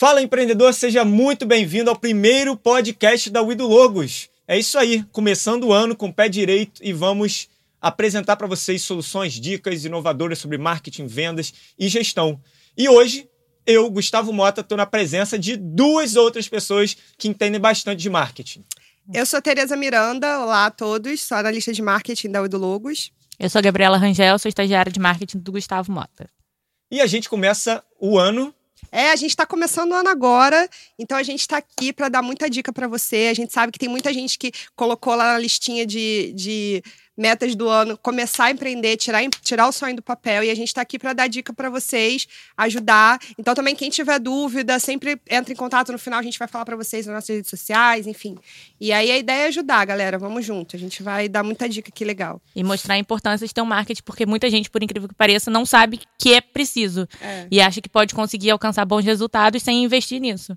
Fala 0.00 0.22
empreendedor, 0.22 0.72
seja 0.72 1.04
muito 1.04 1.44
bem-vindo 1.44 1.90
ao 1.90 1.94
primeiro 1.94 2.56
podcast 2.56 3.28
da 3.28 3.42
Wido 3.42 3.66
Logos. 3.66 4.30
É 4.48 4.58
isso 4.58 4.78
aí, 4.78 5.04
começando 5.12 5.64
o 5.64 5.72
ano 5.74 5.94
com 5.94 6.08
o 6.08 6.12
pé 6.12 6.26
direito 6.26 6.80
e 6.82 6.90
vamos 6.90 7.50
apresentar 7.78 8.36
para 8.36 8.46
vocês 8.46 8.80
soluções, 8.80 9.34
dicas 9.34 9.84
inovadoras 9.84 10.38
sobre 10.38 10.56
marketing, 10.56 11.06
vendas 11.06 11.52
e 11.78 11.86
gestão. 11.86 12.40
E 12.78 12.88
hoje, 12.88 13.28
eu, 13.66 13.90
Gustavo 13.90 14.32
Mota, 14.32 14.62
estou 14.62 14.78
na 14.78 14.86
presença 14.86 15.38
de 15.38 15.54
duas 15.54 16.16
outras 16.16 16.48
pessoas 16.48 16.96
que 17.18 17.28
entendem 17.28 17.60
bastante 17.60 18.00
de 18.00 18.08
marketing. 18.08 18.64
Eu 19.12 19.26
sou 19.26 19.42
Tereza 19.42 19.76
Miranda, 19.76 20.40
olá 20.40 20.64
a 20.64 20.70
todos, 20.70 21.20
sou 21.20 21.36
analista 21.36 21.74
de 21.74 21.82
marketing 21.82 22.30
da 22.30 22.40
Wido 22.40 22.56
Logos. 22.56 23.12
Eu 23.38 23.50
sou 23.50 23.58
a 23.58 23.62
Gabriela 23.62 23.98
Rangel, 23.98 24.38
sou 24.38 24.48
estagiária 24.48 24.90
de 24.90 24.98
marketing 24.98 25.40
do 25.40 25.52
Gustavo 25.52 25.92
Mota. 25.92 26.26
E 26.90 27.02
a 27.02 27.06
gente 27.06 27.28
começa 27.28 27.84
o 28.00 28.18
ano 28.18 28.54
é, 28.92 29.10
a 29.10 29.16
gente 29.16 29.30
está 29.30 29.46
começando 29.46 29.92
o 29.92 29.94
ano 29.94 30.08
agora, 30.08 30.68
então 30.98 31.16
a 31.16 31.22
gente 31.22 31.40
está 31.40 31.58
aqui 31.58 31.92
para 31.92 32.08
dar 32.08 32.22
muita 32.22 32.48
dica 32.48 32.72
para 32.72 32.88
você. 32.88 33.28
A 33.30 33.34
gente 33.34 33.52
sabe 33.52 33.72
que 33.72 33.78
tem 33.78 33.88
muita 33.88 34.12
gente 34.12 34.38
que 34.38 34.52
colocou 34.74 35.14
lá 35.14 35.32
na 35.32 35.38
listinha 35.38 35.86
de, 35.86 36.32
de 36.34 36.82
metas 37.16 37.54
do 37.54 37.68
ano, 37.68 37.98
começar 37.98 38.46
a 38.46 38.50
empreender, 38.50 38.96
tirar, 38.96 39.22
tirar 39.42 39.68
o 39.68 39.72
sonho 39.72 39.96
do 39.96 40.02
papel. 40.02 40.44
E 40.44 40.50
a 40.50 40.54
gente 40.54 40.68
está 40.68 40.80
aqui 40.80 40.98
para 40.98 41.12
dar 41.12 41.28
dica 41.28 41.52
para 41.52 41.68
vocês, 41.68 42.26
ajudar. 42.56 43.18
Então, 43.38 43.54
também, 43.54 43.74
quem 43.74 43.90
tiver 43.90 44.18
dúvida, 44.18 44.78
sempre 44.78 45.20
entra 45.28 45.52
em 45.52 45.56
contato. 45.56 45.92
No 45.92 45.98
final, 45.98 46.18
a 46.18 46.22
gente 46.22 46.38
vai 46.38 46.48
falar 46.48 46.64
para 46.64 46.76
vocês 46.76 47.06
nas 47.06 47.14
nossas 47.14 47.36
redes 47.36 47.50
sociais, 47.50 48.06
enfim. 48.06 48.36
E 48.80 48.92
aí, 48.92 49.10
a 49.10 49.18
ideia 49.18 49.44
é 49.44 49.46
ajudar, 49.48 49.84
galera. 49.84 50.18
Vamos 50.18 50.44
junto. 50.44 50.76
A 50.76 50.78
gente 50.78 51.02
vai 51.02 51.28
dar 51.28 51.42
muita 51.42 51.68
dica 51.68 51.90
aqui 51.90 52.04
legal. 52.04 52.40
E 52.54 52.64
mostrar 52.64 52.94
a 52.94 52.98
importância 52.98 53.46
de 53.46 53.52
ter 53.52 53.60
um 53.60 53.66
marketing, 53.66 54.02
porque 54.02 54.24
muita 54.24 54.48
gente, 54.48 54.70
por 54.70 54.82
incrível 54.82 55.08
que 55.08 55.14
pareça, 55.14 55.50
não 55.50 55.66
sabe 55.66 56.00
que 56.18 56.32
é 56.32 56.40
preciso. 56.40 57.06
É. 57.20 57.46
E 57.50 57.60
acha 57.60 57.80
que 57.80 57.88
pode 57.88 58.14
conseguir 58.14 58.50
alcançar 58.50 58.84
bons 58.84 59.04
resultados 59.04 59.62
sem 59.62 59.84
investir 59.84 60.20
nisso 60.20 60.56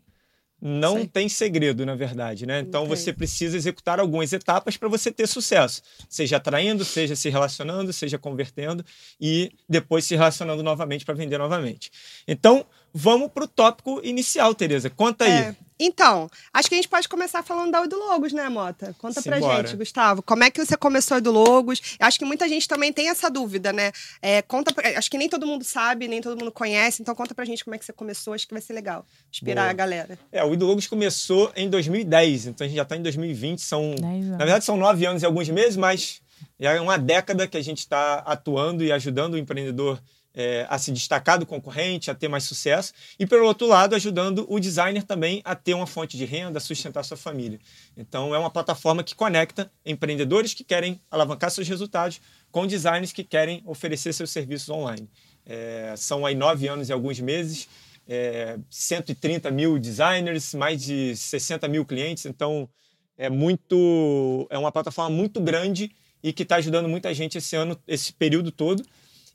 não 0.66 0.96
Sei. 0.96 1.08
tem 1.08 1.28
segredo, 1.28 1.86
na 1.86 1.94
verdade, 1.94 2.46
né? 2.46 2.62
Então 2.62 2.84
okay. 2.84 2.96
você 2.96 3.12
precisa 3.12 3.58
executar 3.58 4.00
algumas 4.00 4.32
etapas 4.32 4.78
para 4.78 4.88
você 4.88 5.12
ter 5.12 5.28
sucesso, 5.28 5.82
seja 6.08 6.38
atraindo, 6.38 6.86
seja 6.86 7.18
se 7.18 7.30
relacionando, 7.30 7.92
seja 7.92 8.18
convertendo 8.18 8.86
e 9.20 9.52
depois 9.68 10.06
se 10.06 10.16
relacionando 10.16 10.64
novamente 10.64 11.04
para 11.04 11.16
vender 11.16 11.38
novamente. 11.38 11.92
Então, 12.26 12.66
vamos 12.94 13.30
para 13.30 13.44
o 13.44 13.48
tópico 13.48 14.00
inicial, 14.06 14.56
Tereza. 14.56 14.90
Conta 14.90 15.26
aí. 15.26 15.32
É. 15.32 15.56
Então, 15.80 16.30
acho 16.54 16.70
que 16.70 16.76
a 16.76 16.78
gente 16.78 16.88
pode 16.88 17.10
começar 17.10 17.44
falando 17.44 17.72
da 17.72 17.84
Edu 17.84 17.98
Logos, 17.98 18.32
né, 18.34 18.48
Mota? 18.50 18.96
Conta 19.00 19.22
Simbora. 19.22 19.42
pra 19.42 19.58
gente, 19.58 19.76
Gustavo. 19.76 20.22
Como 20.22 20.44
é 20.44 20.52
que 20.52 20.64
você 20.64 20.78
começou 20.78 21.16
a 21.16 21.18
Edu 21.18 21.32
Logos? 21.32 21.82
Acho 22.00 22.20
que 22.20 22.26
muita 22.26 22.48
gente 22.48 22.68
também 22.68 22.94
tem 22.94 23.10
essa 23.10 23.30
dúvida, 23.30 23.74
né? 23.74 23.92
É, 24.22 24.42
conta 24.42 24.74
pra... 24.74 24.98
Acho 24.98 25.10
que 25.10 25.18
nem 25.18 25.28
todo 25.28 25.46
mundo 25.48 25.64
sabe, 25.64 26.08
nem 26.08 26.22
todo 26.22 26.38
mundo 26.40 26.52
conhece. 26.52 27.02
Então, 27.02 27.16
conta 27.16 27.34
pra 27.34 27.46
gente 27.46 27.64
como 27.64 27.76
é 27.76 27.80
que 27.80 27.86
você 27.86 27.94
começou. 27.94 28.34
Acho 28.34 28.48
que 28.48 28.54
vai 28.54 28.62
ser 28.62 28.74
legal 28.74 29.06
inspirar 29.32 29.64
Boa. 29.64 29.72
a 29.72 29.74
galera. 29.74 30.20
É, 30.32 30.44
o 30.44 30.54
Edu 30.54 30.66
Logos 30.66 30.88
começou 30.88 31.52
em 31.56 31.70
2010. 31.70 32.48
Então, 32.48 32.66
a 32.66 32.68
gente 32.68 32.78
já 32.78 32.86
tá 32.86 32.96
em 32.96 33.02
2020. 33.02 33.60
São, 33.60 33.96
na 34.00 34.38
verdade, 34.38 34.66
são 34.66 34.78
nove 34.78 35.06
anos 35.06 35.24
e 35.24 35.26
alguns 35.26 35.50
meses, 35.50 35.78
mas 35.78 36.22
já 36.60 36.72
é 36.74 36.82
uma 36.82 36.98
década 36.98 37.48
que 37.48 37.58
a 37.58 37.62
gente 37.62 37.80
está 37.80 38.20
atuando 38.20 38.84
e 38.84 38.92
ajudando 38.92 39.34
o 39.34 39.38
empreendedor 39.38 40.00
é, 40.34 40.66
a 40.70 40.78
se 40.78 40.92
destacar 40.92 41.38
do 41.38 41.46
concorrente, 41.46 42.10
a 42.10 42.16
ter 42.16 42.28
mais 42.28 42.44
sucesso, 42.44 42.94
e 43.20 43.26
pelo 43.26 43.46
outro 43.46 43.68
lado, 43.68 43.96
ajudando 43.96 44.46
o 44.50 44.60
designer 44.60 45.04
também 45.04 45.42
a 45.46 45.56
ter 45.56 45.74
uma 45.74 45.86
fonte 45.86 46.18
de 46.18 46.26
renda, 46.26 46.58
a 46.58 46.62
sustentar 46.62 47.04
sua 47.04 47.18
família. 47.18 47.60
Então, 47.96 48.34
é 48.34 48.40
uma 48.40 48.50
plataforma 48.50 49.04
que 49.04 49.14
conecta 49.14 49.72
empreendedores 49.86 50.54
que 50.54 50.64
querem 50.64 51.00
alavancar 51.12 51.52
seus 51.52 51.68
resultados 51.68 52.20
com 52.52 52.66
designers 52.66 53.12
que 53.12 53.24
querem 53.24 53.62
oferecer 53.66 54.14
seus 54.14 54.32
serviços 54.32 54.70
online. 54.70 55.10
É, 55.46 55.94
são 55.98 56.26
aí 56.26 56.36
nove 56.36 56.68
anos 56.68 56.90
e 56.90 56.94
alguns 56.94 57.20
meses, 57.20 57.68
é, 58.08 58.58
130 58.70 59.52
mil 59.52 59.78
designers, 59.78 60.54
mais 60.54 60.82
de 60.82 61.16
60 61.16 61.68
mil 61.68 61.86
clientes, 61.86 62.26
então 62.26 62.70
é 63.18 63.30
muito, 63.30 64.48
é 64.50 64.58
uma 64.58 64.72
plataforma 64.72 65.16
muito 65.16 65.40
grande 65.40 65.92
e 66.22 66.32
que 66.32 66.44
está 66.44 66.56
ajudando 66.56 66.88
muita 66.88 67.14
gente 67.14 67.38
esse 67.38 67.56
ano, 67.56 67.78
esse 67.88 68.14
período 68.14 68.52
todo. 68.52 68.84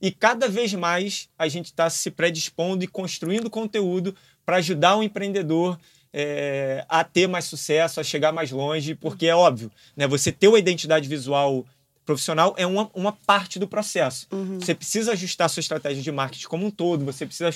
E 0.00 0.10
cada 0.10 0.48
vez 0.48 0.72
mais 0.74 1.28
a 1.38 1.48
gente 1.48 1.66
está 1.66 1.90
se 1.90 2.10
predispondo 2.10 2.84
e 2.84 2.86
construindo 2.86 3.50
conteúdo 3.50 4.14
para 4.44 4.56
ajudar 4.56 4.96
o 4.96 5.02
empreendedor 5.02 5.78
é, 6.12 6.84
a 6.88 7.04
ter 7.04 7.26
mais 7.26 7.44
sucesso, 7.44 8.00
a 8.00 8.04
chegar 8.04 8.32
mais 8.32 8.50
longe, 8.50 8.94
porque 8.94 9.26
é 9.26 9.34
óbvio, 9.34 9.70
né? 9.96 10.06
Você 10.06 10.32
ter 10.32 10.48
uma 10.48 10.58
identidade 10.58 11.08
visual 11.08 11.66
profissional 12.04 12.54
é 12.56 12.66
uma, 12.66 12.90
uma 12.94 13.12
parte 13.12 13.58
do 13.58 13.68
processo. 13.68 14.26
Uhum. 14.32 14.58
Você 14.58 14.74
precisa 14.74 15.12
ajustar 15.12 15.50
sua 15.50 15.60
estratégia 15.60 16.02
de 16.02 16.10
marketing 16.10 16.46
como 16.46 16.66
um 16.66 16.70
todo, 16.70 17.04
você 17.04 17.26
precisa 17.26 17.50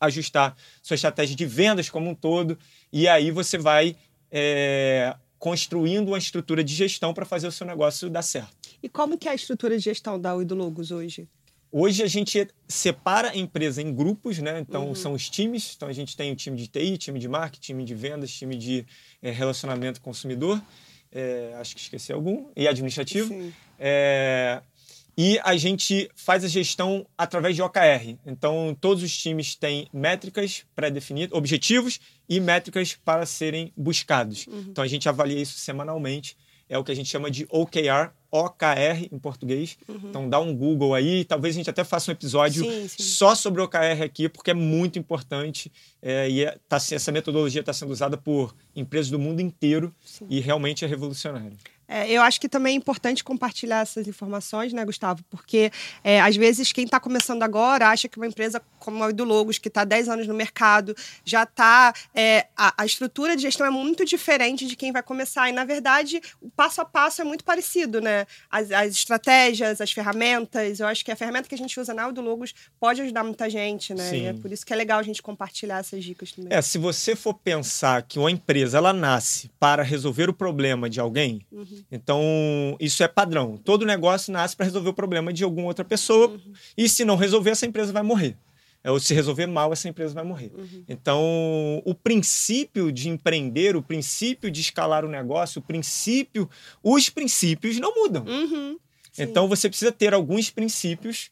ajustar 0.00 0.56
sua 0.80 0.94
estratégia 0.94 1.34
de 1.34 1.44
vendas 1.44 1.90
como 1.90 2.08
um 2.08 2.14
todo, 2.14 2.56
e 2.92 3.08
aí 3.08 3.32
você 3.32 3.58
vai 3.58 3.96
é, 4.30 5.16
construindo 5.36 6.08
uma 6.08 6.18
estrutura 6.18 6.62
de 6.62 6.72
gestão 6.72 7.12
para 7.12 7.24
fazer 7.24 7.48
o 7.48 7.52
seu 7.52 7.66
negócio 7.66 8.08
dar 8.08 8.22
certo. 8.22 8.56
E 8.80 8.88
como 8.88 9.18
que 9.18 9.28
é 9.28 9.32
a 9.32 9.34
estrutura 9.34 9.76
de 9.76 9.82
gestão 9.82 10.20
da 10.20 10.32
Oi 10.36 10.44
Logos 10.44 10.92
hoje? 10.92 11.28
Hoje 11.70 12.02
a 12.02 12.06
gente 12.06 12.48
separa 12.66 13.30
a 13.30 13.36
empresa 13.36 13.82
em 13.82 13.94
grupos, 13.94 14.38
né? 14.38 14.58
Então 14.60 14.88
uhum. 14.88 14.94
são 14.94 15.12
os 15.12 15.28
times. 15.28 15.74
Então 15.76 15.88
a 15.88 15.92
gente 15.92 16.16
tem 16.16 16.32
o 16.32 16.36
time 16.36 16.56
de 16.56 16.66
TI, 16.66 16.96
time 16.96 17.18
de 17.18 17.28
marketing, 17.28 17.66
time 17.66 17.84
de 17.84 17.94
vendas, 17.94 18.32
time 18.32 18.56
de 18.56 18.86
é, 19.22 19.30
relacionamento 19.30 20.00
consumidor. 20.00 20.60
É, 21.12 21.54
acho 21.58 21.74
que 21.74 21.80
esqueci 21.80 22.12
algum. 22.12 22.48
E 22.56 22.66
administrativo. 22.66 23.52
É, 23.78 24.62
e 25.20 25.36
a 25.42 25.56
gente 25.56 26.08
faz 26.14 26.44
a 26.44 26.48
gestão 26.48 27.04
através 27.18 27.56
de 27.56 27.60
OKR. 27.60 28.16
Então 28.24 28.76
todos 28.80 29.02
os 29.02 29.16
times 29.16 29.56
têm 29.56 29.88
métricas 29.92 30.64
pré-definidas, 30.76 31.36
objetivos 31.36 31.98
e 32.28 32.38
métricas 32.38 32.96
para 33.04 33.26
serem 33.26 33.72
buscados. 33.76 34.46
Uhum. 34.46 34.66
Então 34.68 34.84
a 34.84 34.86
gente 34.86 35.08
avalia 35.08 35.42
isso 35.42 35.58
semanalmente. 35.58 36.36
É 36.68 36.78
o 36.78 36.84
que 36.84 36.92
a 36.92 36.94
gente 36.94 37.08
chama 37.08 37.30
de 37.30 37.46
OKR, 37.50 38.12
OKR 38.30 39.08
em 39.10 39.18
português. 39.18 39.78
Uhum. 39.88 40.00
Então 40.04 40.28
dá 40.28 40.38
um 40.38 40.54
Google 40.54 40.94
aí, 40.94 41.24
talvez 41.24 41.54
a 41.54 41.58
gente 41.58 41.70
até 41.70 41.84
faça 41.84 42.10
um 42.10 42.12
episódio 42.12 42.64
sim, 42.64 42.88
sim. 42.88 43.02
só 43.02 43.34
sobre 43.34 43.62
OKR 43.62 44.02
aqui, 44.04 44.28
porque 44.28 44.50
é 44.50 44.54
muito 44.54 44.98
importante 44.98 45.72
é, 46.02 46.28
e 46.28 46.44
é, 46.44 46.56
tá, 46.68 46.76
essa 46.76 47.12
metodologia 47.12 47.60
está 47.60 47.72
sendo 47.72 47.90
usada 47.90 48.16
por 48.16 48.54
empresas 48.74 49.10
do 49.10 49.18
mundo 49.18 49.40
inteiro 49.40 49.94
sim. 50.04 50.26
e 50.28 50.40
realmente 50.40 50.84
é 50.84 50.88
revolucionária. 50.88 51.56
É, 51.88 52.10
eu 52.10 52.20
acho 52.20 52.38
que 52.38 52.48
também 52.48 52.74
é 52.74 52.76
importante 52.76 53.24
compartilhar 53.24 53.80
essas 53.80 54.06
informações, 54.06 54.72
né, 54.74 54.84
Gustavo? 54.84 55.24
Porque 55.30 55.72
é, 56.04 56.20
às 56.20 56.36
vezes 56.36 56.70
quem 56.70 56.84
está 56.84 57.00
começando 57.00 57.42
agora 57.42 57.88
acha 57.88 58.08
que 58.08 58.18
uma 58.18 58.26
empresa 58.26 58.62
como 58.78 59.02
a 59.02 59.10
do 59.10 59.24
Logos, 59.24 59.58
que 59.58 59.68
está 59.68 59.84
10 59.84 60.08
anos 60.08 60.26
no 60.26 60.34
mercado, 60.34 60.94
já 61.24 61.44
está. 61.44 61.92
É, 62.14 62.46
a, 62.56 62.82
a, 62.82 62.86
estrutura 62.86 63.34
de 63.34 63.42
gestão 63.42 63.66
é 63.66 63.70
muito 63.70 64.04
diferente 64.04 64.66
de 64.66 64.76
quem 64.76 64.92
vai 64.92 65.02
começar. 65.02 65.48
E, 65.48 65.52
na 65.52 65.64
verdade, 65.64 66.20
o 66.40 66.50
passo 66.50 66.80
a 66.80 66.84
passo 66.84 67.22
é 67.22 67.24
muito 67.24 67.44
parecido, 67.44 68.00
né? 68.00 68.26
As, 68.50 68.70
as 68.70 68.92
estratégias, 68.92 69.80
as 69.80 69.90
ferramentas. 69.90 70.80
Eu 70.80 70.86
acho 70.86 71.04
que 71.04 71.10
a 71.10 71.16
ferramenta 71.16 71.48
que 71.48 71.54
a 71.54 71.58
gente 71.58 71.78
usa 71.80 71.94
na 71.94 72.08
do 72.10 72.20
Logos 72.20 72.54
pode 72.78 73.02
ajudar 73.02 73.24
muita 73.24 73.50
gente, 73.50 73.92
né? 73.92 74.10
Sim. 74.10 74.22
E 74.22 74.26
é 74.26 74.32
por 74.32 74.50
isso 74.50 74.64
que 74.64 74.72
é 74.72 74.76
legal 74.76 74.98
a 74.98 75.02
gente 75.02 75.22
compartilhar 75.22 75.78
essas 75.78 76.02
dicas 76.02 76.32
também. 76.32 76.56
É, 76.56 76.62
se 76.62 76.78
você 76.78 77.14
for 77.14 77.34
pensar 77.34 78.02
que 78.02 78.18
uma 78.18 78.30
empresa 78.30 78.78
ela 78.78 78.92
nasce 78.92 79.50
para 79.58 79.82
resolver 79.82 80.28
o 80.30 80.32
problema 80.32 80.88
de 80.88 81.00
alguém. 81.00 81.44
Uhum. 81.52 81.77
Então, 81.90 82.22
isso 82.80 83.02
é 83.02 83.08
padrão. 83.08 83.56
Todo 83.56 83.86
negócio 83.86 84.32
nasce 84.32 84.56
para 84.56 84.64
resolver 84.64 84.90
o 84.90 84.94
problema 84.94 85.32
de 85.32 85.44
alguma 85.44 85.66
outra 85.66 85.84
pessoa. 85.84 86.28
Uhum. 86.28 86.52
E 86.76 86.88
se 86.88 87.04
não 87.04 87.16
resolver, 87.16 87.50
essa 87.50 87.66
empresa 87.66 87.92
vai 87.92 88.02
morrer. 88.02 88.36
Ou 88.84 89.00
se 89.00 89.12
resolver 89.12 89.46
mal, 89.46 89.72
essa 89.72 89.88
empresa 89.88 90.14
vai 90.14 90.24
morrer. 90.24 90.52
Uhum. 90.56 90.84
Então, 90.88 91.82
o 91.84 91.94
princípio 91.94 92.92
de 92.92 93.08
empreender, 93.08 93.76
o 93.76 93.82
princípio 93.82 94.50
de 94.50 94.60
escalar 94.60 95.04
o 95.04 95.08
negócio, 95.08 95.58
o 95.58 95.62
princípio. 95.62 96.48
Os 96.82 97.08
princípios 97.10 97.78
não 97.78 97.94
mudam. 97.94 98.24
Uhum. 98.24 98.78
Então, 99.18 99.48
você 99.48 99.68
precisa 99.68 99.90
ter 99.90 100.14
alguns 100.14 100.48
princípios 100.50 101.30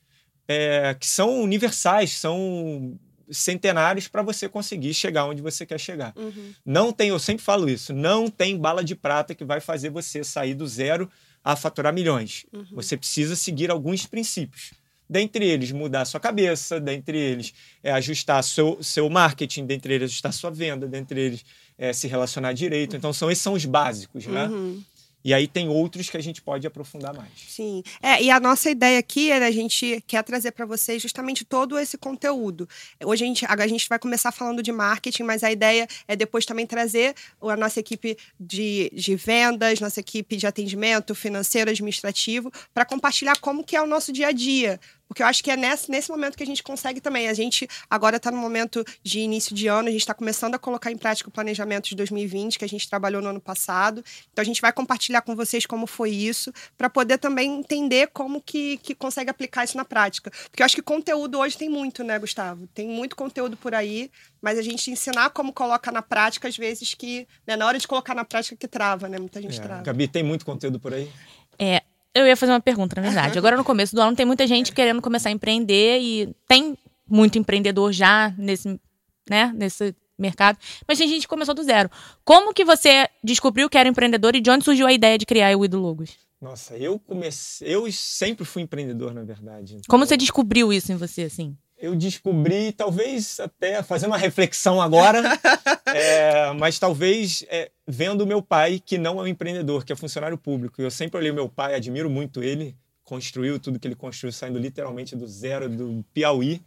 é, 0.48 0.94
que 0.98 1.06
são 1.06 1.40
universais, 1.40 2.12
são 2.12 2.98
centenários 3.30 4.08
para 4.08 4.22
você 4.22 4.48
conseguir 4.48 4.94
chegar 4.94 5.26
onde 5.26 5.42
você 5.42 5.66
quer 5.66 5.78
chegar. 5.78 6.12
Uhum. 6.16 6.52
Não 6.64 6.92
tem, 6.92 7.08
eu 7.08 7.18
sempre 7.18 7.44
falo 7.44 7.68
isso, 7.68 7.92
não 7.92 8.28
tem 8.28 8.56
bala 8.56 8.82
de 8.82 8.94
prata 8.94 9.34
que 9.34 9.44
vai 9.44 9.60
fazer 9.60 9.90
você 9.90 10.22
sair 10.22 10.54
do 10.54 10.66
zero 10.66 11.10
a 11.44 11.54
faturar 11.54 11.92
milhões. 11.92 12.44
Uhum. 12.52 12.66
Você 12.72 12.96
precisa 12.96 13.36
seguir 13.36 13.70
alguns 13.70 14.06
princípios. 14.06 14.72
Dentre 15.08 15.46
eles, 15.46 15.70
mudar 15.70 16.04
sua 16.04 16.18
cabeça, 16.18 16.80
dentre 16.80 17.16
eles, 17.16 17.54
é, 17.82 17.92
ajustar 17.92 18.42
seu, 18.42 18.82
seu 18.82 19.08
marketing, 19.08 19.64
dentre 19.64 19.94
eles, 19.94 20.10
ajustar 20.10 20.32
sua 20.32 20.50
venda, 20.50 20.88
dentre 20.88 21.20
eles, 21.20 21.44
é, 21.78 21.92
se 21.92 22.08
relacionar 22.08 22.52
direito. 22.52 22.96
Então, 22.96 23.12
são, 23.12 23.30
esses 23.30 23.42
são 23.42 23.52
os 23.52 23.64
básicos, 23.64 24.26
né? 24.26 24.46
Uhum. 24.46 24.82
E 25.26 25.34
aí 25.34 25.48
tem 25.48 25.68
outros 25.68 26.08
que 26.08 26.16
a 26.16 26.22
gente 26.22 26.40
pode 26.40 26.68
aprofundar 26.68 27.12
mais. 27.12 27.32
Sim. 27.48 27.82
É, 28.00 28.22
e 28.22 28.30
a 28.30 28.38
nossa 28.38 28.70
ideia 28.70 28.96
aqui 28.96 29.32
é 29.32 29.44
a 29.44 29.50
gente 29.50 30.00
quer 30.06 30.22
trazer 30.22 30.52
para 30.52 30.64
vocês 30.64 31.02
justamente 31.02 31.44
todo 31.44 31.76
esse 31.76 31.98
conteúdo. 31.98 32.68
Hoje 33.04 33.24
a 33.24 33.26
gente, 33.26 33.44
a 33.44 33.66
gente 33.66 33.88
vai 33.88 33.98
começar 33.98 34.30
falando 34.30 34.62
de 34.62 34.70
marketing, 34.70 35.24
mas 35.24 35.42
a 35.42 35.50
ideia 35.50 35.88
é 36.06 36.14
depois 36.14 36.46
também 36.46 36.64
trazer 36.64 37.12
a 37.42 37.56
nossa 37.56 37.80
equipe 37.80 38.16
de, 38.38 38.88
de 38.94 39.16
vendas, 39.16 39.80
nossa 39.80 39.98
equipe 39.98 40.36
de 40.36 40.46
atendimento 40.46 41.12
financeiro, 41.12 41.70
administrativo, 41.72 42.52
para 42.72 42.84
compartilhar 42.84 43.36
como 43.40 43.64
que 43.64 43.74
é 43.74 43.82
o 43.82 43.86
nosso 43.86 44.12
dia 44.12 44.28
a 44.28 44.32
dia 44.32 44.78
Porque 45.08 45.22
eu 45.22 45.26
acho 45.26 45.42
que 45.42 45.50
é 45.50 45.56
nesse, 45.56 45.90
nesse 45.90 46.10
momento 46.10 46.36
que 46.36 46.42
a 46.42 46.46
gente 46.46 46.62
consegue 46.62 47.00
também. 47.00 47.28
A 47.28 47.34
gente 47.34 47.68
agora 47.88 48.16
está 48.16 48.30
no 48.30 48.38
momento 48.38 48.84
de 49.02 49.20
início 49.20 49.54
de 49.54 49.66
ano, 49.66 49.88
a 49.88 49.90
gente 49.90 50.00
está 50.00 50.14
começando 50.14 50.54
a 50.54 50.58
colocar 50.58 50.90
em 50.90 50.96
prática 50.96 51.28
o 51.28 51.32
planejamento 51.32 51.88
de 51.88 51.96
2020, 51.96 52.58
que 52.58 52.64
a 52.64 52.68
gente 52.68 52.88
trabalhou 52.88 53.22
no 53.22 53.28
ano 53.28 53.40
passado. 53.40 54.04
Então 54.32 54.42
a 54.42 54.44
gente 54.44 54.60
vai 54.60 54.72
compartilhar 54.72 55.22
com 55.22 55.34
vocês 55.34 55.64
como 55.66 55.86
foi 55.86 56.10
isso, 56.10 56.52
para 56.76 56.90
poder 56.90 57.18
também 57.18 57.58
entender 57.58 58.08
como 58.08 58.40
que, 58.40 58.78
que 58.78 58.94
consegue 58.94 59.30
aplicar 59.30 59.64
isso 59.64 59.76
na 59.76 59.84
prática. 59.84 60.30
Porque 60.50 60.62
eu 60.62 60.64
acho 60.64 60.74
que 60.74 60.82
conteúdo 60.82 61.38
hoje 61.38 61.56
tem 61.56 61.68
muito, 61.68 62.02
né, 62.02 62.18
Gustavo? 62.18 62.66
Tem 62.68 62.88
muito 62.88 63.14
conteúdo 63.16 63.56
por 63.56 63.74
aí, 63.74 64.10
mas 64.40 64.58
a 64.58 64.62
gente 64.62 64.90
ensinar 64.90 65.30
como 65.30 65.52
coloca 65.52 65.90
na 65.90 66.02
prática, 66.02 66.48
às 66.48 66.56
vezes 66.56 66.94
que, 66.94 67.26
né, 67.46 67.56
na 67.56 67.66
hora 67.66 67.78
de 67.78 67.86
colocar 67.86 68.14
na 68.14 68.24
prática 68.24 68.56
que 68.56 68.68
trava, 68.68 69.08
né? 69.08 69.18
Muita 69.18 69.40
gente 69.40 69.58
é, 69.58 69.62
trava. 69.62 69.82
Gabi, 69.82 70.08
tem 70.08 70.22
muito 70.22 70.44
conteúdo 70.44 70.78
por 70.78 70.92
aí? 70.92 71.10
É, 71.58 71.82
eu 72.16 72.26
ia 72.26 72.36
fazer 72.36 72.52
uma 72.52 72.60
pergunta, 72.60 73.00
na 73.00 73.02
verdade. 73.02 73.38
Agora, 73.38 73.56
no 73.56 73.64
começo 73.64 73.94
do 73.94 74.00
ano, 74.00 74.16
tem 74.16 74.24
muita 74.24 74.46
gente 74.46 74.72
querendo 74.72 75.02
começar 75.02 75.28
a 75.28 75.32
empreender 75.32 76.00
e 76.00 76.34
tem 76.48 76.76
muito 77.08 77.38
empreendedor 77.38 77.92
já 77.92 78.34
nesse, 78.36 78.80
né, 79.28 79.52
nesse 79.54 79.94
mercado, 80.18 80.58
mas 80.88 80.98
tem 80.98 81.06
gente 81.06 81.22
que 81.22 81.28
começou 81.28 81.54
do 81.54 81.62
zero. 81.62 81.90
Como 82.24 82.54
que 82.54 82.64
você 82.64 83.08
descobriu 83.22 83.68
que 83.68 83.76
era 83.76 83.88
empreendedor 83.88 84.34
e 84.34 84.40
de 84.40 84.50
onde 84.50 84.64
surgiu 84.64 84.86
a 84.86 84.92
ideia 84.92 85.18
de 85.18 85.26
criar 85.26 85.56
o 85.56 85.64
Ido 85.64 85.78
Logos? 85.78 86.16
Nossa, 86.40 86.76
eu 86.76 86.98
comecei, 86.98 87.74
eu 87.74 87.90
sempre 87.92 88.44
fui 88.44 88.62
empreendedor, 88.62 89.12
na 89.12 89.22
verdade. 89.22 89.74
Então... 89.74 89.84
Como 89.88 90.06
você 90.06 90.16
descobriu 90.16 90.72
isso 90.72 90.90
em 90.92 90.96
você, 90.96 91.22
assim? 91.22 91.56
Eu 91.78 91.94
descobri, 91.94 92.72
talvez 92.72 93.38
até 93.38 93.82
fazendo 93.82 94.10
uma 94.10 94.16
reflexão 94.16 94.80
agora, 94.80 95.22
é, 95.94 96.52
mas 96.54 96.78
talvez 96.78 97.44
é, 97.48 97.70
vendo 97.86 98.26
meu 98.26 98.40
pai, 98.40 98.80
que 98.84 98.96
não 98.96 99.20
é 99.20 99.24
um 99.24 99.26
empreendedor, 99.26 99.84
que 99.84 99.92
é 99.92 99.96
funcionário 99.96 100.38
público. 100.38 100.80
Eu 100.80 100.90
sempre 100.90 101.18
olhei 101.18 101.32
meu 101.32 101.48
pai, 101.48 101.74
admiro 101.74 102.08
muito 102.08 102.42
ele, 102.42 102.74
construiu 103.04 103.60
tudo 103.60 103.78
que 103.78 103.86
ele 103.86 103.94
construiu, 103.94 104.32
saindo 104.32 104.58
literalmente 104.58 105.14
do 105.14 105.26
zero, 105.26 105.68
do 105.68 106.04
Piauí, 106.14 106.62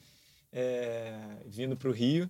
é, 0.54 1.14
vindo 1.46 1.76
para 1.76 1.90
o 1.90 1.92
Rio. 1.92 2.30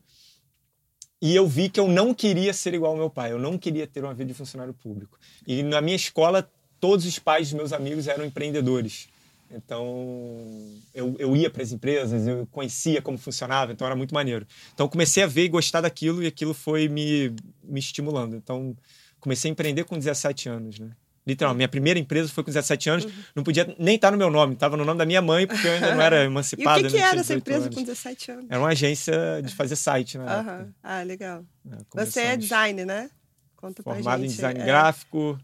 E 1.21 1.35
eu 1.35 1.45
vi 1.45 1.69
que 1.69 1.79
eu 1.79 1.87
não 1.87 2.13
queria 2.13 2.53
ser 2.53 2.73
igual 2.73 2.93
ao 2.93 2.97
meu 2.97 3.09
pai, 3.09 3.33
eu 3.33 3.39
não 3.39 3.57
queria 3.57 3.85
ter 3.85 4.03
uma 4.03 4.13
vida 4.13 4.29
de 4.29 4.33
funcionário 4.33 4.73
público. 4.73 5.19
E 5.45 5.61
na 5.63 5.81
minha 5.81 5.97
escola, 5.97 6.49
todos 6.79 7.05
os 7.05 7.19
pais 7.19 7.49
dos 7.49 7.57
meus 7.57 7.73
amigos 7.73 8.07
eram 8.07 8.23
empreendedores. 8.23 9.09
Então, 9.51 10.79
eu, 10.93 11.15
eu 11.17 11.35
ia 11.35 11.49
para 11.49 11.63
as 11.63 11.71
empresas, 11.71 12.27
eu 12.27 12.47
conhecia 12.51 13.01
como 13.01 13.17
funcionava, 13.17 13.71
então 13.71 13.85
era 13.87 13.95
muito 13.95 14.13
maneiro. 14.13 14.45
Então, 14.73 14.87
comecei 14.87 15.23
a 15.23 15.27
ver 15.27 15.45
e 15.45 15.49
gostar 15.49 15.81
daquilo 15.81 16.21
e 16.21 16.27
aquilo 16.27 16.53
foi 16.53 16.87
me, 16.87 17.35
me 17.63 17.79
estimulando. 17.79 18.35
Então, 18.35 18.75
comecei 19.19 19.49
a 19.49 19.51
empreender 19.51 19.85
com 19.85 19.97
17 19.97 20.49
anos, 20.49 20.79
né? 20.79 20.91
Literalmente, 21.25 21.57
minha 21.57 21.67
primeira 21.67 21.99
empresa 21.99 22.29
foi 22.29 22.43
com 22.43 22.49
17 22.49 22.89
anos, 22.89 23.05
uhum. 23.05 23.11
não 23.35 23.43
podia 23.43 23.75
nem 23.77 23.95
estar 23.95 24.09
no 24.11 24.17
meu 24.17 24.29
nome, 24.29 24.53
estava 24.53 24.75
no 24.77 24.85
nome 24.85 24.97
da 24.97 25.05
minha 25.05 25.21
mãe, 25.21 25.45
porque 25.45 25.67
eu 25.67 25.73
ainda 25.73 25.93
não 25.93 26.01
era 26.01 26.23
emancipada. 26.23 26.79
e 26.81 26.83
o 26.83 26.85
que, 26.85 26.97
que 26.97 27.03
era 27.03 27.19
essa 27.19 27.33
empresa 27.33 27.65
anos. 27.65 27.75
com 27.75 27.83
17 27.83 28.31
anos? 28.31 28.45
Era 28.49 28.59
uma 28.59 28.69
agência 28.69 29.41
de 29.43 29.53
fazer 29.53 29.75
site, 29.75 30.17
né? 30.17 30.25
Uhum. 30.25 30.73
Ah, 30.81 31.03
legal. 31.03 31.43
É, 31.71 32.05
Você 32.05 32.21
é 32.21 32.37
design, 32.37 32.85
né? 32.85 33.09
Conta 33.55 33.83
Formado 33.83 34.23
em 34.23 34.27
design 34.27 34.59
é. 34.59 34.65
gráfico, 34.65 35.37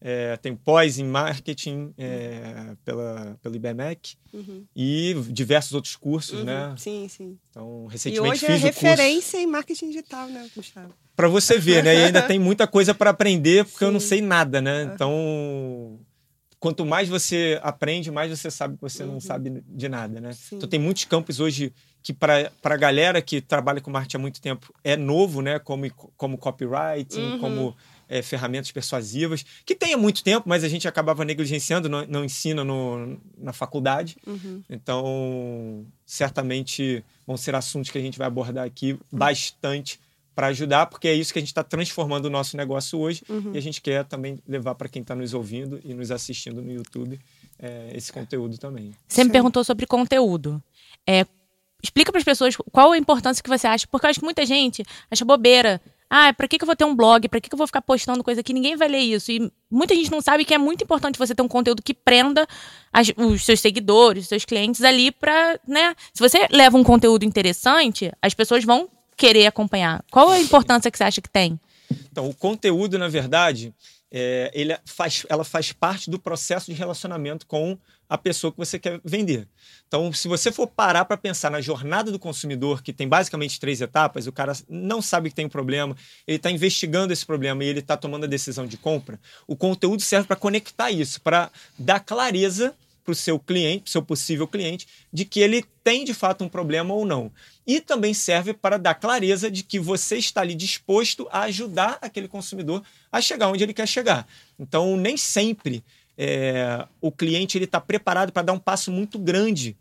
é, 0.00 0.36
tem 0.36 0.54
pós 0.54 0.98
em 0.98 1.04
marketing 1.04 1.92
é, 1.98 2.76
pela, 2.84 3.36
pelo 3.42 3.56
IBMEC 3.56 4.16
uhum. 4.32 4.64
e 4.74 5.14
diversos 5.28 5.72
outros 5.72 5.96
cursos, 5.96 6.38
uhum. 6.38 6.44
né? 6.44 6.74
Sim, 6.78 7.08
sim. 7.08 7.38
Então, 7.50 7.86
recentemente 7.86 8.28
e 8.28 8.30
hoje 8.30 8.46
é 8.46 8.56
referência 8.56 9.38
em 9.38 9.46
marketing 9.46 9.88
digital, 9.88 10.28
né, 10.28 10.48
Gustavo? 10.54 10.94
Para 11.16 11.28
você 11.28 11.58
ver, 11.58 11.82
né? 11.82 11.94
E 11.96 12.04
ainda 12.04 12.22
tem 12.22 12.38
muita 12.38 12.66
coisa 12.66 12.94
para 12.94 13.10
aprender, 13.10 13.64
porque 13.64 13.80
sim. 13.80 13.86
eu 13.86 13.92
não 13.92 13.98
sei 13.98 14.22
nada, 14.22 14.60
né? 14.60 14.84
Então, 14.94 15.98
quanto 16.60 16.86
mais 16.86 17.08
você 17.08 17.58
aprende, 17.60 18.08
mais 18.08 18.30
você 18.30 18.52
sabe 18.52 18.76
que 18.76 18.82
você 18.82 19.02
uhum. 19.02 19.14
não 19.14 19.20
sabe 19.20 19.64
de 19.66 19.88
nada, 19.88 20.20
né? 20.20 20.32
Sim. 20.32 20.56
Então, 20.56 20.68
tem 20.68 20.78
muitos 20.78 21.04
campos 21.06 21.40
hoje 21.40 21.72
que 22.04 22.12
para 22.12 22.52
a 22.62 22.76
galera 22.76 23.20
que 23.20 23.40
trabalha 23.40 23.80
com 23.80 23.90
marketing 23.90 24.16
há 24.16 24.20
muito 24.20 24.40
tempo 24.40 24.72
é 24.84 24.96
novo, 24.96 25.42
né? 25.42 25.58
Como, 25.58 25.90
como 26.16 26.38
copywriting, 26.38 27.32
uhum. 27.32 27.38
como 27.40 27.76
é, 28.08 28.22
ferramentas 28.22 28.72
persuasivas, 28.72 29.44
que 29.64 29.74
tem 29.74 29.92
há 29.92 29.98
muito 29.98 30.24
tempo, 30.24 30.48
mas 30.48 30.64
a 30.64 30.68
gente 30.68 30.88
acabava 30.88 31.24
negligenciando, 31.24 31.88
não, 31.88 32.06
não 32.06 32.24
ensina 32.24 32.64
no, 32.64 33.20
na 33.36 33.52
faculdade. 33.52 34.16
Uhum. 34.26 34.62
Então, 34.68 35.86
certamente 36.06 37.04
vão 37.26 37.36
ser 37.36 37.54
assuntos 37.54 37.90
que 37.90 37.98
a 37.98 38.00
gente 38.00 38.18
vai 38.18 38.26
abordar 38.26 38.64
aqui 38.64 38.92
uhum. 38.92 38.98
bastante 39.12 40.00
para 40.34 40.46
ajudar, 40.48 40.86
porque 40.86 41.08
é 41.08 41.14
isso 41.14 41.32
que 41.32 41.38
a 41.40 41.42
gente 41.42 41.48
está 41.48 41.64
transformando 41.64 42.26
o 42.26 42.30
nosso 42.30 42.56
negócio 42.56 42.96
hoje 42.96 43.24
uhum. 43.28 43.50
e 43.52 43.58
a 43.58 43.60
gente 43.60 43.80
quer 43.80 44.04
também 44.04 44.38
levar 44.46 44.76
para 44.76 44.88
quem 44.88 45.02
está 45.02 45.12
nos 45.12 45.34
ouvindo 45.34 45.80
e 45.84 45.92
nos 45.92 46.12
assistindo 46.12 46.62
no 46.62 46.72
YouTube 46.72 47.18
é, 47.58 47.90
esse 47.92 48.12
conteúdo 48.12 48.56
também. 48.56 48.94
Você 49.08 49.24
me 49.24 49.30
perguntou 49.30 49.64
sobre 49.64 49.84
conteúdo. 49.84 50.62
É, 51.04 51.26
explica 51.82 52.12
para 52.12 52.20
as 52.20 52.24
pessoas 52.24 52.56
qual 52.70 52.92
a 52.92 52.98
importância 52.98 53.42
que 53.42 53.50
você 53.50 53.66
acha, 53.66 53.86
porque 53.88 54.06
eu 54.06 54.10
acho 54.10 54.20
que 54.20 54.24
muita 54.24 54.46
gente 54.46 54.84
acha 55.10 55.24
bobeira 55.24 55.80
ah, 56.10 56.32
pra 56.32 56.48
que, 56.48 56.56
que 56.56 56.64
eu 56.64 56.66
vou 56.66 56.76
ter 56.76 56.84
um 56.84 56.94
blog? 56.94 57.28
Pra 57.28 57.40
que, 57.40 57.48
que 57.48 57.54
eu 57.54 57.58
vou 57.58 57.66
ficar 57.66 57.82
postando 57.82 58.24
coisa 58.24 58.40
aqui? 58.40 58.52
Ninguém 58.52 58.76
vai 58.76 58.88
ler 58.88 59.00
isso. 59.00 59.30
E 59.30 59.52
muita 59.70 59.94
gente 59.94 60.10
não 60.10 60.20
sabe 60.20 60.44
que 60.44 60.54
é 60.54 60.58
muito 60.58 60.82
importante 60.82 61.18
você 61.18 61.34
ter 61.34 61.42
um 61.42 61.48
conteúdo 61.48 61.82
que 61.82 61.92
prenda 61.92 62.46
as, 62.92 63.12
os 63.16 63.44
seus 63.44 63.60
seguidores, 63.60 64.24
os 64.24 64.28
seus 64.28 64.44
clientes 64.44 64.82
ali 64.82 65.10
pra, 65.10 65.58
né? 65.66 65.94
Se 66.14 66.20
você 66.20 66.48
leva 66.50 66.78
um 66.78 66.84
conteúdo 66.84 67.24
interessante, 67.24 68.10
as 68.22 68.32
pessoas 68.32 68.64
vão 68.64 68.88
querer 69.16 69.46
acompanhar. 69.46 70.02
Qual 70.10 70.30
a 70.30 70.40
importância 70.40 70.90
que 70.90 70.96
você 70.96 71.04
acha 71.04 71.20
que 71.20 71.28
tem? 71.28 71.60
Então, 72.10 72.28
o 72.28 72.34
conteúdo, 72.34 72.98
na 72.98 73.08
verdade, 73.08 73.74
é, 74.10 74.50
ele 74.54 74.76
faz, 74.84 75.24
ela 75.28 75.44
faz 75.44 75.72
parte 75.72 76.10
do 76.10 76.18
processo 76.18 76.66
de 76.66 76.72
relacionamento 76.72 77.46
com 77.46 77.78
a 78.08 78.16
pessoa 78.16 78.50
que 78.50 78.56
você 78.56 78.78
quer 78.78 79.00
vender. 79.04 79.46
Então, 79.86 80.12
se 80.12 80.28
você 80.28 80.50
for 80.50 80.66
parar 80.66 81.04
para 81.04 81.16
pensar 81.16 81.50
na 81.50 81.60
jornada 81.60 82.10
do 82.10 82.18
consumidor, 82.18 82.82
que 82.82 82.92
tem 82.92 83.06
basicamente 83.06 83.60
três 83.60 83.82
etapas, 83.82 84.26
o 84.26 84.32
cara 84.32 84.52
não 84.68 85.02
sabe 85.02 85.28
que 85.28 85.36
tem 85.36 85.46
um 85.46 85.50
problema, 85.50 85.94
ele 86.26 86.38
está 86.38 86.50
investigando 86.50 87.12
esse 87.12 87.26
problema 87.26 87.62
e 87.62 87.68
ele 87.68 87.80
está 87.80 87.96
tomando 87.96 88.24
a 88.24 88.28
decisão 88.28 88.66
de 88.66 88.78
compra, 88.78 89.20
o 89.46 89.54
conteúdo 89.54 90.00
serve 90.00 90.26
para 90.26 90.36
conectar 90.36 90.90
isso, 90.90 91.20
para 91.20 91.50
dar 91.78 92.00
clareza 92.00 92.74
para 93.08 93.12
o 93.12 93.14
seu 93.14 93.38
cliente, 93.38 93.84
para 93.84 93.88
o 93.88 93.90
seu 93.90 94.02
possível 94.02 94.46
cliente, 94.46 94.86
de 95.10 95.24
que 95.24 95.40
ele 95.40 95.64
tem 95.82 96.04
de 96.04 96.12
fato 96.12 96.44
um 96.44 96.48
problema 96.48 96.92
ou 96.92 97.06
não. 97.06 97.32
E 97.66 97.80
também 97.80 98.12
serve 98.12 98.52
para 98.52 98.76
dar 98.76 98.94
clareza 98.96 99.50
de 99.50 99.62
que 99.62 99.80
você 99.80 100.18
está 100.18 100.42
ali 100.42 100.54
disposto 100.54 101.26
a 101.30 101.44
ajudar 101.44 101.96
aquele 102.02 102.28
consumidor 102.28 102.82
a 103.10 103.22
chegar 103.22 103.48
onde 103.48 103.64
ele 103.64 103.72
quer 103.72 103.88
chegar. 103.88 104.28
Então, 104.58 104.94
nem 104.98 105.16
sempre 105.16 105.82
é, 106.18 106.86
o 107.00 107.10
cliente 107.10 107.56
ele 107.56 107.64
está 107.64 107.80
preparado 107.80 108.30
para 108.30 108.42
dar 108.42 108.52
um 108.52 108.58
passo 108.58 108.92
muito 108.92 109.18
grande 109.18 109.74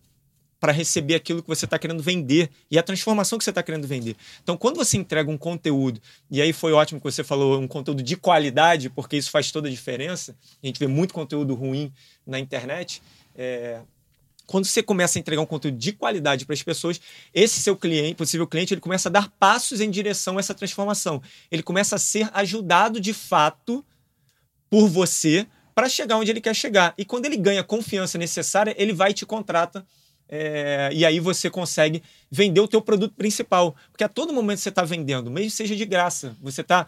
para 0.59 0.71
receber 0.71 1.15
aquilo 1.15 1.41
que 1.41 1.47
você 1.47 1.65
está 1.65 1.77
querendo 1.77 2.01
vender 2.01 2.50
e 2.69 2.77
a 2.77 2.83
transformação 2.83 3.38
que 3.38 3.44
você 3.44 3.51
está 3.51 3.62
querendo 3.62 3.88
vender. 3.88 4.15
Então, 4.41 4.57
quando 4.57 4.77
você 4.77 4.97
entrega 4.97 5.29
um 5.29 5.38
conteúdo, 5.38 6.01
e 6.31 6.41
aí 6.41 6.51
foi 6.51 6.74
ótimo 6.74 7.00
que 7.00 7.03
você 7.03 7.24
falou, 7.24 7.59
um 7.59 7.68
conteúdo 7.68 8.01
de 8.01 8.17
qualidade, 8.17 8.89
porque 8.89 9.17
isso 9.17 9.29
faz 9.29 9.51
toda 9.51 9.67
a 9.67 9.72
diferença, 9.72 10.36
a 10.62 10.65
gente 10.65 10.79
vê 10.79 10.88
muito 10.88 11.13
conteúdo 11.13 11.53
ruim 11.53 11.91
na 12.25 12.39
internet, 12.39 13.01
é, 13.38 13.82
quando 14.48 14.65
você 14.65 14.82
começa 14.82 15.17
a 15.17 15.22
entregar 15.22 15.41
um 15.41 15.46
conteúdo 15.46 15.77
de 15.77 15.91
qualidade 15.91 16.46
para 16.46 16.53
as 16.53 16.63
pessoas, 16.63 17.00
esse 17.34 17.62
seu 17.62 17.75
cliente, 17.75 18.15
possível 18.15 18.48
cliente, 18.48 18.74
ele 18.74 18.82
começa 18.82 19.10
a 19.10 19.12
dar 19.12 19.29
passos 19.38 19.82
em 19.82 19.91
direção 19.91 20.38
a 20.38 20.39
essa 20.39 20.53
transformação. 20.53 21.22
Ele 21.51 21.62
começa 21.62 21.98
a 21.98 22.00
ser 22.00 22.29
ajudado 22.34 23.00
de 23.00 23.13
fato 23.13 23.86
por 24.70 24.88
você 24.88 25.46
para 25.75 25.89
chegar 25.89 26.17
onde 26.17 26.32
ele 26.32 26.41
quer 26.41 26.56
chegar. 26.56 26.94
E 26.98 27.06
quando 27.06 27.25
ele 27.25 27.38
ganha 27.38 27.62
a 27.62 27.63
confiança 27.63 28.17
necessária, 28.17 28.74
ele 28.77 28.94
vai 28.94 29.12
e 29.12 29.13
te 29.13 29.25
contrata. 29.25 29.86
É, 30.29 30.89
e 30.91 31.06
aí 31.06 31.20
você 31.20 31.50
consegue 31.50 32.01
vender 32.32 32.60
o 32.60 32.67
teu 32.67 32.82
produto 32.82 33.13
principal. 33.15 33.75
Porque 33.91 34.03
a 34.03 34.10
todo 34.10 34.34
momento 34.34 34.60
você 34.60 34.70
está 34.70 34.84
vendendo, 34.84 35.29
mesmo 35.29 35.51
seja 35.51 35.75
de 35.75 35.86
graça. 35.86 36.36
Você 36.41 36.62
está 36.62 36.88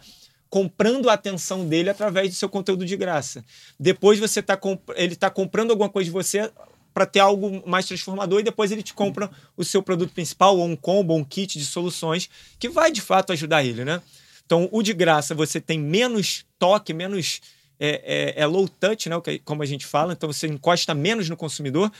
comprando 0.50 1.08
a 1.08 1.12
atenção 1.12 1.64
dele 1.64 1.88
através 1.88 2.28
do 2.28 2.34
seu 2.34 2.48
conteúdo 2.48 2.84
de 2.84 2.96
graça. 2.96 3.44
Depois 3.78 4.18
você 4.18 4.42
tá 4.42 4.58
ele 4.96 5.14
está 5.14 5.30
comprando 5.30 5.70
alguma 5.70 5.88
coisa 5.88 6.06
de 6.06 6.12
você 6.12 6.50
para 6.92 7.06
ter 7.06 7.20
algo 7.20 7.62
mais 7.66 7.86
transformador 7.86 8.40
e 8.40 8.42
depois 8.42 8.72
ele 8.72 8.82
te 8.82 8.92
compra 8.92 9.30
o 9.56 9.64
seu 9.64 9.80
produto 9.80 10.12
principal 10.12 10.58
ou 10.58 10.66
um 10.66 10.74
combo, 10.74 11.12
ou 11.12 11.20
um 11.20 11.24
kit 11.24 11.56
de 11.56 11.64
soluções 11.64 12.28
que 12.58 12.68
vai 12.68 12.90
de 12.90 13.00
fato 13.00 13.32
ajudar 13.32 13.64
ele, 13.64 13.84
né? 13.84 14.02
Então, 14.44 14.68
o 14.72 14.82
de 14.82 14.92
graça 14.92 15.32
você 15.32 15.60
tem 15.60 15.78
menos 15.78 16.44
toque, 16.58 16.92
menos 16.92 17.40
é, 17.78 18.34
é, 18.36 18.42
é 18.42 18.46
low 18.46 18.68
touch, 18.68 19.08
né? 19.08 19.14
Como 19.44 19.62
a 19.62 19.66
gente 19.66 19.86
fala, 19.86 20.12
então 20.12 20.32
você 20.32 20.48
encosta 20.48 20.92
menos 20.92 21.28
no 21.28 21.36
consumidor, 21.36 21.92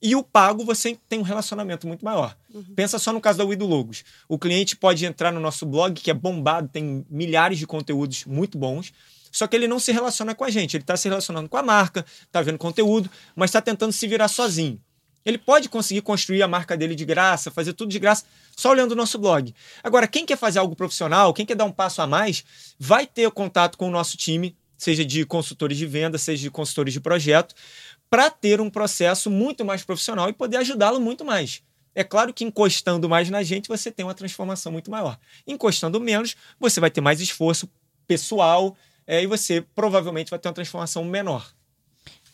e 0.00 0.14
o 0.14 0.22
pago 0.22 0.64
você 0.64 0.98
tem 1.08 1.18
um 1.18 1.22
relacionamento 1.22 1.86
muito 1.86 2.04
maior. 2.04 2.36
Uhum. 2.52 2.64
Pensa 2.74 2.98
só 2.98 3.12
no 3.12 3.20
caso 3.20 3.38
da 3.38 3.44
Wido 3.44 3.66
Logos. 3.66 4.04
O 4.28 4.38
cliente 4.38 4.76
pode 4.76 5.04
entrar 5.06 5.32
no 5.32 5.40
nosso 5.40 5.64
blog, 5.64 6.00
que 6.00 6.10
é 6.10 6.14
bombado, 6.14 6.68
tem 6.68 7.04
milhares 7.08 7.58
de 7.58 7.66
conteúdos 7.66 8.24
muito 8.24 8.58
bons. 8.58 8.92
Só 9.32 9.46
que 9.46 9.54
ele 9.56 9.68
não 9.68 9.78
se 9.78 9.92
relaciona 9.92 10.34
com 10.34 10.44
a 10.44 10.50
gente. 10.50 10.76
Ele 10.76 10.82
está 10.82 10.96
se 10.96 11.08
relacionando 11.08 11.48
com 11.48 11.56
a 11.56 11.62
marca, 11.62 12.04
está 12.22 12.40
vendo 12.40 12.58
conteúdo, 12.58 13.10
mas 13.34 13.50
está 13.50 13.60
tentando 13.60 13.92
se 13.92 14.06
virar 14.06 14.28
sozinho. 14.28 14.80
Ele 15.26 15.38
pode 15.38 15.68
conseguir 15.68 16.02
construir 16.02 16.40
a 16.42 16.48
marca 16.48 16.76
dele 16.76 16.94
de 16.94 17.04
graça, 17.04 17.50
fazer 17.50 17.72
tudo 17.72 17.90
de 17.90 17.98
graça, 17.98 18.24
só 18.56 18.70
olhando 18.70 18.92
o 18.92 18.94
nosso 18.94 19.18
blog. 19.18 19.52
Agora, 19.82 20.06
quem 20.06 20.24
quer 20.24 20.38
fazer 20.38 20.60
algo 20.60 20.76
profissional, 20.76 21.34
quem 21.34 21.44
quer 21.44 21.56
dar 21.56 21.64
um 21.64 21.72
passo 21.72 22.00
a 22.00 22.06
mais, 22.06 22.44
vai 22.78 23.06
ter 23.06 23.28
contato 23.32 23.76
com 23.76 23.88
o 23.88 23.90
nosso 23.90 24.16
time, 24.16 24.56
seja 24.78 25.04
de 25.04 25.26
consultores 25.26 25.76
de 25.76 25.84
venda, 25.84 26.16
seja 26.16 26.42
de 26.42 26.50
consultores 26.50 26.92
de 26.92 27.00
projeto, 27.00 27.54
para 28.08 28.30
ter 28.30 28.60
um 28.60 28.70
processo 28.70 29.30
muito 29.30 29.64
mais 29.64 29.82
profissional 29.82 30.28
e 30.28 30.32
poder 30.32 30.58
ajudá-lo 30.58 31.00
muito 31.00 31.24
mais. 31.24 31.62
É 31.94 32.04
claro 32.04 32.32
que 32.32 32.44
encostando 32.44 33.08
mais 33.08 33.30
na 33.30 33.42
gente, 33.42 33.68
você 33.68 33.90
tem 33.90 34.04
uma 34.04 34.14
transformação 34.14 34.70
muito 34.70 34.90
maior. 34.90 35.18
Encostando 35.46 35.98
menos, 35.98 36.36
você 36.60 36.78
vai 36.78 36.90
ter 36.90 37.00
mais 37.00 37.20
esforço 37.20 37.68
pessoal 38.06 38.76
é, 39.06 39.22
e 39.22 39.26
você 39.26 39.64
provavelmente 39.74 40.30
vai 40.30 40.38
ter 40.38 40.48
uma 40.48 40.54
transformação 40.54 41.04
menor. 41.04 41.50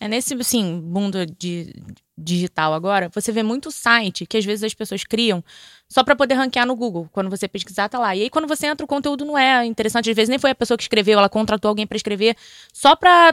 É 0.00 0.08
nesse 0.08 0.34
assim, 0.34 0.64
mundo 0.64 1.24
de, 1.24 1.72
digital 2.18 2.74
agora, 2.74 3.08
você 3.14 3.30
vê 3.30 3.44
muito 3.44 3.70
site 3.70 4.26
que 4.26 4.36
às 4.36 4.44
vezes 4.44 4.64
as 4.64 4.74
pessoas 4.74 5.04
criam 5.04 5.44
só 5.88 6.02
para 6.02 6.16
poder 6.16 6.34
ranquear 6.34 6.66
no 6.66 6.74
Google. 6.74 7.08
Quando 7.12 7.30
você 7.30 7.46
pesquisar, 7.46 7.88
tá 7.88 8.00
lá. 8.00 8.16
E 8.16 8.22
aí, 8.22 8.30
quando 8.30 8.48
você 8.48 8.66
entra, 8.66 8.84
o 8.84 8.88
conteúdo 8.88 9.24
não 9.24 9.38
é 9.38 9.64
interessante. 9.64 10.10
Às 10.10 10.16
vezes 10.16 10.28
nem 10.28 10.40
foi 10.40 10.50
a 10.50 10.54
pessoa 10.56 10.76
que 10.76 10.82
escreveu, 10.82 11.20
ela 11.20 11.28
contratou 11.28 11.68
alguém 11.68 11.86
para 11.86 11.96
escrever 11.96 12.36
só 12.72 12.96
para 12.96 13.32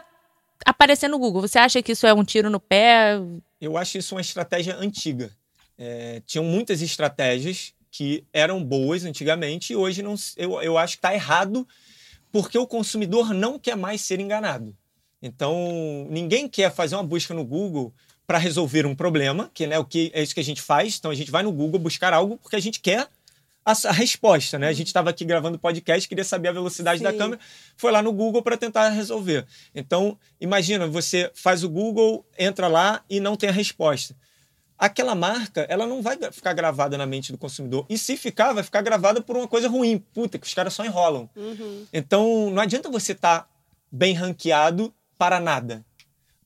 aparecer 0.66 1.08
no 1.08 1.20
Google. 1.20 1.42
Você 1.42 1.60
acha 1.60 1.82
que 1.82 1.92
isso 1.92 2.08
é 2.08 2.14
um 2.14 2.24
tiro 2.24 2.50
no 2.50 2.60
pé? 2.60 3.20
Eu 3.60 3.78
acho 3.78 3.98
isso 3.98 4.16
uma 4.16 4.22
estratégia 4.22 4.76
antiga. 4.76 5.32
É, 5.78 6.22
tinham 6.26 6.44
muitas 6.44 6.82
estratégias 6.82 7.74
que 7.92 8.24
eram 8.34 8.64
boas 8.64 9.06
antigamente 9.06 9.74
e 9.74 9.76
hoje 9.76 10.04
não, 10.04 10.16
eu, 10.38 10.62
eu 10.62 10.78
acho 10.78 10.94
que 10.94 10.98
está 11.00 11.14
errado 11.14 11.68
porque 12.32 12.58
o 12.58 12.68
consumidor 12.68 13.34
não 13.34 13.58
quer 13.58 13.76
mais 13.76 14.02
ser 14.02 14.20
enganado. 14.20 14.76
Então, 15.22 16.08
ninguém 16.10 16.48
quer 16.48 16.72
fazer 16.72 16.96
uma 16.96 17.04
busca 17.04 17.34
no 17.34 17.44
Google 17.44 17.94
para 18.26 18.38
resolver 18.38 18.86
um 18.86 18.96
problema, 18.96 19.50
que 19.54 19.66
né, 19.66 19.80
o 19.80 19.84
que 19.84 20.12
é 20.14 20.22
isso 20.22 20.34
que 20.34 20.40
a 20.40 20.44
gente 20.44 20.62
faz. 20.62 20.98
Então, 20.98 21.12
a 21.12 21.16
gente 21.16 21.32
vai 21.32 21.44
no 21.44 21.52
Google 21.52 21.80
buscar 21.80 22.14
algo 22.14 22.38
porque 22.38 22.56
a 22.56 22.60
gente 22.60 22.80
quer 22.80 23.08
a, 23.72 23.90
a 23.90 23.92
resposta, 23.92 24.58
né? 24.58 24.68
A 24.68 24.74
gente 24.74 24.88
estava 24.88 25.10
aqui 25.10 25.24
gravando 25.24 25.60
podcast, 25.60 26.08
queria 26.08 26.24
saber 26.24 26.50
a 26.50 26.52
velocidade 26.52 27.00
Sim. 27.00 27.04
da 27.04 27.14
câmera, 27.14 27.40
foi 27.78 27.92
lá 27.92 28.02
no 28.02 28.12
Google 28.12 28.42
para 28.42 28.58
tentar 28.58 28.90
resolver. 28.90 29.46
Então, 29.74 30.18
imagina, 30.40 30.88
você 30.88 31.32
faz 31.34 31.64
o 31.64 31.70
Google, 31.70 32.26
entra 32.38 32.68
lá 32.68 33.04
e 33.10 33.20
não 33.20 33.36
tem 33.36 33.50
a 33.50 33.54
resposta. 33.54 34.16
Aquela 34.78 35.14
marca, 35.14 35.66
ela 35.70 35.86
não 35.86 36.02
vai 36.02 36.18
ficar 36.32 36.54
gravada 36.54 36.98
na 36.98 37.06
mente 37.06 37.34
do 37.34 37.38
consumidor. 37.38 37.86
E 37.90 37.98
se 37.98 38.16
ficar, 38.16 38.54
vai 38.54 38.64
ficar 38.64 38.82
gravada 38.82 39.22
por 39.22 39.36
uma 39.36 39.48
coisa 39.48 39.68
ruim. 39.68 39.98
Puta, 40.14 40.40
que 40.40 40.48
os 40.48 40.54
caras 40.54 40.74
só 40.74 40.86
enrolam. 40.86 41.30
Uhum. 41.36 41.86
Então, 41.92 42.50
não 42.50 42.62
adianta 42.62 42.90
você 42.90 43.12
estar 43.12 43.42
tá 43.42 43.50
bem 43.92 44.14
ranqueado 44.14 44.94
para 45.18 45.38
nada. 45.38 45.86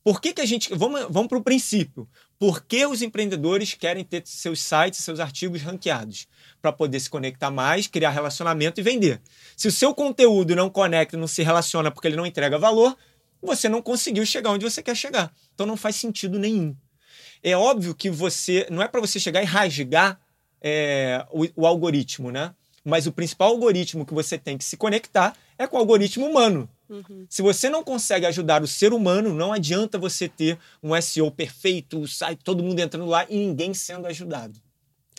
Por 0.03 0.19
que, 0.19 0.33
que 0.33 0.41
a 0.41 0.45
gente. 0.45 0.73
Vamos, 0.75 1.05
vamos 1.09 1.29
para 1.29 1.37
o 1.37 1.43
princípio. 1.43 2.07
Por 2.37 2.65
que 2.65 2.85
os 2.85 3.01
empreendedores 3.01 3.73
querem 3.73 4.03
ter 4.03 4.21
seus 4.25 4.61
sites, 4.61 4.99
seus 4.99 5.19
artigos 5.19 5.61
ranqueados? 5.61 6.27
Para 6.61 6.73
poder 6.73 6.99
se 6.99 7.09
conectar 7.09 7.49
mais, 7.49 7.87
criar 7.87 8.09
relacionamento 8.09 8.81
e 8.81 8.83
vender. 8.83 9.21
Se 9.55 9.67
o 9.67 9.71
seu 9.71 9.93
conteúdo 9.95 10.55
não 10.55 10.69
conecta, 10.69 11.17
não 11.17 11.27
se 11.27 11.41
relaciona 11.41 11.89
porque 11.89 12.09
ele 12.09 12.17
não 12.17 12.25
entrega 12.25 12.59
valor, 12.59 12.97
você 13.41 13.69
não 13.69 13.81
conseguiu 13.81 14.25
chegar 14.25 14.51
onde 14.51 14.69
você 14.69 14.83
quer 14.83 14.95
chegar. 14.95 15.31
Então 15.53 15.65
não 15.65 15.77
faz 15.77 15.95
sentido 15.95 16.37
nenhum. 16.37 16.75
É 17.41 17.55
óbvio 17.55 17.95
que 17.95 18.09
você. 18.09 18.67
Não 18.69 18.81
é 18.81 18.89
para 18.89 18.99
você 18.99 19.19
chegar 19.19 19.41
e 19.41 19.45
rasgar 19.45 20.19
é, 20.61 21.25
o, 21.31 21.45
o 21.55 21.65
algoritmo, 21.65 22.29
né? 22.29 22.53
Mas 22.83 23.07
o 23.07 23.13
principal 23.13 23.49
algoritmo 23.49 24.05
que 24.05 24.13
você 24.13 24.37
tem 24.37 24.57
que 24.57 24.65
se 24.65 24.75
conectar 24.75 25.33
é 25.57 25.65
com 25.65 25.77
o 25.77 25.79
algoritmo 25.79 26.25
humano. 26.25 26.69
Uhum. 26.89 27.25
Se 27.29 27.41
você 27.41 27.69
não 27.69 27.83
consegue 27.83 28.25
ajudar 28.25 28.61
o 28.61 28.67
ser 28.67 28.93
humano, 28.93 29.33
não 29.33 29.53
adianta 29.53 29.97
você 29.97 30.27
ter 30.27 30.57
um 30.81 30.99
SEO 31.01 31.31
perfeito, 31.31 32.07
sai 32.07 32.35
todo 32.35 32.63
mundo 32.63 32.79
entrando 32.79 33.05
lá 33.05 33.25
e 33.29 33.37
ninguém 33.37 33.73
sendo 33.73 34.07
ajudado. 34.07 34.59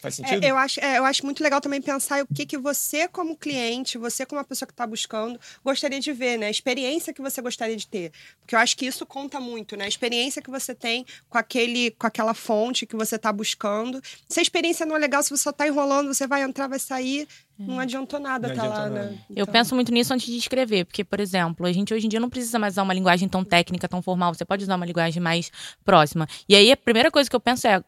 Faz 0.04 0.20
é, 0.20 0.22
sentido? 0.22 0.44
É, 0.44 0.50
eu, 0.50 0.58
acho, 0.58 0.80
é, 0.80 0.98
eu 0.98 1.04
acho 1.04 1.24
muito 1.24 1.42
legal 1.42 1.62
também 1.62 1.80
pensar 1.80 2.22
o 2.22 2.26
que, 2.26 2.44
que 2.44 2.58
você, 2.58 3.08
como 3.08 3.34
cliente, 3.34 3.96
você, 3.96 4.26
como 4.26 4.38
uma 4.38 4.44
pessoa 4.44 4.66
que 4.66 4.72
está 4.72 4.86
buscando, 4.86 5.40
gostaria 5.64 5.98
de 5.98 6.12
ver, 6.12 6.38
né? 6.38 6.46
A 6.48 6.50
experiência 6.50 7.14
que 7.14 7.22
você 7.22 7.40
gostaria 7.40 7.74
de 7.74 7.86
ter. 7.86 8.12
Porque 8.40 8.54
eu 8.54 8.58
acho 8.58 8.76
que 8.76 8.84
isso 8.84 9.06
conta 9.06 9.40
muito, 9.40 9.76
né? 9.76 9.86
A 9.86 9.88
experiência 9.88 10.42
que 10.42 10.50
você 10.50 10.74
tem 10.74 11.06
com, 11.30 11.38
aquele, 11.38 11.90
com 11.92 12.06
aquela 12.06 12.34
fonte 12.34 12.84
que 12.84 12.94
você 12.94 13.16
está 13.16 13.32
buscando. 13.32 14.02
Se 14.28 14.40
a 14.40 14.42
experiência 14.42 14.84
não 14.84 14.94
é 14.94 14.98
legal, 14.98 15.22
se 15.22 15.30
você 15.30 15.42
só 15.42 15.50
está 15.50 15.66
enrolando, 15.66 16.12
você 16.12 16.26
vai 16.26 16.42
entrar, 16.42 16.68
vai 16.68 16.78
sair. 16.78 17.26
Não 17.58 17.80
é. 17.80 17.84
adiantou 17.84 18.20
nada 18.20 18.48
estar 18.48 18.62
tá 18.62 18.68
lá, 18.68 18.78
nada. 18.80 19.02
né? 19.04 19.18
Eu 19.30 19.44
então... 19.44 19.52
penso 19.52 19.74
muito 19.74 19.90
nisso 19.92 20.12
antes 20.12 20.26
de 20.26 20.36
escrever, 20.36 20.84
porque, 20.84 21.04
por 21.04 21.20
exemplo, 21.20 21.64
a 21.64 21.72
gente 21.72 21.94
hoje 21.94 22.04
em 22.04 22.08
dia 22.10 22.20
não 22.20 22.28
precisa 22.28 22.58
mais 22.58 22.74
usar 22.74 22.82
uma 22.82 22.92
linguagem 22.92 23.28
tão 23.28 23.44
técnica, 23.44 23.88
tão 23.88 24.02
formal. 24.02 24.34
Você 24.34 24.44
pode 24.44 24.64
usar 24.64 24.74
uma 24.74 24.84
linguagem 24.84 25.22
mais 25.22 25.50
próxima. 25.82 26.28
E 26.46 26.56
aí 26.56 26.70
a 26.70 26.76
primeira 26.76 27.10
coisa 27.10 27.30
que 27.30 27.36
eu 27.36 27.40
penso 27.40 27.66
é 27.66 27.82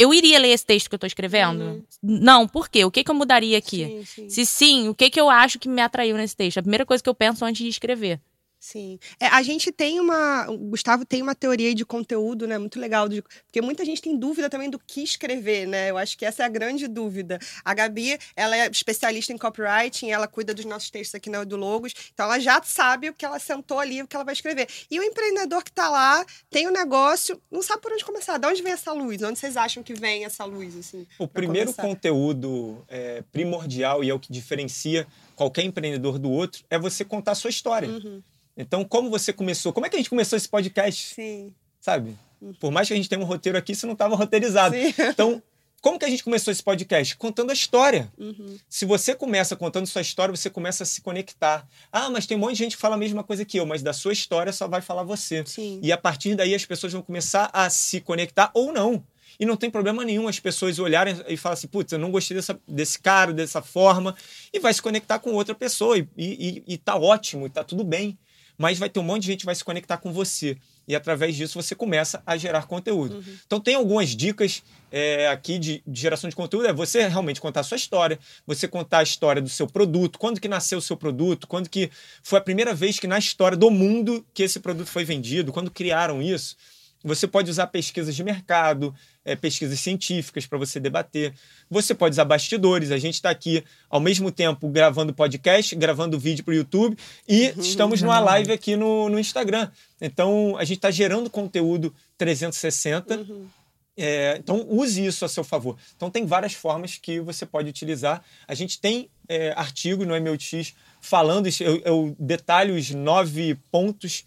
eu 0.00 0.14
iria 0.14 0.38
ler 0.38 0.48
esse 0.48 0.64
texto 0.64 0.88
que 0.88 0.94
eu 0.94 0.96
estou 0.96 1.06
escrevendo? 1.06 1.62
Uhum. 1.62 1.82
Não, 2.02 2.48
por 2.48 2.70
quê? 2.70 2.86
O 2.86 2.90
que, 2.90 3.04
que 3.04 3.10
eu 3.10 3.14
mudaria 3.14 3.58
aqui? 3.58 3.84
Sim, 3.84 4.04
sim. 4.04 4.28
Se 4.30 4.46
sim, 4.46 4.88
o 4.88 4.94
que, 4.94 5.10
que 5.10 5.20
eu 5.20 5.28
acho 5.28 5.58
que 5.58 5.68
me 5.68 5.82
atraiu 5.82 6.16
nesse 6.16 6.34
texto? 6.34 6.56
A 6.56 6.62
primeira 6.62 6.86
coisa 6.86 7.02
que 7.02 7.10
eu 7.10 7.14
penso 7.14 7.44
antes 7.44 7.62
de 7.62 7.68
escrever. 7.68 8.18
Sim. 8.60 8.98
É, 9.18 9.26
a 9.28 9.42
gente 9.42 9.72
tem 9.72 9.98
uma. 9.98 10.50
O 10.50 10.58
Gustavo 10.58 11.06
tem 11.06 11.22
uma 11.22 11.34
teoria 11.34 11.74
de 11.74 11.82
conteúdo, 11.82 12.46
né? 12.46 12.58
Muito 12.58 12.78
legal. 12.78 13.08
De, 13.08 13.22
porque 13.22 13.62
muita 13.62 13.86
gente 13.86 14.02
tem 14.02 14.14
dúvida 14.18 14.50
também 14.50 14.68
do 14.68 14.78
que 14.78 15.02
escrever, 15.02 15.66
né? 15.66 15.90
Eu 15.90 15.96
acho 15.96 16.16
que 16.16 16.26
essa 16.26 16.42
é 16.42 16.46
a 16.46 16.48
grande 16.48 16.86
dúvida. 16.86 17.38
A 17.64 17.72
Gabi, 17.72 18.18
ela 18.36 18.54
é 18.54 18.68
especialista 18.68 19.32
em 19.32 19.38
copywriting, 19.38 20.10
ela 20.10 20.28
cuida 20.28 20.52
dos 20.52 20.66
nossos 20.66 20.90
textos 20.90 21.14
aqui 21.14 21.30
na 21.30 21.42
do 21.42 21.56
Logos. 21.56 21.94
Então 22.12 22.26
ela 22.26 22.38
já 22.38 22.62
sabe 22.62 23.08
o 23.08 23.14
que 23.14 23.24
ela 23.24 23.38
sentou 23.38 23.78
ali, 23.78 24.02
o 24.02 24.06
que 24.06 24.14
ela 24.14 24.26
vai 24.26 24.34
escrever. 24.34 24.68
E 24.90 25.00
o 25.00 25.02
empreendedor 25.02 25.64
que 25.64 25.70
está 25.70 25.88
lá, 25.88 26.22
tem 26.50 26.66
o 26.66 26.70
um 26.70 26.72
negócio, 26.72 27.40
não 27.50 27.62
sabe 27.62 27.80
por 27.80 27.92
onde 27.92 28.04
começar. 28.04 28.36
De 28.36 28.46
onde 28.46 28.62
vem 28.62 28.74
essa 28.74 28.92
luz? 28.92 29.22
Onde 29.22 29.38
vocês 29.38 29.56
acham 29.56 29.82
que 29.82 29.94
vem 29.94 30.26
essa 30.26 30.44
luz? 30.44 30.76
Assim, 30.76 31.06
o 31.18 31.26
primeiro 31.26 31.72
começar? 31.72 31.82
conteúdo 31.82 32.84
é, 32.88 33.22
primordial 33.32 34.04
e 34.04 34.10
é 34.10 34.14
o 34.14 34.20
que 34.20 34.30
diferencia 34.30 35.06
qualquer 35.40 35.62
empreendedor 35.62 36.18
do 36.18 36.30
outro 36.30 36.62
é 36.68 36.78
você 36.78 37.02
contar 37.02 37.32
a 37.32 37.34
sua 37.34 37.48
história. 37.48 37.88
Uhum. 37.88 38.22
Então, 38.56 38.84
como 38.84 39.10
você 39.10 39.32
começou? 39.32 39.72
Como 39.72 39.86
é 39.86 39.88
que 39.88 39.96
a 39.96 39.98
gente 39.98 40.10
começou 40.10 40.36
esse 40.36 40.48
podcast? 40.48 41.14
Sim. 41.14 41.54
Sabe? 41.80 42.16
Por 42.58 42.70
mais 42.70 42.88
que 42.88 42.94
a 42.94 42.96
gente 42.96 43.08
tenha 43.08 43.20
um 43.20 43.24
roteiro 43.24 43.58
aqui, 43.58 43.72
isso 43.72 43.86
não 43.86 43.92
estava 43.92 44.16
roteirizado. 44.16 44.74
Sim. 44.74 44.94
Então, 45.10 45.42
como 45.80 45.98
que 45.98 46.04
a 46.04 46.10
gente 46.10 46.22
começou 46.22 46.52
esse 46.52 46.62
podcast? 46.62 47.16
Contando 47.16 47.50
a 47.50 47.54
história. 47.54 48.12
Uhum. 48.18 48.58
Se 48.68 48.84
você 48.84 49.14
começa 49.14 49.56
contando 49.56 49.86
sua 49.86 50.02
história, 50.02 50.34
você 50.34 50.50
começa 50.50 50.82
a 50.82 50.86
se 50.86 51.00
conectar. 51.00 51.66
Ah, 51.90 52.10
mas 52.10 52.26
tem 52.26 52.36
um 52.36 52.40
monte 52.40 52.52
de 52.52 52.58
gente 52.58 52.76
que 52.76 52.82
fala 52.82 52.96
a 52.96 52.98
mesma 52.98 53.24
coisa 53.24 53.44
que 53.44 53.58
eu, 53.58 53.64
mas 53.64 53.82
da 53.82 53.92
sua 53.92 54.12
história 54.12 54.52
só 54.52 54.68
vai 54.68 54.82
falar 54.82 55.04
você. 55.04 55.42
Sim. 55.46 55.80
E 55.82 55.90
a 55.90 55.96
partir 55.96 56.34
daí 56.34 56.54
as 56.54 56.66
pessoas 56.66 56.92
vão 56.92 57.00
começar 57.00 57.48
a 57.52 57.70
se 57.70 58.00
conectar 58.00 58.50
ou 58.52 58.72
não. 58.72 59.02
E 59.38 59.46
não 59.46 59.56
tem 59.56 59.70
problema 59.70 60.04
nenhum 60.04 60.28
as 60.28 60.38
pessoas 60.38 60.78
olharem 60.78 61.16
e 61.26 61.34
falar 61.34 61.54
assim, 61.54 61.66
putz, 61.66 61.92
eu 61.92 61.98
não 61.98 62.10
gostei 62.10 62.36
dessa, 62.36 62.60
desse 62.68 62.98
cara, 62.98 63.32
dessa 63.32 63.62
forma, 63.62 64.14
e 64.52 64.58
vai 64.58 64.74
se 64.74 64.82
conectar 64.82 65.18
com 65.18 65.32
outra 65.32 65.54
pessoa. 65.54 65.96
E, 65.96 66.06
e, 66.18 66.62
e 66.66 66.76
tá 66.76 66.96
ótimo, 66.96 67.46
e 67.46 67.50
tá 67.50 67.64
tudo 67.64 67.82
bem 67.82 68.18
mas 68.60 68.78
vai 68.78 68.90
ter 68.90 69.00
um 69.00 69.02
monte 69.02 69.22
de 69.22 69.28
gente 69.28 69.40
que 69.40 69.46
vai 69.46 69.54
se 69.54 69.64
conectar 69.64 69.96
com 69.96 70.12
você. 70.12 70.54
E 70.86 70.94
através 70.94 71.34
disso 71.34 71.60
você 71.60 71.74
começa 71.74 72.22
a 72.26 72.36
gerar 72.36 72.66
conteúdo. 72.66 73.14
Uhum. 73.14 73.36
Então 73.46 73.58
tem 73.58 73.74
algumas 73.74 74.10
dicas 74.10 74.62
é, 74.92 75.28
aqui 75.28 75.58
de, 75.58 75.82
de, 75.86 75.98
geração 75.98 76.28
de 76.28 76.36
conteúdo. 76.36 76.66
É 76.66 76.72
você 76.72 77.08
realmente 77.08 77.40
contar 77.40 77.60
a 77.60 77.62
sua 77.62 77.78
história, 77.78 78.18
você 78.46 78.68
contar 78.68 78.98
a 78.98 79.02
história 79.02 79.40
do 79.40 79.48
seu 79.48 79.66
produto, 79.66 80.18
quando 80.18 80.38
que 80.38 80.46
nasceu 80.46 80.76
o 80.76 80.82
seu 80.82 80.94
produto, 80.94 81.46
quando 81.46 81.70
que 81.70 81.90
foi 82.22 82.38
a 82.38 82.42
primeira 82.42 82.74
vez 82.74 82.98
que 82.98 83.06
na 83.06 83.18
história 83.18 83.56
do 83.56 83.70
mundo 83.70 84.22
que 84.34 84.42
esse 84.42 84.60
produto 84.60 84.88
foi 84.88 85.06
vendido, 85.06 85.54
quando 85.54 85.70
criaram 85.70 86.20
isso. 86.20 86.54
Você 87.02 87.26
pode 87.26 87.50
usar 87.50 87.66
pesquisas 87.68 88.14
de 88.14 88.22
mercado, 88.22 88.94
é, 89.24 89.34
pesquisas 89.34 89.80
científicas 89.80 90.46
para 90.46 90.58
você 90.58 90.78
debater. 90.78 91.32
Você 91.70 91.94
pode 91.94 92.12
usar 92.12 92.24
bastidores. 92.24 92.90
A 92.90 92.98
gente 92.98 93.14
está 93.14 93.30
aqui 93.30 93.64
ao 93.88 94.00
mesmo 94.00 94.30
tempo 94.30 94.68
gravando 94.68 95.14
podcast, 95.14 95.74
gravando 95.76 96.18
vídeo 96.18 96.44
para 96.44 96.52
o 96.52 96.54
YouTube 96.54 96.96
e 97.26 97.48
uhum, 97.48 97.60
estamos 97.60 98.02
numa 98.02 98.20
live 98.20 98.52
aqui 98.52 98.76
no, 98.76 99.08
no 99.08 99.18
Instagram. 99.18 99.70
Então 100.00 100.56
a 100.58 100.64
gente 100.64 100.76
está 100.78 100.90
gerando 100.90 101.30
conteúdo 101.30 101.94
360. 102.18 103.16
Uhum. 103.16 103.46
É, 103.96 104.36
então 104.38 104.66
use 104.68 105.04
isso 105.04 105.24
a 105.24 105.28
seu 105.28 105.44
favor. 105.44 105.76
Então 105.96 106.10
tem 106.10 106.26
várias 106.26 106.52
formas 106.52 106.96
que 106.96 107.18
você 107.20 107.46
pode 107.46 107.68
utilizar. 107.68 108.22
A 108.46 108.54
gente 108.54 108.78
tem 108.78 109.08
é, 109.28 109.52
artigo 109.56 110.04
no 110.04 110.18
MLX 110.18 110.74
falando, 111.00 111.48
eu, 111.60 111.80
eu 111.84 112.16
detalho 112.18 112.74
os 112.74 112.90
nove 112.90 113.54
pontos 113.70 114.24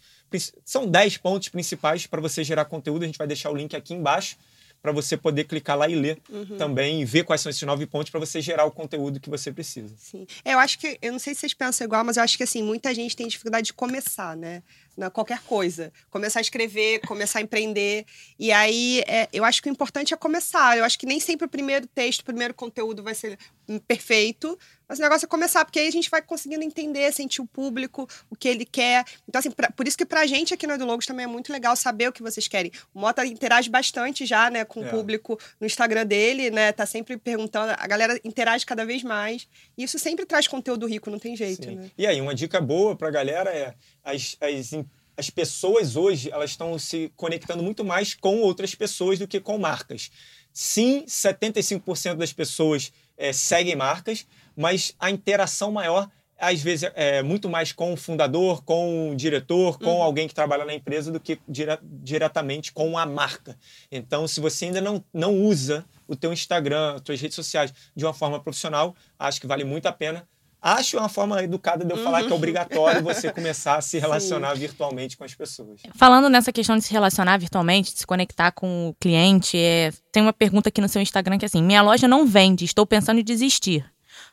são 0.64 0.86
10 0.86 1.18
pontos 1.18 1.48
principais 1.48 2.06
para 2.06 2.20
você 2.20 2.42
gerar 2.42 2.64
conteúdo. 2.64 3.02
A 3.02 3.06
gente 3.06 3.18
vai 3.18 3.26
deixar 3.26 3.50
o 3.50 3.54
link 3.56 3.74
aqui 3.74 3.94
embaixo 3.94 4.36
para 4.84 4.92
você 4.92 5.16
poder 5.16 5.44
clicar 5.44 5.78
lá 5.78 5.88
e 5.88 5.94
ler 5.94 6.18
uhum. 6.28 6.58
também 6.58 7.00
e 7.00 7.06
ver 7.06 7.24
quais 7.24 7.40
são 7.40 7.48
esses 7.48 7.62
nove 7.62 7.86
pontos 7.86 8.10
para 8.10 8.20
você 8.20 8.42
gerar 8.42 8.66
o 8.66 8.70
conteúdo 8.70 9.18
que 9.18 9.30
você 9.30 9.50
precisa. 9.50 9.94
Sim. 9.96 10.26
É, 10.44 10.52
eu 10.52 10.58
acho 10.58 10.78
que, 10.78 10.98
eu 11.00 11.10
não 11.10 11.18
sei 11.18 11.32
se 11.32 11.40
vocês 11.40 11.54
pensam 11.54 11.86
igual, 11.86 12.04
mas 12.04 12.18
eu 12.18 12.22
acho 12.22 12.36
que 12.36 12.42
assim, 12.42 12.62
muita 12.62 12.94
gente 12.94 13.16
tem 13.16 13.26
dificuldade 13.26 13.68
de 13.68 13.72
começar, 13.72 14.36
né? 14.36 14.62
Na 14.94 15.08
qualquer 15.08 15.40
coisa. 15.44 15.90
Começar 16.10 16.40
a 16.40 16.42
escrever, 16.42 17.00
começar 17.06 17.38
a 17.38 17.42
empreender. 17.42 18.04
E 18.38 18.52
aí, 18.52 19.02
é, 19.06 19.26
eu 19.32 19.42
acho 19.42 19.62
que 19.62 19.70
o 19.70 19.72
importante 19.72 20.12
é 20.12 20.18
começar. 20.18 20.76
Eu 20.76 20.84
acho 20.84 20.98
que 20.98 21.06
nem 21.06 21.18
sempre 21.18 21.46
o 21.46 21.48
primeiro 21.48 21.86
texto, 21.86 22.20
o 22.20 22.24
primeiro 22.24 22.52
conteúdo 22.52 23.02
vai 23.02 23.14
ser 23.14 23.38
perfeito, 23.88 24.58
mas 24.94 24.98
o 25.00 25.02
negócio 25.02 25.26
é 25.26 25.28
começar, 25.28 25.64
porque 25.64 25.80
aí 25.80 25.88
a 25.88 25.90
gente 25.90 26.08
vai 26.08 26.22
conseguindo 26.22 26.62
entender, 26.62 27.12
sentir 27.12 27.42
o 27.42 27.46
público, 27.46 28.08
o 28.30 28.36
que 28.36 28.46
ele 28.46 28.64
quer. 28.64 29.04
Então, 29.28 29.40
assim, 29.40 29.50
pra, 29.50 29.70
por 29.70 29.88
isso 29.88 29.96
que 29.96 30.06
pra 30.06 30.24
gente 30.24 30.54
aqui 30.54 30.66
no 30.66 30.74
Edulogos 30.74 31.04
também 31.04 31.24
é 31.24 31.26
muito 31.26 31.52
legal 31.52 31.74
saber 31.74 32.08
o 32.08 32.12
que 32.12 32.22
vocês 32.22 32.46
querem. 32.46 32.70
O 32.94 33.00
Mota 33.00 33.26
interage 33.26 33.68
bastante 33.68 34.24
já, 34.24 34.48
né, 34.50 34.64
com 34.64 34.84
é. 34.84 34.86
o 34.86 34.90
público 34.90 35.38
no 35.60 35.66
Instagram 35.66 36.06
dele, 36.06 36.50
né? 36.50 36.70
Tá 36.70 36.86
sempre 36.86 37.16
perguntando, 37.16 37.74
a 37.76 37.86
galera 37.86 38.20
interage 38.22 38.64
cada 38.64 38.84
vez 38.84 39.02
mais. 39.02 39.48
E 39.76 39.82
isso 39.82 39.98
sempre 39.98 40.24
traz 40.24 40.46
conteúdo 40.46 40.86
rico, 40.86 41.10
não 41.10 41.18
tem 41.18 41.36
jeito, 41.36 41.64
Sim. 41.64 41.76
né? 41.76 41.90
E 41.98 42.06
aí, 42.06 42.20
uma 42.20 42.34
dica 42.34 42.60
boa 42.60 42.94
pra 42.94 43.10
galera 43.10 43.50
é 43.50 43.74
as, 44.04 44.36
as 44.40 44.70
as 45.16 45.30
pessoas 45.30 45.94
hoje 45.94 46.28
elas 46.32 46.50
estão 46.50 46.76
se 46.76 47.12
conectando 47.14 47.62
muito 47.62 47.84
mais 47.84 48.14
com 48.14 48.40
outras 48.40 48.74
pessoas 48.74 49.16
do 49.16 49.28
que 49.28 49.38
com 49.38 49.56
marcas. 49.58 50.10
Sim, 50.52 51.04
75% 51.06 52.14
das 52.14 52.32
pessoas 52.32 52.92
é, 53.16 53.32
seguem 53.32 53.76
marcas, 53.76 54.26
mas 54.56 54.94
a 54.98 55.10
interação 55.10 55.70
maior 55.72 56.08
às 56.38 56.60
vezes 56.60 56.90
é 56.94 57.22
muito 57.22 57.48
mais 57.48 57.72
com 57.72 57.92
o 57.92 57.96
fundador, 57.96 58.62
com 58.64 59.10
o 59.10 59.16
diretor, 59.16 59.78
com 59.78 59.96
uhum. 59.96 60.02
alguém 60.02 60.28
que 60.28 60.34
trabalha 60.34 60.64
na 60.64 60.74
empresa 60.74 61.10
do 61.10 61.20
que 61.20 61.38
dire 61.48 61.78
diretamente 61.82 62.72
com 62.72 62.98
a 62.98 63.06
marca. 63.06 63.56
Então, 63.90 64.26
se 64.26 64.40
você 64.40 64.66
ainda 64.66 64.80
não, 64.80 65.02
não 65.12 65.34
usa 65.34 65.84
o 66.06 66.16
teu 66.16 66.32
Instagram, 66.32 66.94
as 66.94 67.00
tuas 67.00 67.20
redes 67.20 67.34
sociais 67.34 67.72
de 67.94 68.04
uma 68.04 68.12
forma 68.12 68.40
profissional, 68.40 68.94
acho 69.18 69.40
que 69.40 69.46
vale 69.46 69.64
muito 69.64 69.86
a 69.86 69.92
pena. 69.92 70.26
Acho 70.60 70.96
uma 70.96 71.10
forma 71.10 71.42
educada 71.42 71.84
de 71.84 71.92
eu 71.92 72.02
falar 72.02 72.20
que 72.20 72.28
é 72.28 72.30
uhum. 72.30 72.36
obrigatório 72.36 73.02
você 73.02 73.30
começar 73.30 73.76
a 73.76 73.80
se 73.82 73.98
relacionar 73.98 74.54
virtualmente 74.54 75.14
com 75.14 75.22
as 75.22 75.34
pessoas. 75.34 75.82
Falando 75.94 76.30
nessa 76.30 76.50
questão 76.50 76.78
de 76.78 76.82
se 76.82 76.90
relacionar 76.90 77.36
virtualmente, 77.36 77.92
de 77.92 77.98
se 77.98 78.06
conectar 78.06 78.50
com 78.50 78.88
o 78.88 78.94
cliente, 78.94 79.58
é... 79.58 79.92
tem 80.10 80.22
uma 80.22 80.32
pergunta 80.32 80.70
aqui 80.70 80.80
no 80.80 80.88
seu 80.88 81.02
Instagram 81.02 81.36
que 81.36 81.44
é 81.44 81.48
assim: 81.48 81.62
minha 81.62 81.82
loja 81.82 82.08
não 82.08 82.26
vende, 82.26 82.64
estou 82.64 82.86
pensando 82.86 83.20
em 83.20 83.24
desistir. 83.24 83.84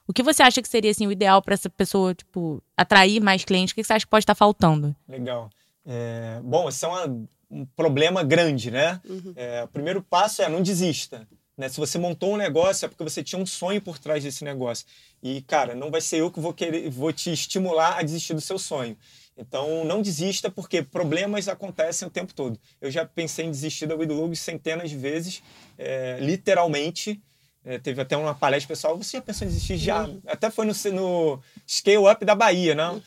O 0.08 0.13
que 0.13 0.24
você 0.24 0.43
acha 0.43 0.62
que 0.62 0.67
seria 0.67 0.91
assim, 0.91 1.08
o 1.08 1.12
ideal 1.12 1.41
para 1.41 1.53
essa 1.53 1.70
pessoa, 1.70 2.13
tipo, 2.13 2.62
atrair 2.75 3.22
mais 3.22 3.46
clientes? 3.46 3.72
O 3.72 3.75
que 3.75 3.84
você 3.84 3.93
acha 3.93 4.05
que 4.05 4.10
pode 4.10 4.24
estar 4.24 4.36
faltando? 4.36 4.96
Legal. 5.08 5.50
É, 5.86 6.39
bom, 6.43 6.67
esse 6.67 6.84
é 6.84 6.88
uma, 6.88 7.27
um 7.50 7.65
problema 7.65 8.24
grande, 8.24 8.72
né? 8.72 9.00
Uhum. 9.08 9.34
É, 9.36 9.63
o 9.63 9.67
primeiro 9.67 10.01
passo 10.01 10.41
é 10.41 10.50
não 10.50 10.62
desista. 10.62 11.27
Né? 11.58 11.70
Se 11.70 11.77
você 11.77 11.98
montou 11.98 12.34
um 12.34 12.38
negócio, 12.38 12.86
é 12.86 12.89
porque 12.89 13.03
você 13.03 13.24
tinha 13.24 13.39
um 13.39 13.46
sonho 13.46 13.81
por 13.81 14.00
trás 14.00 14.24
desse 14.24 14.43
negócio. 14.43 14.86
E, 15.22 15.41
cara, 15.41 15.75
não 15.75 15.91
vai 15.91 16.01
ser 16.01 16.17
eu 16.17 16.31
que 16.31 16.39
vou, 16.39 16.53
querer, 16.53 16.89
vou 16.89 17.13
te 17.13 17.31
estimular 17.31 18.00
a 18.00 18.01
desistir 18.01 18.34
do 18.34 18.41
seu 18.41 18.58
sonho. 18.58 18.98
Então, 19.38 19.86
não 19.86 20.01
desista, 20.01 20.51
porque 20.51 20.81
problemas 20.81 21.48
acontecem 21.48 22.08
o 22.08 22.12
tempo 22.12 22.34
todo. 22.34 22.60
Eu 22.79 22.91
já 22.91 23.05
pensei 23.05 23.46
em 23.46 23.51
desistir 23.51 23.88
da 23.88 23.96
Widlogo 23.96 24.36
centenas 24.36 24.89
de 24.89 24.98
vezes, 24.98 25.41
é, 25.77 26.17
literalmente, 26.20 27.22
é, 27.63 27.77
teve 27.77 28.01
até 28.01 28.18
uma 28.18 28.34
palestra 28.34 28.68
pessoal, 28.68 28.98
você 28.98 29.18
já 29.18 29.22
pensou 29.22 29.46
em 29.46 29.50
desistir? 29.51 29.77
Já. 29.77 30.06
Uhum. 30.06 30.22
Até 30.25 30.50
foi 30.50 30.65
no, 30.65 30.74
no 30.94 31.39
Scale 31.68 32.10
Up 32.12 32.25
da 32.25 32.34
Bahia, 32.34 32.74
não? 32.74 32.96
Uhum. 32.96 33.01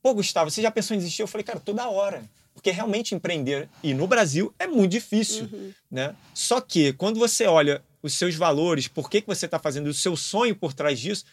Pô, 0.00 0.14
Gustavo, 0.14 0.50
você 0.50 0.62
já 0.62 0.70
pensou 0.70 0.94
em 0.94 0.98
desistir? 0.98 1.22
Eu 1.22 1.26
falei, 1.26 1.44
cara, 1.44 1.58
toda 1.58 1.88
hora. 1.88 2.22
Porque 2.54 2.70
realmente 2.70 3.14
empreender, 3.14 3.68
e 3.82 3.94
no 3.94 4.06
Brasil, 4.06 4.54
é 4.58 4.66
muito 4.66 4.92
difícil. 4.92 5.48
Uhum. 5.52 5.72
Né? 5.90 6.14
Só 6.32 6.60
que, 6.60 6.92
quando 6.92 7.18
você 7.18 7.46
olha 7.46 7.82
os 8.02 8.14
seus 8.14 8.34
valores, 8.36 8.86
por 8.86 9.10
que, 9.10 9.20
que 9.20 9.26
você 9.26 9.46
está 9.46 9.58
fazendo, 9.58 9.88
o 9.88 9.94
seu 9.94 10.16
sonho 10.16 10.54
por 10.54 10.72
trás 10.72 10.98
disso, 10.98 11.24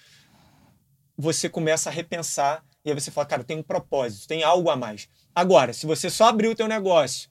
você 1.18 1.48
começa 1.48 1.90
a 1.90 1.94
repensar 1.94 2.64
e 2.84 2.90
aí 2.90 2.96
você 2.96 3.10
fala, 3.10 3.26
cara, 3.26 3.44
tem 3.44 3.58
um 3.58 3.64
propósito, 3.64 4.28
tem 4.28 4.44
algo 4.44 4.70
a 4.70 4.76
mais. 4.76 5.08
Agora, 5.34 5.74
se 5.74 5.86
você 5.86 6.10
só 6.10 6.26
abrir 6.26 6.48
o 6.48 6.56
teu 6.56 6.68
negócio 6.68 7.30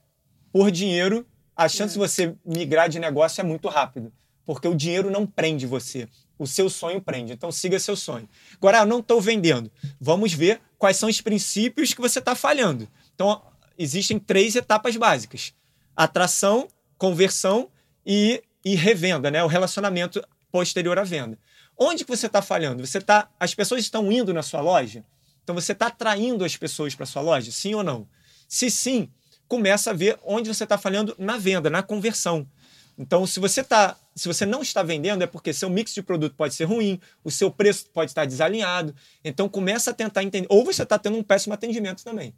por 0.53 0.71
dinheiro, 0.71 1.27
a 1.55 1.69
chance 1.69 1.93
é. 1.93 1.95
de 1.95 1.99
você 1.99 2.35
migrar 2.45 2.89
de 2.89 2.99
negócio 2.99 3.41
é 3.41 3.45
muito 3.45 3.69
rápido 3.69 4.13
porque 4.47 4.69
o 4.69 4.75
dinheiro 4.75 5.11
não 5.11 5.27
prende 5.27 5.67
você. 5.67 6.09
O 6.39 6.47
seu 6.47 6.69
sonho 6.69 7.01
prende. 7.01 7.33
Então 7.33 7.51
siga 7.53 7.79
seu 7.79 7.97
sonho. 7.97 8.29
Agora, 8.55 8.79
eu 8.79 8.87
não 8.87 8.99
estou 8.99 9.21
vendendo. 9.21 9.71
Vamos 10.01 10.33
ver 10.33 10.61
quais 10.79 10.97
são 10.97 11.09
os 11.09 11.21
princípios 11.21 11.95
que 11.95 12.01
você 12.01 12.19
está 12.19 12.35
falhando. 12.35 12.89
Então, 13.15 13.43
existem 13.79 14.19
três 14.19 14.57
etapas 14.57 14.97
básicas: 14.97 15.55
atração, 15.97 16.69
conversão 16.99 17.69
e, 18.05 18.43
e 18.65 18.75
revenda, 18.75 19.31
né? 19.31 19.43
O 19.45 19.49
relacionamento 19.49 20.23
posterior 20.51 20.99
à 20.99 21.05
venda. 21.05 21.39
Onde 21.77 22.05
que 22.05 22.17
você 22.17 22.27
está 22.27 22.41
falhando? 22.41 22.87
Você 22.87 23.01
tá, 23.01 23.29
as 23.39 23.55
pessoas 23.55 23.81
estão 23.83 24.11
indo 24.13 24.33
na 24.33 24.43
sua 24.43 24.61
loja? 24.61 25.05
Então 25.43 25.55
você 25.55 25.73
está 25.73 25.89
atraindo 25.89 26.45
as 26.45 26.57
pessoas 26.57 26.95
para 26.95 27.07
sua 27.07 27.23
loja? 27.23 27.51
Sim 27.51 27.75
ou 27.75 27.83
não? 27.83 28.09
Se 28.49 28.71
sim, 28.71 29.11
começa 29.49 29.91
a 29.91 29.93
ver 29.93 30.19
onde 30.25 30.49
você 30.49 30.65
está 30.65 30.79
falhando 30.79 31.15
na 31.19 31.37
venda, 31.37 31.69
na 31.69 31.83
conversão. 31.83 32.49
Então, 32.97 33.27
se 33.27 33.41
você 33.41 33.65
tá, 33.65 33.97
se 34.15 34.29
você 34.29 34.47
não 34.47 34.63
está 34.63 34.83
vendendo, 34.83 35.23
é 35.23 35.27
porque 35.27 35.53
seu 35.53 35.69
mix 35.69 35.93
de 35.93 36.03
produto 36.03 36.35
pode 36.37 36.55
ser 36.55 36.65
ruim, 36.65 37.01
o 37.25 37.31
seu 37.31 37.51
preço 37.51 37.87
pode 37.93 38.11
estar 38.11 38.25
desalinhado. 38.25 38.95
Então, 39.25 39.49
começa 39.49 39.91
a 39.91 39.95
tentar 39.95 40.23
entender. 40.23 40.47
Ou 40.49 40.65
você 40.65 40.83
está 40.83 40.99
tendo 40.99 41.17
um 41.17 41.23
péssimo 41.23 41.55
atendimento 41.55 42.05
também. 42.05 42.35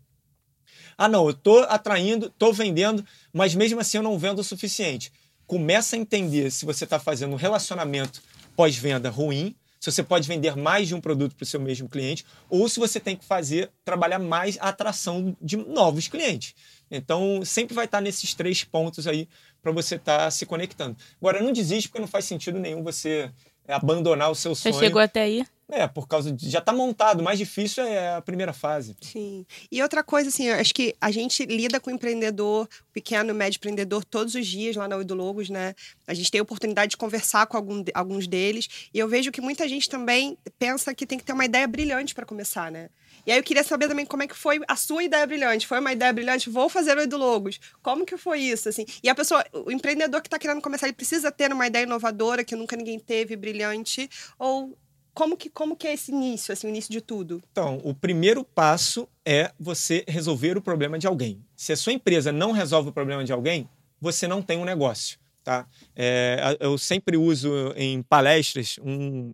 Ah, 0.96 1.08
não, 1.08 1.24
eu 1.24 1.30
estou 1.30 1.62
atraindo, 1.64 2.26
estou 2.26 2.52
vendendo, 2.52 3.04
mas 3.32 3.54
mesmo 3.54 3.78
assim 3.80 3.98
eu 3.98 4.02
não 4.02 4.18
vendo 4.18 4.38
o 4.38 4.44
suficiente. 4.44 5.12
Começa 5.46 5.94
a 5.94 5.98
entender 5.98 6.50
se 6.50 6.64
você 6.64 6.84
está 6.84 6.98
fazendo 6.98 7.32
um 7.32 7.36
relacionamento 7.36 8.22
pós-venda 8.56 9.10
ruim, 9.10 9.54
se 9.78 9.92
você 9.92 10.02
pode 10.02 10.26
vender 10.26 10.56
mais 10.56 10.88
de 10.88 10.94
um 10.94 11.00
produto 11.00 11.36
para 11.36 11.44
o 11.44 11.46
seu 11.46 11.60
mesmo 11.60 11.88
cliente, 11.88 12.24
ou 12.48 12.68
se 12.68 12.80
você 12.80 12.98
tem 12.98 13.14
que 13.14 13.24
fazer, 13.24 13.70
trabalhar 13.84 14.18
mais 14.18 14.56
a 14.58 14.70
atração 14.70 15.36
de 15.40 15.56
novos 15.56 16.08
clientes. 16.08 16.54
Então, 16.90 17.44
sempre 17.44 17.74
vai 17.74 17.86
estar 17.86 18.00
nesses 18.00 18.34
três 18.34 18.62
pontos 18.64 19.06
aí 19.06 19.28
para 19.62 19.72
você 19.72 19.96
estar 19.96 20.18
tá 20.18 20.30
se 20.30 20.46
conectando. 20.46 20.96
Agora, 21.20 21.42
não 21.42 21.52
desiste 21.52 21.88
porque 21.88 22.00
não 22.00 22.08
faz 22.08 22.24
sentido 22.24 22.58
nenhum 22.58 22.82
você 22.82 23.30
é, 23.66 23.74
abandonar 23.74 24.30
o 24.30 24.34
seu 24.34 24.54
sonho. 24.54 24.74
Você 24.74 24.80
chegou 24.80 25.00
até 25.02 25.22
aí? 25.22 25.44
É, 25.68 25.88
por 25.88 26.06
causa 26.06 26.30
de. 26.30 26.48
Já 26.48 26.60
está 26.60 26.72
montado. 26.72 27.20
O 27.20 27.24
mais 27.24 27.38
difícil 27.38 27.82
é 27.82 28.14
a 28.14 28.22
primeira 28.22 28.52
fase. 28.52 28.96
Sim. 29.00 29.44
E 29.70 29.82
outra 29.82 30.04
coisa, 30.04 30.28
assim, 30.28 30.48
acho 30.48 30.72
que 30.72 30.94
a 31.00 31.10
gente 31.10 31.44
lida 31.44 31.80
com 31.80 31.90
o 31.90 31.92
empreendedor, 31.92 32.68
pequeno, 32.92 33.34
médio 33.34 33.58
empreendedor, 33.58 34.04
todos 34.04 34.36
os 34.36 34.46
dias 34.46 34.76
lá 34.76 34.86
na 34.86 34.96
Oito 34.96 35.12
Logos, 35.14 35.50
né? 35.50 35.74
A 36.06 36.14
gente 36.14 36.30
tem 36.30 36.38
a 36.38 36.42
oportunidade 36.42 36.90
de 36.90 36.96
conversar 36.96 37.46
com 37.48 37.56
algum, 37.56 37.82
alguns 37.94 38.28
deles. 38.28 38.88
E 38.94 38.98
eu 38.98 39.08
vejo 39.08 39.32
que 39.32 39.40
muita 39.40 39.68
gente 39.68 39.90
também 39.90 40.38
pensa 40.56 40.94
que 40.94 41.04
tem 41.04 41.18
que 41.18 41.24
ter 41.24 41.32
uma 41.32 41.44
ideia 41.44 41.66
brilhante 41.66 42.14
para 42.14 42.24
começar, 42.24 42.70
né? 42.70 42.88
E 43.26 43.32
aí 43.32 43.38
eu 43.38 43.42
queria 43.42 43.64
saber 43.64 43.88
também 43.88 44.06
como 44.06 44.22
é 44.22 44.26
que 44.28 44.36
foi 44.36 44.60
a 44.68 44.76
sua 44.76 45.02
ideia 45.02 45.26
brilhante. 45.26 45.66
Foi 45.66 45.80
uma 45.80 45.92
ideia 45.92 46.12
brilhante? 46.12 46.48
Vou 46.48 46.68
fazer 46.68 46.96
o 46.96 47.00
Edu 47.00 47.16
Logos. 47.16 47.58
Como 47.82 48.06
que 48.06 48.16
foi 48.16 48.40
isso, 48.40 48.68
assim? 48.68 48.86
E 49.02 49.08
a 49.08 49.14
pessoa, 49.14 49.44
o 49.52 49.70
empreendedor 49.72 50.22
que 50.22 50.28
está 50.28 50.38
querendo 50.38 50.62
começar, 50.62 50.86
ele 50.86 50.94
precisa 50.94 51.32
ter 51.32 51.52
uma 51.52 51.66
ideia 51.66 51.82
inovadora 51.82 52.44
que 52.44 52.54
nunca 52.54 52.76
ninguém 52.76 53.00
teve, 53.00 53.34
brilhante? 53.34 54.08
Ou 54.38 54.78
como 55.12 55.36
que, 55.36 55.48
como 55.48 55.74
que 55.74 55.88
é 55.88 55.94
esse 55.94 56.12
início, 56.12 56.52
assim, 56.52 56.66
o 56.66 56.70
início 56.70 56.92
de 56.92 57.00
tudo? 57.00 57.42
Então, 57.50 57.80
o 57.82 57.94
primeiro 57.94 58.44
passo 58.44 59.08
é 59.24 59.50
você 59.58 60.04
resolver 60.06 60.56
o 60.56 60.62
problema 60.62 60.98
de 60.98 61.06
alguém. 61.06 61.42
Se 61.56 61.72
a 61.72 61.76
sua 61.76 61.94
empresa 61.94 62.30
não 62.30 62.52
resolve 62.52 62.90
o 62.90 62.92
problema 62.92 63.24
de 63.24 63.32
alguém, 63.32 63.68
você 64.00 64.28
não 64.28 64.42
tem 64.42 64.58
um 64.58 64.64
negócio. 64.64 65.18
Tá? 65.42 65.66
É, 65.94 66.56
eu 66.60 66.76
sempre 66.76 67.16
uso 67.16 67.72
em 67.76 68.02
palestras 68.02 68.78
um, 68.82 69.32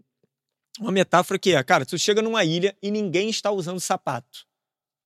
uma 0.81 0.93
metáfora 0.93 1.39
que 1.39 1.55
é, 1.55 1.63
cara, 1.63 1.85
tu 1.85 1.99
chega 1.99 2.23
numa 2.23 2.45
ilha 2.45 2.77
e 2.83 2.91
ninguém 2.91 3.29
está 3.29 3.51
usando 3.51 3.81
sapato. 3.81 4.47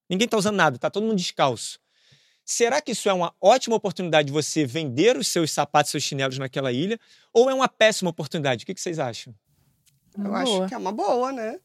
Ninguém 0.09 0.27
está 0.27 0.37
usando 0.37 0.57
nada, 0.57 0.77
está 0.77 0.91
todo 0.91 1.05
mundo 1.05 1.17
descalço. 1.17 1.81
Será 2.45 2.81
que 2.81 2.93
isso 2.93 3.09
é 3.09 3.13
uma 3.13 3.35
ótima 3.41 3.75
oportunidade 3.75 4.27
de 4.27 4.33
você 4.33 4.65
vender 4.65 5.17
os 5.17 5.27
seus 5.27 5.51
sapatos, 5.51 5.91
seus 5.91 6.05
chinelos 6.05 6.39
naquela 6.39 6.71
ilha? 6.71 6.99
Ou 7.33 7.51
é 7.51 7.55
uma 7.55 7.67
péssima 7.69 8.11
oportunidade? 8.11 8.63
O 8.63 8.67
que, 8.67 8.81
vocês 8.81 9.01
acham? 9.01 9.35
Eu 10.17 10.33
acho 10.33 10.67
que 10.69 10.75
é 10.75 10.79
uma 10.79 10.93
boa, 10.93 11.33
né? 11.33 11.59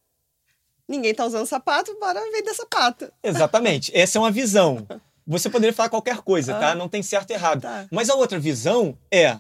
Ninguém 0.88 1.12
está 1.12 1.24
usando 1.24 1.46
sapato, 1.46 1.96
bora 2.00 2.20
vender 2.32 2.54
sapato. 2.56 3.14
Exatamente. 3.22 3.92
Essa 3.96 4.18
é 4.18 4.20
uma 4.22 4.32
visão. 4.32 4.88
Você 5.26 5.52
poderia 5.52 5.72
falar 5.72 5.90
qualquer 5.90 6.18
coisa, 6.18 6.54
tá? 6.56 6.72
Ah, 6.72 6.76
Não 6.76 6.90
tem 6.90 7.04
certo 7.04 7.30
e 7.30 7.34
errado. 7.34 7.62
Tá. 7.62 7.88
Mas 7.92 8.10
a 8.10 8.16
outra 8.16 8.40
visão 8.40 8.98
é 9.12 9.38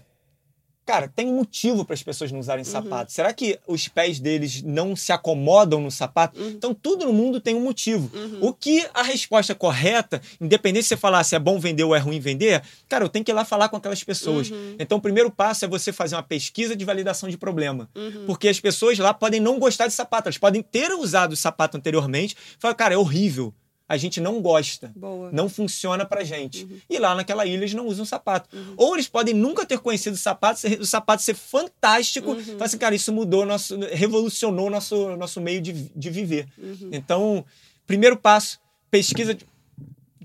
Cara, 0.91 1.08
tem 1.08 1.25
um 1.25 1.38
motivo 1.38 1.86
para 1.86 1.93
as 1.93 2.04
pessoas 2.04 2.34
não 2.34 2.39
usarem 2.41 2.65
uhum. 2.65 2.69
sapato. 2.69 3.13
Será 3.13 3.32
que 3.32 3.58
os 3.65 3.88
pés 3.88 4.19
deles 4.19 4.62
não 4.62 4.93
se 4.93 5.13
acomodam 5.13 5.80
no 5.80 5.89
sapato? 5.89 6.38
Uhum. 6.38 6.49
Então, 6.49 6.73
tudo 6.73 7.06
no 7.06 7.13
mundo 7.13 7.39
tem 7.39 7.56
um 7.56 7.62
motivo. 7.62 8.12
Uhum. 8.13 8.39
O 8.41 8.54
que 8.54 8.86
a 8.93 9.01
resposta 9.01 9.56
correta, 9.56 10.21
independente 10.41 10.84
se 10.84 10.89
você 10.89 10.97
falar 10.97 11.23
se 11.23 11.34
é 11.34 11.39
bom 11.39 11.58
vender 11.58 11.86
ou 11.86 11.95
é 11.95 11.99
ruim 11.99 12.19
vender, 12.19 12.62
cara, 12.89 13.06
eu 13.06 13.10
tenho 13.10 13.23
que 13.23 13.32
ir 13.32 13.34
lá 13.34 13.45
falar 13.45 13.69
com 13.69 13.77
aquelas 13.77 14.04
pessoas. 14.04 14.51
Uhum. 14.51 14.75
Então, 14.77 14.97
o 14.97 15.01
primeiro 15.01 15.32
passo 15.32 15.63
é 15.63 15.67
você 15.69 15.93
fazer 15.93 16.15
uma 16.15 16.23
pesquisa 16.23 16.75
de 16.75 16.84
validação 16.84 17.30
de 17.30 17.38
problema. 17.38 17.89
Uhum. 17.95 18.25
Porque 18.25 18.49
as 18.49 18.60
pessoas 18.60 18.99
lá 18.99 19.13
podem 19.13 19.39
não 19.39 19.60
gostar 19.60 19.88
de 19.88 19.93
sapato, 19.93 20.27
elas 20.27 20.38
podem 20.38 20.62
ter 20.62 20.91
usado 20.91 21.32
o 21.32 21.38
sapato 21.38 21.77
anteriormente 21.77 22.36
e 22.36 22.60
falar, 22.60 22.75
cara, 22.75 22.95
é 22.95 22.97
horrível 22.97 23.54
a 23.91 23.97
gente 23.97 24.21
não 24.21 24.41
gosta. 24.41 24.89
Boa. 24.95 25.30
Não 25.34 25.49
funciona 25.49 26.06
pra 26.06 26.23
gente. 26.23 26.63
Uhum. 26.63 26.80
E 26.89 26.97
lá 26.97 27.13
naquela 27.13 27.45
ilha 27.45 27.58
eles 27.58 27.73
não 27.73 27.86
usam 27.86 28.06
sapato. 28.06 28.47
Uhum. 28.56 28.73
Ou 28.77 28.95
eles 28.95 29.10
podem 29.10 29.34
nunca 29.34 29.65
ter 29.65 29.80
conhecido 29.80 30.13
o 30.13 30.17
sapato, 30.17 30.65
o 30.80 30.86
sapato 30.86 31.21
ser 31.21 31.36
fantástico. 31.36 32.32
Uhum. 32.32 32.39
Então, 32.39 32.65
assim, 32.65 32.77
cara, 32.77 32.95
isso 32.95 33.12
mudou, 33.12 33.45
nosso, 33.45 33.77
revolucionou 33.91 34.69
nosso, 34.69 35.17
nosso 35.17 35.41
meio 35.41 35.60
de, 35.60 35.73
de 35.93 36.10
viver. 36.10 36.47
Uhum. 36.58 36.89
Então, 36.93 37.43
primeiro 37.86 38.15
passo, 38.15 38.62
pesquisa. 38.89 39.38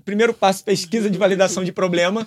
Primeiro 0.05 0.33
passo, 0.33 0.63
pesquisa 0.63 1.09
de 1.09 1.17
validação 1.17 1.61
de 1.61 1.73
problema. 1.73 2.25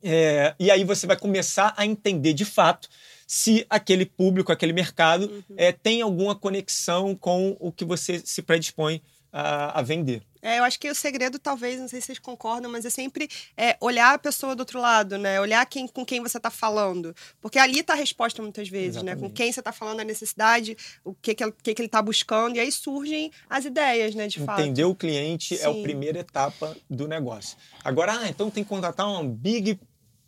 É, 0.00 0.54
e 0.56 0.70
aí 0.70 0.84
você 0.84 1.04
vai 1.04 1.16
começar 1.16 1.74
a 1.76 1.84
entender 1.84 2.32
de 2.32 2.44
fato 2.44 2.88
se 3.26 3.66
aquele 3.68 4.06
público, 4.06 4.52
aquele 4.52 4.72
mercado 4.72 5.24
uhum. 5.24 5.56
é, 5.56 5.72
tem 5.72 6.00
alguma 6.00 6.36
conexão 6.36 7.16
com 7.16 7.56
o 7.58 7.72
que 7.72 7.84
você 7.84 8.22
se 8.24 8.40
predispõe 8.40 9.02
a, 9.32 9.80
a 9.80 9.82
vender. 9.82 10.22
É, 10.42 10.58
eu 10.58 10.64
acho 10.64 10.78
que 10.78 10.90
o 10.90 10.94
segredo, 10.94 11.38
talvez, 11.38 11.78
não 11.78 11.88
sei 11.88 12.00
se 12.00 12.06
vocês 12.06 12.18
concordam, 12.18 12.70
mas 12.70 12.84
é 12.84 12.90
sempre 12.90 13.28
é, 13.56 13.76
olhar 13.80 14.14
a 14.14 14.18
pessoa 14.18 14.56
do 14.56 14.60
outro 14.60 14.80
lado, 14.80 15.18
né? 15.18 15.40
Olhar 15.40 15.64
quem, 15.66 15.86
com 15.86 16.04
quem 16.04 16.20
você 16.20 16.38
está 16.38 16.50
falando. 16.50 17.14
Porque 17.40 17.58
ali 17.58 17.80
está 17.80 17.92
a 17.92 17.96
resposta 17.96 18.42
muitas 18.42 18.68
vezes, 18.68 18.96
Exatamente. 18.96 19.22
né? 19.22 19.28
Com 19.28 19.32
quem 19.32 19.52
você 19.52 19.60
está 19.60 19.72
falando 19.72 20.00
a 20.00 20.04
necessidade, 20.04 20.76
o 21.04 21.14
que, 21.14 21.34
que, 21.34 21.52
que, 21.52 21.74
que 21.74 21.82
ele 21.82 21.86
está 21.86 22.00
buscando, 22.00 22.56
e 22.56 22.60
aí 22.60 22.72
surgem 22.72 23.30
as 23.48 23.64
ideias, 23.64 24.14
né? 24.14 24.26
De 24.26 24.36
Entender 24.36 24.46
fato. 24.46 24.60
Entender 24.60 24.84
o 24.84 24.94
cliente 24.94 25.56
Sim. 25.56 25.64
é 25.64 25.66
a 25.66 25.82
primeira 25.82 26.18
etapa 26.20 26.76
do 26.88 27.06
negócio. 27.06 27.56
Agora, 27.84 28.18
ah, 28.20 28.28
então 28.28 28.50
tem 28.50 28.62
que 28.62 28.68
contratar 28.68 29.08
um 29.08 29.28
big 29.28 29.78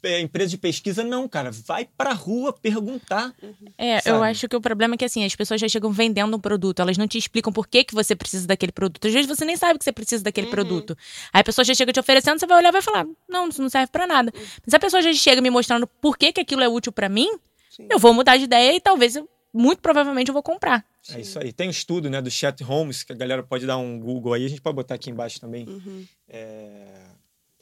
é, 0.02 0.20
empresa 0.20 0.50
de 0.50 0.58
pesquisa, 0.58 1.04
não, 1.04 1.28
cara. 1.28 1.50
Vai 1.50 1.88
pra 1.96 2.12
rua 2.12 2.52
perguntar. 2.52 3.32
É, 3.78 4.00
sabe? 4.00 4.16
eu 4.16 4.22
acho 4.22 4.48
que 4.48 4.56
o 4.56 4.60
problema 4.60 4.94
é 4.94 4.98
que 4.98 5.04
assim, 5.04 5.24
as 5.24 5.34
pessoas 5.34 5.60
já 5.60 5.68
chegam 5.68 5.92
vendendo 5.92 6.36
um 6.36 6.40
produto, 6.40 6.80
elas 6.80 6.98
não 6.98 7.06
te 7.06 7.18
explicam 7.18 7.52
por 7.52 7.66
que, 7.66 7.84
que 7.84 7.94
você 7.94 8.16
precisa 8.16 8.46
daquele 8.46 8.72
produto. 8.72 9.06
Às 9.06 9.12
vezes 9.12 9.28
você 9.28 9.44
nem 9.44 9.56
sabe 9.56 9.78
que 9.78 9.84
você 9.84 9.92
precisa 9.92 10.24
daquele 10.24 10.48
uhum. 10.48 10.52
produto. 10.52 10.98
Aí 11.32 11.40
a 11.40 11.44
pessoa 11.44 11.64
já 11.64 11.74
chega 11.74 11.92
te 11.92 12.00
oferecendo, 12.00 12.38
você 12.38 12.46
vai 12.46 12.58
olhar 12.58 12.70
e 12.70 12.72
vai 12.72 12.82
falar: 12.82 13.06
não, 13.28 13.48
isso 13.48 13.62
não 13.62 13.68
serve 13.68 13.88
para 13.88 14.06
nada. 14.06 14.32
Uhum. 14.34 14.42
Mas 14.66 14.74
a 14.74 14.78
pessoa 14.78 15.02
já 15.02 15.12
chega 15.12 15.40
me 15.40 15.50
mostrando 15.50 15.86
por 15.86 16.18
que, 16.18 16.32
que 16.32 16.40
aquilo 16.40 16.62
é 16.62 16.68
útil 16.68 16.92
para 16.92 17.08
mim, 17.08 17.30
Sim. 17.70 17.86
eu 17.90 17.98
vou 17.98 18.12
mudar 18.12 18.36
de 18.36 18.44
ideia 18.44 18.74
e 18.74 18.80
talvez 18.80 19.16
eu, 19.16 19.28
muito 19.52 19.80
provavelmente 19.80 20.28
eu 20.28 20.34
vou 20.34 20.42
comprar. 20.42 20.84
É 21.10 21.20
isso 21.20 21.38
aí. 21.38 21.52
Tem 21.52 21.66
um 21.66 21.70
estudo 21.70 22.08
né, 22.08 22.22
do 22.22 22.30
Chat 22.30 22.62
Holmes, 22.62 23.02
que 23.02 23.12
a 23.12 23.16
galera 23.16 23.42
pode 23.42 23.66
dar 23.66 23.76
um 23.76 23.98
Google 23.98 24.34
aí, 24.34 24.44
a 24.44 24.48
gente 24.48 24.60
pode 24.60 24.76
botar 24.76 24.94
aqui 24.94 25.10
embaixo 25.10 25.40
também. 25.40 25.68
Uhum. 25.68 26.06
É 26.28 27.11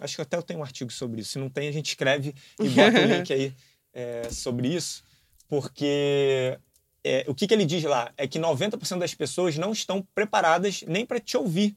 Acho 0.00 0.16
que 0.16 0.22
até 0.22 0.36
eu 0.36 0.42
tenho 0.42 0.60
um 0.60 0.64
artigo 0.64 0.90
sobre 0.90 1.20
isso. 1.20 1.32
Se 1.32 1.38
não 1.38 1.50
tem, 1.50 1.68
a 1.68 1.72
gente 1.72 1.88
escreve 1.88 2.34
e 2.58 2.68
bota 2.70 2.98
o 2.98 3.04
link 3.06 3.32
aí 3.32 3.54
é, 3.92 4.28
sobre 4.30 4.68
isso, 4.68 5.02
porque 5.46 6.58
é, 7.04 7.24
o 7.28 7.34
que, 7.34 7.46
que 7.46 7.54
ele 7.54 7.64
diz 7.64 7.84
lá 7.84 8.12
é 8.16 8.26
que 8.26 8.38
90% 8.38 8.98
das 8.98 9.14
pessoas 9.14 9.56
não 9.56 9.72
estão 9.72 10.06
preparadas 10.14 10.82
nem 10.86 11.04
para 11.04 11.20
te 11.20 11.36
ouvir. 11.36 11.76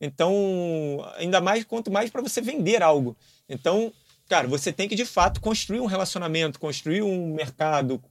Então, 0.00 1.04
ainda 1.16 1.40
mais, 1.40 1.64
quanto 1.64 1.90
mais 1.90 2.10
para 2.10 2.22
você 2.22 2.40
vender 2.40 2.82
algo. 2.82 3.16
Então, 3.48 3.92
cara, 4.28 4.46
você 4.46 4.72
tem 4.72 4.88
que 4.88 4.94
de 4.94 5.04
fato 5.04 5.40
construir 5.40 5.80
um 5.80 5.86
relacionamento, 5.86 6.60
construir 6.60 7.02
um 7.02 7.34
mercado, 7.34 8.02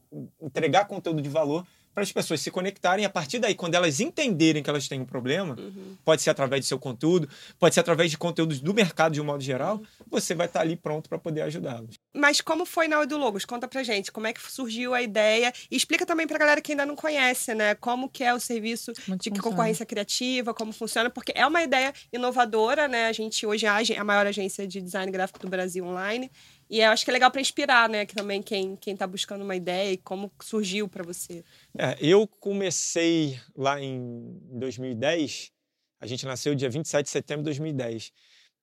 entregar 0.42 0.86
conteúdo 0.86 1.22
de 1.22 1.30
valor 1.30 1.66
para 1.98 2.04
as 2.04 2.12
pessoas 2.12 2.42
se 2.42 2.52
conectarem. 2.52 3.06
A 3.06 3.10
partir 3.10 3.40
daí, 3.40 3.56
quando 3.56 3.74
elas 3.74 4.00
entenderem 4.00 4.62
que 4.62 4.70
elas 4.70 4.88
têm 4.88 5.02
um 5.02 5.06
problema, 5.06 5.56
uhum. 5.58 5.98
pode 6.06 6.22
ser 6.22 6.30
através 6.30 6.64
do 6.64 6.68
seu 6.68 6.78
conteúdo, 6.78 7.28
pode 7.58 7.74
ser 7.74 7.80
através 7.80 8.12
de 8.12 8.20
conteúdos 8.20 8.60
do 8.60 8.72
mercado 8.72 9.14
de 9.14 9.22
um 9.22 9.24
modo 9.24 9.44
geral, 9.44 9.82
você 10.08 10.36
vai 10.36 10.46
estar 10.46 10.62
ali 10.62 10.76
pronto 10.76 11.10
para 11.10 11.18
poder 11.18 11.42
ajudá-los. 11.42 11.96
Mas 12.16 12.40
como 12.40 12.68
foi 12.68 12.88
na 12.88 13.04
do 13.04 13.18
Logos? 13.18 13.46
Conta 13.46 13.68
pra 13.68 13.82
gente, 13.82 14.12
como 14.12 14.28
é 14.28 14.34
que 14.34 14.40
surgiu 14.40 14.94
a 14.94 15.02
ideia 15.02 15.52
e 15.72 15.76
explica 15.76 16.06
também 16.06 16.28
pra 16.28 16.38
galera 16.38 16.62
que 16.62 16.74
ainda 16.74 16.86
não 16.86 16.96
conhece, 16.96 17.56
né? 17.56 17.74
Como 17.74 18.08
que 18.08 18.24
é 18.24 18.32
o 18.32 18.40
serviço 18.40 18.94
como 18.94 19.18
de 19.18 19.30
funciona. 19.32 19.42
concorrência 19.42 19.84
criativa, 19.84 20.54
como 20.54 20.72
funciona, 20.72 21.10
porque 21.10 21.34
é 21.36 21.48
uma 21.48 21.64
ideia 21.64 21.92
inovadora, 22.14 22.88
né? 22.88 23.08
A 23.08 23.12
gente 23.12 23.44
hoje 23.44 23.66
é 23.66 23.98
a 23.98 24.04
maior 24.04 24.28
agência 24.28 24.68
de 24.68 24.80
design 24.82 25.12
gráfico 25.12 25.40
do 25.40 25.50
Brasil 25.50 25.84
online 25.84 26.30
e 26.70 26.82
eu 26.82 26.90
acho 26.90 27.06
que 27.06 27.12
é 27.12 27.14
legal 27.14 27.32
para 27.32 27.40
inspirar, 27.40 27.88
né? 27.88 28.06
Que 28.06 28.14
também 28.14 28.42
quem 28.42 28.76
quem 28.76 28.94
está 28.94 29.08
buscando 29.08 29.44
uma 29.44 29.56
ideia 29.56 29.94
e 29.94 29.98
como 29.98 30.32
surgiu 30.42 30.88
para 30.88 31.04
você. 31.04 31.44
É, 31.78 31.98
eu 32.00 32.28
comecei 32.28 33.40
lá 33.56 33.82
em 33.82 34.38
2010. 34.52 35.52
A 36.00 36.06
gente 36.06 36.26
nasceu 36.26 36.54
dia 36.54 36.70
27 36.70 37.06
de 37.06 37.10
setembro 37.10 37.44
de 37.44 37.46
2010. 37.46 38.12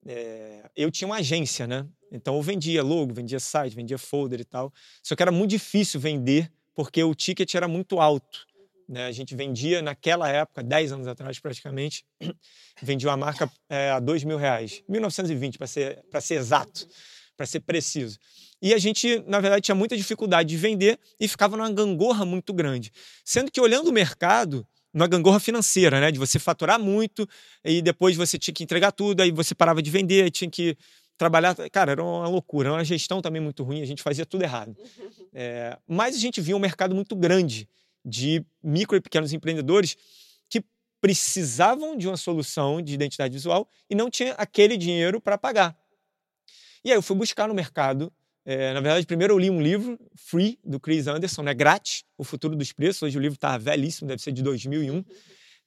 É, 0.07 0.69
eu 0.75 0.91
tinha 0.91 1.07
uma 1.07 1.17
agência, 1.17 1.65
né? 1.65 1.85
Então 2.11 2.35
eu 2.35 2.41
vendia 2.41 2.83
logo, 2.83 3.13
vendia 3.13 3.39
site, 3.39 3.75
vendia 3.75 3.97
folder 3.97 4.39
e 4.39 4.45
tal. 4.45 4.71
Só 5.01 5.15
que 5.15 5.23
era 5.23 5.31
muito 5.31 5.51
difícil 5.51 5.99
vender 5.99 6.51
porque 6.75 7.03
o 7.03 7.15
ticket 7.15 7.55
era 7.55 7.67
muito 7.67 7.99
alto. 7.99 8.45
Né? 8.87 9.07
A 9.07 9.11
gente 9.11 9.35
vendia 9.35 9.81
naquela 9.81 10.29
época, 10.29 10.61
10 10.61 10.91
anos 10.91 11.07
atrás 11.07 11.39
praticamente, 11.39 12.05
vendia 12.83 13.09
uma 13.09 13.17
marca 13.17 13.51
é, 13.67 13.89
a 13.89 13.99
2 13.99 14.23
mil 14.23 14.37
reais. 14.37 14.83
1920, 14.87 15.57
para 15.57 15.65
ser, 15.65 16.05
ser 16.21 16.35
exato 16.35 16.87
para 17.35 17.45
ser 17.45 17.59
preciso. 17.61 18.17
E 18.61 18.73
a 18.73 18.77
gente, 18.77 19.23
na 19.27 19.39
verdade, 19.39 19.61
tinha 19.61 19.75
muita 19.75 19.95
dificuldade 19.95 20.49
de 20.49 20.57
vender 20.57 20.99
e 21.19 21.27
ficava 21.27 21.57
numa 21.57 21.71
gangorra 21.71 22.25
muito 22.25 22.53
grande. 22.53 22.91
Sendo 23.23 23.51
que 23.51 23.59
olhando 23.59 23.89
o 23.89 23.93
mercado, 23.93 24.65
numa 24.95 25.07
gangorra 25.07 25.39
financeira, 25.39 25.99
né? 25.99 26.09
De 26.09 26.17
você 26.17 26.39
faturar 26.39 26.79
muito 26.79 27.27
e 27.63 27.81
depois 27.81 28.15
você 28.15 28.39
tinha 28.39 28.53
que 28.53 28.63
entregar 28.63 28.93
tudo, 28.93 29.21
aí 29.21 29.29
você 29.29 29.53
parava 29.53 29.81
de 29.81 29.91
vender, 29.91 30.31
tinha 30.31 30.49
que 30.49 30.77
trabalhar. 31.17 31.53
Cara, 31.69 31.91
era 31.91 32.03
uma 32.03 32.27
loucura, 32.29 32.69
era 32.69 32.77
uma 32.77 32.85
gestão 32.85 33.21
também 33.21 33.41
muito 33.41 33.61
ruim, 33.61 33.81
a 33.81 33.85
gente 33.85 34.01
fazia 34.01 34.25
tudo 34.25 34.43
errado. 34.43 34.75
É, 35.37 35.77
mas 35.85 36.15
a 36.15 36.19
gente 36.19 36.39
via 36.39 36.55
um 36.55 36.59
mercado 36.59 36.95
muito 36.95 37.13
grande 37.13 37.67
de 38.05 38.41
micro 38.63 38.95
e 38.95 39.01
pequenos 39.01 39.33
empreendedores 39.33 39.97
que 40.49 40.63
precisavam 41.01 41.97
de 41.97 42.07
uma 42.07 42.15
solução 42.15 42.81
de 42.81 42.93
identidade 42.93 43.33
visual 43.33 43.67
e 43.89 43.95
não 43.95 44.09
tinha 44.09 44.31
aquele 44.35 44.77
dinheiro 44.77 45.19
para 45.19 45.37
pagar. 45.37 45.77
E 46.85 46.91
aí 46.91 46.97
eu 46.97 47.01
fui 47.01 47.15
buscar 47.15 47.47
no 47.47 47.53
mercado. 47.55 48.13
É, 48.45 48.71
na 48.71 48.79
verdade, 48.79 49.07
primeiro 49.07 49.33
eu 49.33 49.39
li 49.39 49.49
um 49.49 49.59
livro, 49.59 49.99
Free, 50.15 50.59
do 50.63 50.79
Chris 50.79 51.07
Anderson, 51.07 51.41
né? 51.41 51.51
grátis, 51.51 52.03
O 52.15 52.23
Futuro 52.23 52.55
dos 52.55 52.71
Preços. 52.71 53.01
Hoje 53.01 53.17
o 53.17 53.19
livro 53.19 53.33
está 53.33 53.57
velhíssimo, 53.57 54.07
deve 54.07 54.21
ser 54.21 54.31
de 54.31 54.43
2001. 54.43 55.03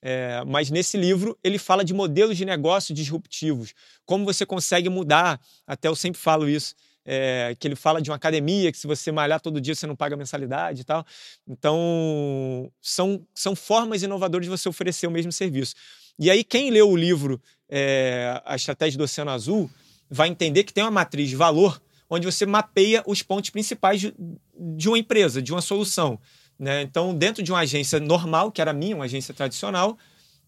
É, 0.01 0.41
mas 0.47 0.71
nesse 0.71 0.95
livro 0.95 1.37
ele 1.43 1.57
fala 1.57 1.83
de 1.83 1.93
modelos 1.93 2.37
de 2.37 2.45
negócio 2.45 2.95
disruptivos, 2.95 3.73
como 4.05 4.23
você 4.23 4.45
consegue 4.45 4.87
mudar. 4.87 5.41
Até 5.67 5.89
eu 5.89 5.95
sempre 5.95 6.21
falo 6.21 6.47
isso. 6.47 6.73
É, 7.03 7.55
que 7.59 7.67
ele 7.67 7.75
fala 7.75 8.01
de 8.01 8.09
uma 8.09 8.15
academia 8.15 8.71
que 8.71 8.77
se 8.77 8.85
você 8.85 9.11
malhar 9.11 9.41
todo 9.41 9.59
dia 9.59 9.73
você 9.75 9.87
não 9.87 9.97
paga 9.97 10.15
mensalidade 10.15 10.81
e 10.81 10.83
tal. 10.85 11.05
Então, 11.45 12.71
são, 12.79 13.25
são 13.33 13.57
formas 13.57 14.03
inovadoras 14.03 14.45
de 14.45 14.49
você 14.49 14.69
oferecer 14.69 15.05
o 15.05 15.11
mesmo 15.11 15.33
serviço. 15.33 15.75
E 16.17 16.31
aí, 16.31 16.45
quem 16.45 16.69
leu 16.69 16.89
o 16.89 16.95
livro 16.95 17.41
é, 17.67 18.41
A 18.45 18.55
Estratégia 18.55 18.97
do 18.97 19.03
Oceano 19.03 19.31
Azul, 19.31 19.69
vai 20.09 20.27
entender 20.29 20.63
que 20.63 20.73
tem 20.73 20.83
uma 20.83 20.91
matriz 20.91 21.29
de 21.29 21.35
valor 21.35 21.81
onde 22.09 22.25
você 22.25 22.45
mapeia 22.45 23.03
os 23.05 23.21
pontos 23.21 23.49
principais 23.51 24.01
de, 24.01 24.13
de 24.57 24.87
uma 24.87 24.97
empresa, 24.97 25.41
de 25.41 25.51
uma 25.51 25.61
solução. 25.61 26.19
Né? 26.57 26.81
Então, 26.81 27.13
dentro 27.15 27.43
de 27.43 27.51
uma 27.51 27.59
agência 27.59 27.99
normal, 27.99 28.51
que 28.51 28.59
era 28.59 28.73
minha, 28.73 28.95
uma 28.95 29.05
agência 29.05 29.33
tradicional, 29.33 29.97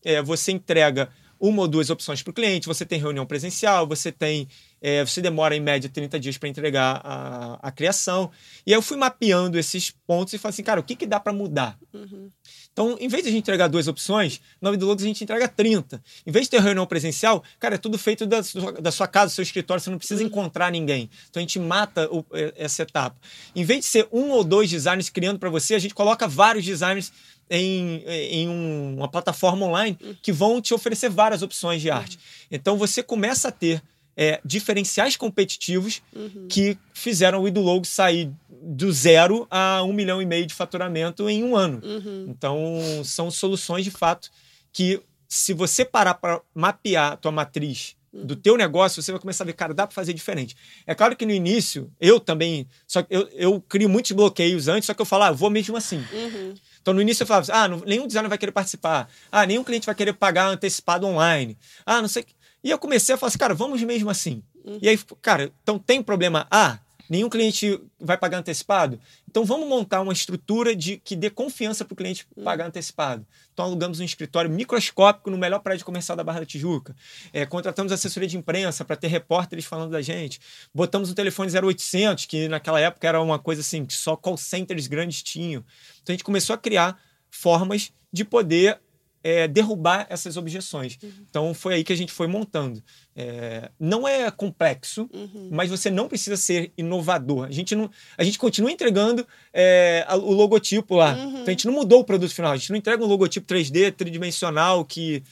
é, 0.04 0.22
você 0.22 0.52
entrega 0.52 1.10
uma 1.40 1.64
ou 1.64 1.68
duas 1.68 1.90
opções 1.90 2.22
para 2.22 2.30
o 2.30 2.34
cliente, 2.34 2.68
você 2.68 2.86
tem 2.86 3.00
reunião 3.00 3.26
presencial, 3.26 3.88
você 3.88 4.12
tem. 4.12 4.48
É, 4.80 5.04
você 5.04 5.22
demora 5.22 5.56
em 5.56 5.60
média 5.60 5.90
30 5.90 6.20
dias 6.20 6.38
para 6.38 6.48
entregar 6.48 7.02
a, 7.04 7.60
a 7.62 7.72
criação. 7.72 8.30
E 8.66 8.72
aí 8.72 8.78
eu 8.78 8.82
fui 8.82 8.96
mapeando 8.96 9.58
esses 9.58 9.90
pontos 9.90 10.34
e 10.34 10.38
falei 10.38 10.54
assim, 10.54 10.64
cara, 10.64 10.80
o 10.80 10.84
que, 10.84 10.96
que 10.96 11.08
dá 11.08 11.20
para 11.20 11.34
mudar? 11.34 11.80
Uhum. 11.92 12.30
Então, 12.74 12.98
em 13.00 13.08
vez 13.08 13.24
de 13.24 13.30
a 13.30 13.32
gente 13.32 13.42
entregar 13.42 13.68
duas 13.68 13.88
opções, 13.88 14.40
no 14.62 14.68
nome 14.68 14.78
do 14.78 14.86
Logos 14.86 15.04
a 15.04 15.08
gente 15.08 15.24
entrega 15.24 15.48
30. 15.48 16.02
Em 16.26 16.32
vez 16.32 16.46
de 16.46 16.52
ter 16.52 16.62
reunião 16.62 16.86
presencial, 16.86 17.44
cara, 17.60 17.76
é 17.76 17.78
tudo 17.78 17.98
feito 17.98 18.26
da 18.26 18.42
sua, 18.42 18.72
da 18.74 18.92
sua 18.92 19.08
casa, 19.08 19.28
do 19.28 19.36
seu 19.36 19.44
escritório, 19.44 19.84
você 19.84 19.90
não 19.90 19.98
precisa 19.98 20.22
uhum. 20.22 20.28
encontrar 20.28 20.72
ninguém. 20.72 21.10
Então 21.30 21.40
a 21.40 21.44
gente 21.44 21.60
mata 21.60 22.08
o, 22.10 22.26
essa 22.56 22.84
etapa. 22.84 23.16
Em 23.54 23.64
vez 23.64 23.82
de 23.82 23.86
ser 23.88 24.08
um 24.12 24.30
ou 24.30 24.44
dois 24.44 24.70
designers 24.70 25.10
criando 25.10 25.38
para 25.38 25.50
você, 25.50 25.76
a 25.76 25.80
gente 25.80 25.94
coloca 25.94 26.28
vários 26.28 26.64
designers 26.64 27.12
em, 27.50 28.04
em 28.08 28.48
um, 28.48 28.96
uma 28.98 29.10
plataforma 29.10 29.66
online 29.66 29.98
uhum. 30.02 30.16
que 30.22 30.32
vão 30.32 30.62
te 30.62 30.74
oferecer 30.74 31.10
várias 31.10 31.42
opções 31.42 31.82
de 31.82 31.92
arte. 31.92 32.18
Então 32.50 32.78
você 32.78 33.04
começa 33.04 33.50
a 33.50 33.52
ter 33.52 33.84
é, 34.16 34.40
diferenciais 34.44 35.16
competitivos 35.16 36.02
uhum. 36.14 36.48
que 36.50 36.78
fizeram 36.94 37.42
o 37.42 37.48
Idulogo 37.48 37.86
sair 37.86 38.32
do 38.62 38.92
zero 38.92 39.48
a 39.50 39.82
um 39.84 39.94
milhão 39.94 40.22
e 40.22 40.26
meio 40.26 40.46
de 40.46 40.54
faturamento 40.54 41.28
em 41.30 41.44
um 41.44 41.56
ano. 41.56 41.82
Uhum. 41.84 42.28
Então, 42.30 42.80
são 43.04 43.32
soluções 43.32 43.84
de 43.84 43.92
fato 43.92 44.30
que, 44.72 45.02
se 45.28 45.54
você 45.54 45.84
parar 45.84 46.16
para 46.16 46.42
mapear 46.54 47.14
a 47.14 47.18
tua 47.18 47.32
matriz 47.32 47.96
uhum. 48.14 48.26
do 48.26 48.36
teu 48.36 48.56
negócio, 48.56 49.02
você 49.02 49.12
vai 49.12 49.20
começar 49.20 49.44
a 49.44 49.48
ver, 49.48 49.54
cara, 49.54 49.74
dá 49.74 49.88
para 49.88 49.96
fazer 49.96 50.14
diferente. 50.14 50.56
É 50.86 50.94
claro 50.94 51.16
que 51.16 51.26
no 51.26 51.32
início, 51.32 51.92
eu 52.00 52.20
também, 52.20 52.68
só 52.86 53.04
eu, 53.10 53.28
eu 53.34 53.62
crio 53.62 53.90
muitos 53.90 54.12
bloqueios 54.12 54.68
antes, 54.68 54.86
só 54.86 54.94
que 54.94 55.02
eu 55.02 55.06
falo, 55.06 55.24
ah, 55.24 55.32
vou 55.32 55.50
mesmo 55.50 55.76
assim. 55.76 56.04
Uhum. 56.14 56.54
Então, 56.82 56.94
no 56.94 57.02
início 57.02 57.24
eu 57.24 57.28
falava 57.28 57.44
assim, 57.44 57.52
ah, 57.52 57.68
não, 57.68 57.80
nenhum 57.86 58.08
designer 58.08 58.30
vai 58.30 58.38
querer 58.38 58.52
participar. 58.52 59.10
Ah, 59.32 59.46
nenhum 59.46 59.64
cliente 59.64 59.86
vai 59.86 59.96
querer 59.96 60.14
pagar 60.14 60.48
antecipado 60.48 61.08
online. 61.08 61.58
Ah, 61.86 62.02
não 62.02 62.08
sei. 62.08 62.26
E 62.64 62.70
eu 62.70 62.78
comecei 62.78 63.16
a 63.16 63.18
falar 63.18 63.30
assim, 63.30 63.38
cara, 63.38 63.54
vamos 63.54 63.82
mesmo 63.82 64.10
assim. 64.10 64.44
Uhum. 64.64 64.80
E 64.82 64.90
aí, 64.90 64.98
cara, 65.22 65.52
então 65.64 65.80
tem 65.80 66.02
problema 66.02 66.48
A? 66.50 66.80
Nenhum 67.10 67.28
cliente 67.28 67.78
vai 68.00 68.18
pagar 68.18 68.38
antecipado? 68.38 68.98
Então 69.30 69.44
vamos 69.44 69.68
montar 69.68 70.00
uma 70.00 70.14
estrutura 70.14 70.74
de 70.74 70.96
que 70.96 71.14
dê 71.14 71.30
confiança 71.30 71.84
para 71.84 71.94
o 71.94 71.96
cliente 71.98 72.26
uhum. 72.38 72.44
pagar 72.44 72.68
antecipado. 72.68 73.26
Então 73.52 73.66
alugamos 73.66 74.00
um 74.00 74.04
escritório 74.04 74.50
microscópico 74.50 75.30
no 75.30 75.38
melhor 75.38 75.60
prédio 75.60 75.86
comercial 75.86 76.16
da 76.16 76.24
Barra 76.24 76.40
da 76.40 76.46
Tijuca. 76.46 76.96
É, 77.34 77.46
contratamos 77.46 77.92
assessoria 77.92 78.30
de 78.30 78.38
imprensa 78.38 78.86
para 78.86 78.96
ter 78.96 79.08
repórteres 79.08 79.66
falando 79.66 79.92
da 79.92 80.02
gente. 80.02 80.40
Botamos 80.74 81.12
um 81.12 81.14
telefone 81.14 81.52
0800, 81.52 82.26
que 82.28 82.48
naquela 82.48 82.80
época 82.80 83.06
era 83.06 83.22
uma 83.22 83.38
coisa 83.38 83.60
assim, 83.60 83.86
que 83.86 83.94
só 83.94 84.16
call 84.16 84.38
centers 84.38 84.88
grandes 84.88 85.22
tinham. 85.22 85.66
Então 86.02 86.14
a 86.14 86.16
gente 86.16 86.24
começou 86.24 86.54
a 86.54 86.58
criar 86.58 86.98
formas 87.30 87.92
de 88.14 88.24
poder 88.24 88.80
é, 89.24 89.48
derrubar 89.48 90.08
essas 90.10 90.38
objeções. 90.38 90.98
Uhum. 91.02 91.12
Então 91.30 91.54
foi 91.54 91.76
aí 91.76 91.84
que 91.84 91.94
a 91.94 91.96
gente 91.96 92.12
foi 92.12 92.28
montando. 92.28 92.84
É, 93.16 93.70
não 93.80 94.08
é 94.08 94.30
complexo, 94.32 95.10
uhum. 95.14 95.50
mas 95.52 95.70
você 95.70 95.90
não 95.90 96.08
precisa 96.08 96.38
ser 96.38 96.72
inovador. 96.78 97.46
A 97.46 97.52
gente, 97.52 97.76
não, 97.76 97.90
a 98.18 98.24
gente 98.24 98.40
continua 98.40 98.72
entregando 98.72 99.26
é, 99.54 100.06
o 100.10 100.34
logotipo 100.34 100.96
lá. 100.96 101.14
Uhum. 101.14 101.30
Então 101.30 101.48
a 101.48 101.52
gente 101.52 101.68
não 101.68 101.74
mudou 101.74 102.00
o 102.00 102.06
produto 102.06 102.34
final. 102.34 102.52
A 102.52 102.58
gente 102.58 102.70
não 102.70 102.78
entrega 102.78 103.04
um 103.04 103.08
logotipo 103.08 103.48
3D 103.48 103.92
tridimensional 103.94 104.86
que 104.86 105.24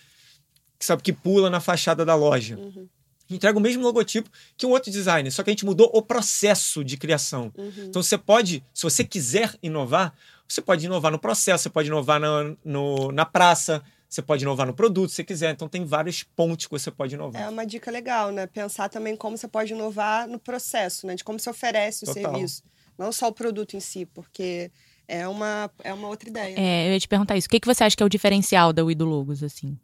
que 0.79 0.85
sabe 0.85 1.03
que 1.03 1.11
pula 1.11 1.49
na 1.49 1.59
fachada 1.59 2.05
da 2.05 2.15
loja. 2.15 2.55
Uhum. 2.57 2.87
Entrega 3.29 3.59
o 3.59 3.61
mesmo 3.61 3.83
logotipo 3.83 4.29
que 4.57 4.65
um 4.65 4.71
outro 4.71 4.89
designer, 4.89 5.29
só 5.29 5.43
que 5.43 5.49
a 5.51 5.53
gente 5.53 5.65
mudou 5.65 5.91
o 5.93 6.01
processo 6.01 6.83
de 6.83 6.97
criação. 6.97 7.51
Uhum. 7.55 7.71
Então 7.87 8.01
você 8.01 8.17
pode, 8.17 8.63
se 8.73 8.81
você 8.81 9.03
quiser 9.03 9.55
inovar, 9.61 10.15
você 10.49 10.61
pode 10.61 10.85
inovar 10.85 11.11
no 11.11 11.19
processo, 11.19 11.63
você 11.63 11.69
pode 11.69 11.87
inovar 11.87 12.19
na, 12.19 12.55
no, 12.65 13.11
na 13.11 13.25
praça, 13.25 13.83
você 14.09 14.21
pode 14.21 14.43
inovar 14.43 14.65
no 14.65 14.73
produto, 14.73 15.11
se 15.11 15.23
quiser. 15.23 15.51
Então, 15.51 15.69
tem 15.69 15.85
vários 15.85 16.23
pontos 16.23 16.65
que 16.65 16.71
você 16.71 16.89
pode 16.89 17.13
inovar. 17.13 17.43
É 17.43 17.49
uma 17.49 17.65
dica 17.65 17.91
legal, 17.91 18.31
né? 18.31 18.47
Pensar 18.47 18.89
também 18.89 19.15
como 19.15 19.37
você 19.37 19.47
pode 19.47 19.73
inovar 19.73 20.27
no 20.27 20.39
processo, 20.39 21.05
né? 21.05 21.13
De 21.15 21.23
como 21.23 21.39
você 21.39 21.49
oferece 21.49 22.03
o 22.03 22.07
Total. 22.07 22.33
serviço. 22.33 22.63
Não 22.97 23.11
só 23.11 23.27
o 23.27 23.33
produto 23.33 23.77
em 23.77 23.79
si, 23.79 24.07
porque 24.07 24.71
é 25.07 25.27
uma, 25.27 25.71
é 25.83 25.93
uma 25.93 26.07
outra 26.07 26.27
ideia. 26.27 26.55
É, 26.57 26.87
eu 26.87 26.93
ia 26.93 26.99
te 26.99 27.07
perguntar 27.07 27.37
isso. 27.37 27.47
O 27.47 27.49
que, 27.49 27.59
que 27.59 27.67
você 27.67 27.83
acha 27.83 27.95
que 27.95 28.01
é 28.01 28.05
o 28.05 28.09
diferencial 28.09 28.73
da 28.73 28.83
Wido 28.83 29.05
Logos, 29.05 29.43
assim? 29.43 29.77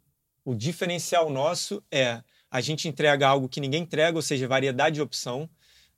O 0.44 0.54
diferencial 0.54 1.30
nosso 1.30 1.82
é 1.90 2.20
a 2.50 2.60
gente 2.60 2.88
entrega 2.88 3.28
algo 3.28 3.48
que 3.48 3.60
ninguém 3.60 3.82
entrega, 3.82 4.16
ou 4.18 4.22
seja, 4.22 4.48
variedade 4.48 4.96
de 4.96 5.02
opção. 5.02 5.48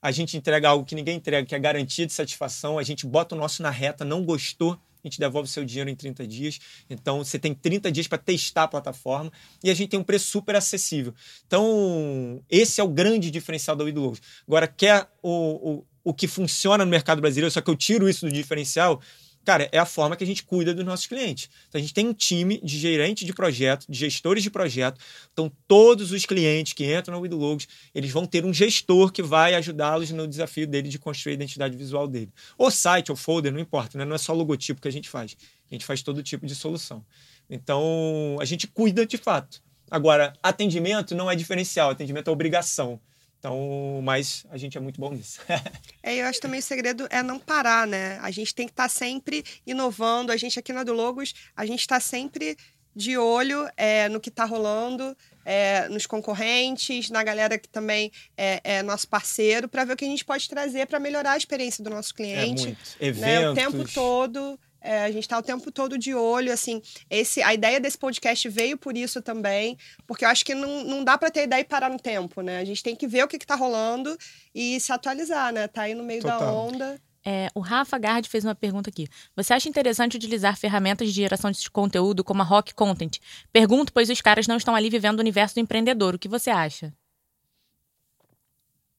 A 0.00 0.10
gente 0.10 0.36
entrega 0.36 0.68
algo 0.68 0.84
que 0.84 0.94
ninguém 0.94 1.16
entrega, 1.16 1.46
que 1.46 1.54
é 1.54 1.58
garantia 1.58 2.06
de 2.06 2.12
satisfação. 2.12 2.78
A 2.78 2.82
gente 2.82 3.06
bota 3.06 3.34
o 3.34 3.38
nosso 3.38 3.62
na 3.62 3.70
reta, 3.70 4.04
não 4.04 4.24
gostou, 4.24 4.78
a 5.02 5.06
gente 5.06 5.18
devolve 5.18 5.48
o 5.48 5.52
seu 5.52 5.64
dinheiro 5.64 5.90
em 5.90 5.94
30 5.94 6.26
dias. 6.26 6.58
Então, 6.88 7.24
você 7.24 7.38
tem 7.38 7.54
30 7.54 7.90
dias 7.90 8.06
para 8.06 8.18
testar 8.18 8.64
a 8.64 8.68
plataforma 8.68 9.32
e 9.62 9.70
a 9.70 9.74
gente 9.74 9.90
tem 9.90 10.00
um 10.00 10.04
preço 10.04 10.26
super 10.26 10.56
acessível. 10.56 11.14
Então, 11.46 12.42
esse 12.48 12.80
é 12.80 12.84
o 12.84 12.88
grande 12.88 13.30
diferencial 13.30 13.76
da 13.76 13.84
Widlogos. 13.84 14.20
Agora, 14.46 14.66
quer 14.66 15.08
o, 15.22 15.72
o, 15.72 15.86
o 16.04 16.14
que 16.14 16.26
funciona 16.26 16.84
no 16.84 16.90
mercado 16.90 17.20
brasileiro, 17.20 17.50
só 17.50 17.60
que 17.60 17.70
eu 17.70 17.76
tiro 17.76 18.08
isso 18.08 18.26
do 18.26 18.32
diferencial, 18.32 19.00
Cara, 19.44 19.68
é 19.72 19.78
a 19.78 19.86
forma 19.86 20.14
que 20.14 20.22
a 20.22 20.26
gente 20.26 20.42
cuida 20.42 20.74
dos 20.74 20.84
nossos 20.84 21.06
clientes. 21.06 21.48
Então, 21.68 21.78
a 21.78 21.82
gente 21.82 21.94
tem 21.94 22.06
um 22.06 22.12
time 22.12 22.60
de 22.62 22.78
gerente 22.78 23.24
de 23.24 23.32
projeto, 23.32 23.86
de 23.88 23.98
gestores 23.98 24.42
de 24.42 24.50
projeto. 24.50 25.00
Então, 25.32 25.50
todos 25.66 26.12
os 26.12 26.26
clientes 26.26 26.74
que 26.74 26.84
entram 26.84 27.14
na 27.14 27.20
Widlogos, 27.20 27.66
eles 27.94 28.10
vão 28.10 28.26
ter 28.26 28.44
um 28.44 28.52
gestor 28.52 29.10
que 29.10 29.22
vai 29.22 29.54
ajudá-los 29.54 30.10
no 30.10 30.28
desafio 30.28 30.66
dele 30.66 30.88
de 30.88 30.98
construir 30.98 31.32
a 31.32 31.34
identidade 31.34 31.76
visual 31.76 32.06
dele. 32.06 32.30
Ou 32.58 32.70
site, 32.70 33.10
ou 33.10 33.16
folder, 33.16 33.50
não 33.50 33.60
importa, 33.60 33.96
né? 33.96 34.04
não 34.04 34.14
é 34.14 34.18
só 34.18 34.34
logotipo 34.34 34.82
que 34.82 34.88
a 34.88 34.92
gente 34.92 35.08
faz. 35.08 35.34
A 35.70 35.74
gente 35.74 35.84
faz 35.84 36.02
todo 36.02 36.22
tipo 36.22 36.46
de 36.46 36.54
solução. 36.54 37.04
Então, 37.48 38.36
a 38.40 38.44
gente 38.44 38.66
cuida 38.66 39.06
de 39.06 39.16
fato. 39.16 39.62
Agora, 39.90 40.34
atendimento 40.42 41.14
não 41.14 41.30
é 41.30 41.34
diferencial, 41.34 41.90
atendimento 41.90 42.28
é 42.28 42.32
obrigação. 42.32 43.00
Então, 43.38 44.00
mas 44.02 44.44
a 44.50 44.56
gente 44.56 44.76
é 44.76 44.80
muito 44.80 45.00
bom 45.00 45.12
nisso. 45.12 45.40
é, 46.02 46.16
eu 46.16 46.26
acho 46.26 46.40
também 46.40 46.58
o 46.58 46.62
segredo 46.62 47.06
é 47.08 47.22
não 47.22 47.38
parar, 47.38 47.86
né? 47.86 48.18
A 48.20 48.30
gente 48.30 48.54
tem 48.54 48.66
que 48.66 48.72
estar 48.72 48.84
tá 48.84 48.88
sempre 48.88 49.44
inovando. 49.66 50.32
A 50.32 50.36
gente 50.36 50.58
aqui 50.58 50.72
na 50.72 50.82
do 50.82 50.92
Logos, 50.92 51.34
a 51.56 51.64
gente 51.64 51.80
está 51.80 52.00
sempre 52.00 52.56
de 52.96 53.16
olho 53.16 53.68
é, 53.76 54.08
no 54.08 54.18
que 54.18 54.28
está 54.28 54.44
rolando, 54.44 55.16
é, 55.44 55.88
nos 55.88 56.04
concorrentes, 56.04 57.10
na 57.10 57.22
galera 57.22 57.56
que 57.56 57.68
também 57.68 58.10
é, 58.36 58.60
é 58.64 58.82
nosso 58.82 59.06
parceiro, 59.06 59.68
para 59.68 59.84
ver 59.84 59.92
o 59.92 59.96
que 59.96 60.04
a 60.04 60.08
gente 60.08 60.24
pode 60.24 60.48
trazer 60.48 60.86
para 60.88 60.98
melhorar 60.98 61.32
a 61.32 61.36
experiência 61.36 61.82
do 61.84 61.90
nosso 61.90 62.12
cliente. 62.12 62.64
É 62.64 62.66
muito. 62.66 62.96
Eventos. 63.00 63.20
Né? 63.20 63.50
O 63.50 63.54
tempo 63.54 63.92
todo. 63.92 64.58
É, 64.88 65.04
a 65.04 65.10
gente 65.10 65.24
está 65.24 65.36
o 65.38 65.42
tempo 65.42 65.70
todo 65.70 65.98
de 65.98 66.14
olho, 66.14 66.50
assim. 66.50 66.80
Esse, 67.10 67.42
a 67.42 67.52
ideia 67.52 67.78
desse 67.78 67.98
podcast 67.98 68.48
veio 68.48 68.78
por 68.78 68.96
isso 68.96 69.20
também, 69.20 69.76
porque 70.06 70.24
eu 70.24 70.30
acho 70.30 70.42
que 70.42 70.54
não, 70.54 70.82
não 70.82 71.04
dá 71.04 71.18
para 71.18 71.30
ter 71.30 71.42
ideia 71.42 71.60
e 71.60 71.64
parar 71.64 71.90
no 71.90 71.98
tempo, 71.98 72.40
né? 72.40 72.58
A 72.58 72.64
gente 72.64 72.82
tem 72.82 72.96
que 72.96 73.06
ver 73.06 73.22
o 73.22 73.28
que, 73.28 73.36
está 73.36 73.54
rolando 73.54 74.16
e 74.54 74.80
se 74.80 74.90
atualizar, 74.90 75.52
né? 75.52 75.68
Tá 75.68 75.82
aí 75.82 75.94
no 75.94 76.02
meio 76.02 76.22
Total. 76.22 76.40
da 76.40 76.50
onda. 76.50 77.00
É, 77.22 77.50
o 77.54 77.60
Rafa 77.60 77.98
Gard 77.98 78.26
fez 78.26 78.46
uma 78.46 78.54
pergunta 78.54 78.88
aqui. 78.88 79.06
Você 79.36 79.52
acha 79.52 79.68
interessante 79.68 80.16
utilizar 80.16 80.56
ferramentas 80.56 81.06
de 81.06 81.12
geração 81.12 81.50
de 81.50 81.70
conteúdo 81.70 82.24
como 82.24 82.40
a 82.40 82.44
Rock 82.46 82.72
Content? 82.72 83.18
Pergunto, 83.52 83.92
pois 83.92 84.08
os 84.08 84.22
caras 84.22 84.46
não 84.46 84.56
estão 84.56 84.74
ali 84.74 84.88
vivendo 84.88 85.18
o 85.18 85.20
universo 85.20 85.56
do 85.56 85.60
empreendedor. 85.60 86.14
O 86.14 86.18
que 86.18 86.28
você 86.28 86.48
acha? 86.48 86.94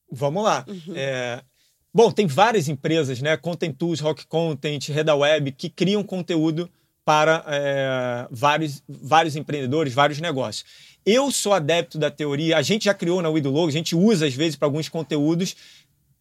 Vamos 0.08 0.44
lá. 0.44 0.64
Uhum. 0.68 0.94
É, 0.94 1.42
Bom, 1.92 2.12
tem 2.12 2.26
várias 2.26 2.68
empresas, 2.68 3.20
né? 3.20 3.36
Content 3.36 3.74
Tools, 3.76 4.00
Rock 4.00 4.26
Content, 4.26 4.88
RedaWeb, 4.88 5.52
que 5.52 5.68
criam 5.68 6.04
conteúdo 6.04 6.70
para 7.04 7.44
é, 7.48 8.28
vários, 8.30 8.82
vários 8.88 9.34
empreendedores, 9.34 9.92
vários 9.92 10.20
negócios. 10.20 10.64
Eu 11.04 11.32
sou 11.32 11.52
adepto 11.52 11.98
da 11.98 12.10
teoria, 12.10 12.56
a 12.56 12.62
gente 12.62 12.84
já 12.84 12.94
criou 12.94 13.20
na 13.20 13.28
Logo, 13.28 13.66
a 13.66 13.72
gente 13.72 13.96
usa 13.96 14.26
às 14.26 14.34
vezes 14.34 14.54
para 14.54 14.66
alguns 14.66 14.88
conteúdos, 14.88 15.56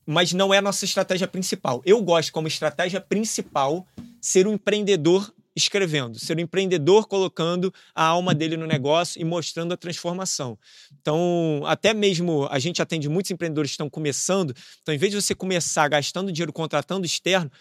mas 0.06 0.34
não 0.34 0.52
é 0.52 0.58
a 0.58 0.62
nossa 0.62 0.86
estratégia 0.86 1.28
principal. 1.28 1.84
Eu 1.86 2.02
gosto 2.02 2.32
como 2.32 2.48
estratégia 2.48 3.00
principal 3.00 3.86
ser 4.20 4.48
um 4.48 4.54
empreendedor 4.54 5.32
escrevendo, 5.56 6.20
ser 6.20 6.38
um 6.38 6.42
empreendedor 6.42 7.08
colocando 7.08 7.74
a 7.94 8.04
alma 8.04 8.34
dele 8.34 8.56
no 8.56 8.66
negócio 8.66 9.22
e 9.22 9.26
mostrando 9.26 9.74
a 9.74 9.78
transformação. 9.78 10.58
Então, 11.02 11.62
até 11.66 11.94
mesmo 11.94 12.48
a 12.50 12.60
gente 12.60 12.82
atende 12.82 13.10
muitos 13.10 13.32
empreendedores 13.32 13.72
que 13.72 13.74
estão 13.74 13.90
começando, 13.90 14.54
então, 14.82 14.94
em 14.94 14.98
vez 14.98 15.12
de 15.12 15.22
você 15.22 15.36
começar 15.36 15.88
gastando 15.88 16.32
dinheiro 16.32 16.54
contratando 16.54 17.06
externo, 17.06 17.52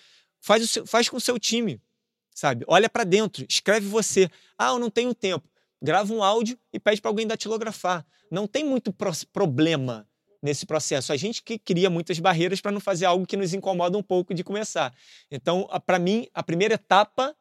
faz, 0.41 0.63
o 0.63 0.67
seu, 0.67 0.87
faz 0.87 1.09
com 1.09 1.17
o 1.17 1.21
seu 1.21 1.39
time, 1.39 1.81
sabe? 2.35 2.65
Olha 2.69 2.89
para 2.89 3.05
dentro, 3.05 3.45
escreve 3.49 3.87
você. 3.87 4.31
Ah, 4.57 4.69
eu 4.69 4.79
não 4.79 4.91
tenho 4.91 5.15
tempo. 5.15 5.49
Grava 5.83 6.13
um 6.13 6.23
áudio 6.23 6.59
e 6.73 6.79
pede 6.79 7.01
para 7.01 7.11
alguém 7.11 7.27
datilografar. 7.27 8.05
Não 8.31 8.47
tem 8.47 8.65
muito 8.65 8.93
pro 8.93 9.13
problema 9.33 10.07
nesse 10.43 10.67
processo. 10.67 11.13
A 11.13 11.17
gente 11.17 11.43
que 11.43 11.59
cria 11.59 11.91
muitas 11.91 12.19
barreiras 12.19 12.61
para 12.61 12.73
não 12.73 12.81
fazer 12.81 13.07
algo 13.07 13.27
que 13.27 13.37
nos 13.37 13.55
incomoda 13.55 13.97
um 13.97 14.03
pouco 14.03 14.35
de 14.35 14.45
começar. 14.45 14.95
Então, 15.31 15.69
para 15.87 15.99
mim, 15.99 16.29
a 16.33 16.43
primeira 16.43 16.75
etapa 16.75 17.35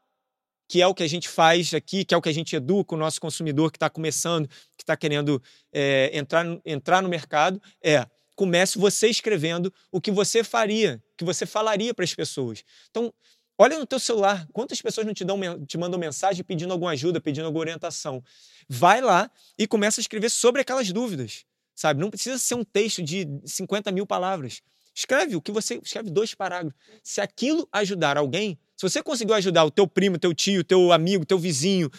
que 0.67 0.81
é 0.81 0.87
o 0.87 0.93
que 0.93 1.03
a 1.03 1.07
gente 1.07 1.29
faz 1.29 1.73
aqui, 1.73 2.03
que 2.03 2.13
é 2.13 2.17
o 2.17 2.21
que 2.21 2.29
a 2.29 2.33
gente 2.33 2.55
educa 2.55 2.95
o 2.95 2.97
nosso 2.97 3.21
consumidor 3.21 3.71
que 3.71 3.77
está 3.77 3.89
começando, 3.89 4.47
que 4.47 4.83
está 4.83 4.97
querendo 4.97 5.41
é, 5.71 6.11
entrar, 6.13 6.45
entrar 6.65 7.01
no 7.01 7.09
mercado, 7.09 7.61
é 7.81 8.05
comece 8.35 8.77
você 8.77 9.07
escrevendo 9.07 9.73
o 9.91 9.99
que 9.99 10.11
você 10.11 10.43
faria, 10.43 11.03
que 11.17 11.25
você 11.25 11.45
falaria 11.45 11.91
para 11.91 12.05
as 12.05 12.13
pessoas. 12.13 12.63
Então, 12.91 13.11
olha 13.57 13.79
no 13.79 13.85
teu 13.85 13.99
celular, 13.99 14.47
quantas 14.53 14.79
pessoas 14.79 15.07
não 15.07 15.13
te, 15.13 15.25
dão, 15.25 15.65
te 15.65 15.75
mandam 15.75 15.99
mensagem 15.99 16.43
pedindo 16.43 16.71
alguma 16.71 16.91
ajuda, 16.91 17.19
pedindo 17.19 17.45
alguma 17.45 17.61
orientação. 17.61 18.23
Vai 18.69 19.01
lá 19.01 19.31
e 19.57 19.65
começa 19.65 19.99
a 19.99 20.03
escrever 20.03 20.29
sobre 20.29 20.61
aquelas 20.61 20.91
dúvidas, 20.91 21.45
sabe? 21.73 21.99
Não 21.99 22.11
precisa 22.11 22.37
ser 22.37 22.53
um 22.53 22.63
texto 22.63 23.01
de 23.01 23.27
50 23.43 23.91
mil 23.91 24.05
palavras. 24.05 24.61
Escreve 24.93 25.35
o 25.35 25.41
que 25.41 25.51
você 25.51 25.79
escreve 25.83 26.11
dois 26.11 26.35
parágrafos. 26.35 26.79
Se 27.03 27.19
aquilo 27.19 27.67
ajudar 27.71 28.17
alguém, 28.17 28.59
se 28.77 28.87
você 28.87 29.01
conseguiu 29.01 29.33
ajudar 29.35 29.65
o 29.65 29.71
teu 29.71 29.87
primo, 29.87 30.19
teu 30.19 30.33
tio, 30.35 30.63
teu 30.63 30.91
amigo, 30.91 31.25
teu 31.25 31.39
vizinho, 31.39 31.89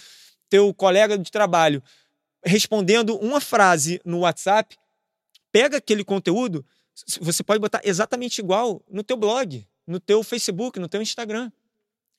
teu 0.49 0.73
colega 0.73 1.19
de 1.19 1.31
trabalho, 1.31 1.83
respondendo 2.45 3.19
uma 3.19 3.41
frase 3.41 4.01
no 4.05 4.21
WhatsApp, 4.21 4.77
pega 5.51 5.79
aquele 5.79 6.05
conteúdo, 6.05 6.65
você 7.21 7.43
pode 7.43 7.61
botar 7.61 7.81
exatamente 7.83 8.39
igual 8.39 8.81
no 8.89 9.03
teu 9.03 9.17
blog, 9.17 9.67
no 9.85 9.99
teu 9.99 10.23
Facebook, 10.23 10.79
no 10.79 10.89
teu 10.89 11.03
Instagram. 11.03 11.51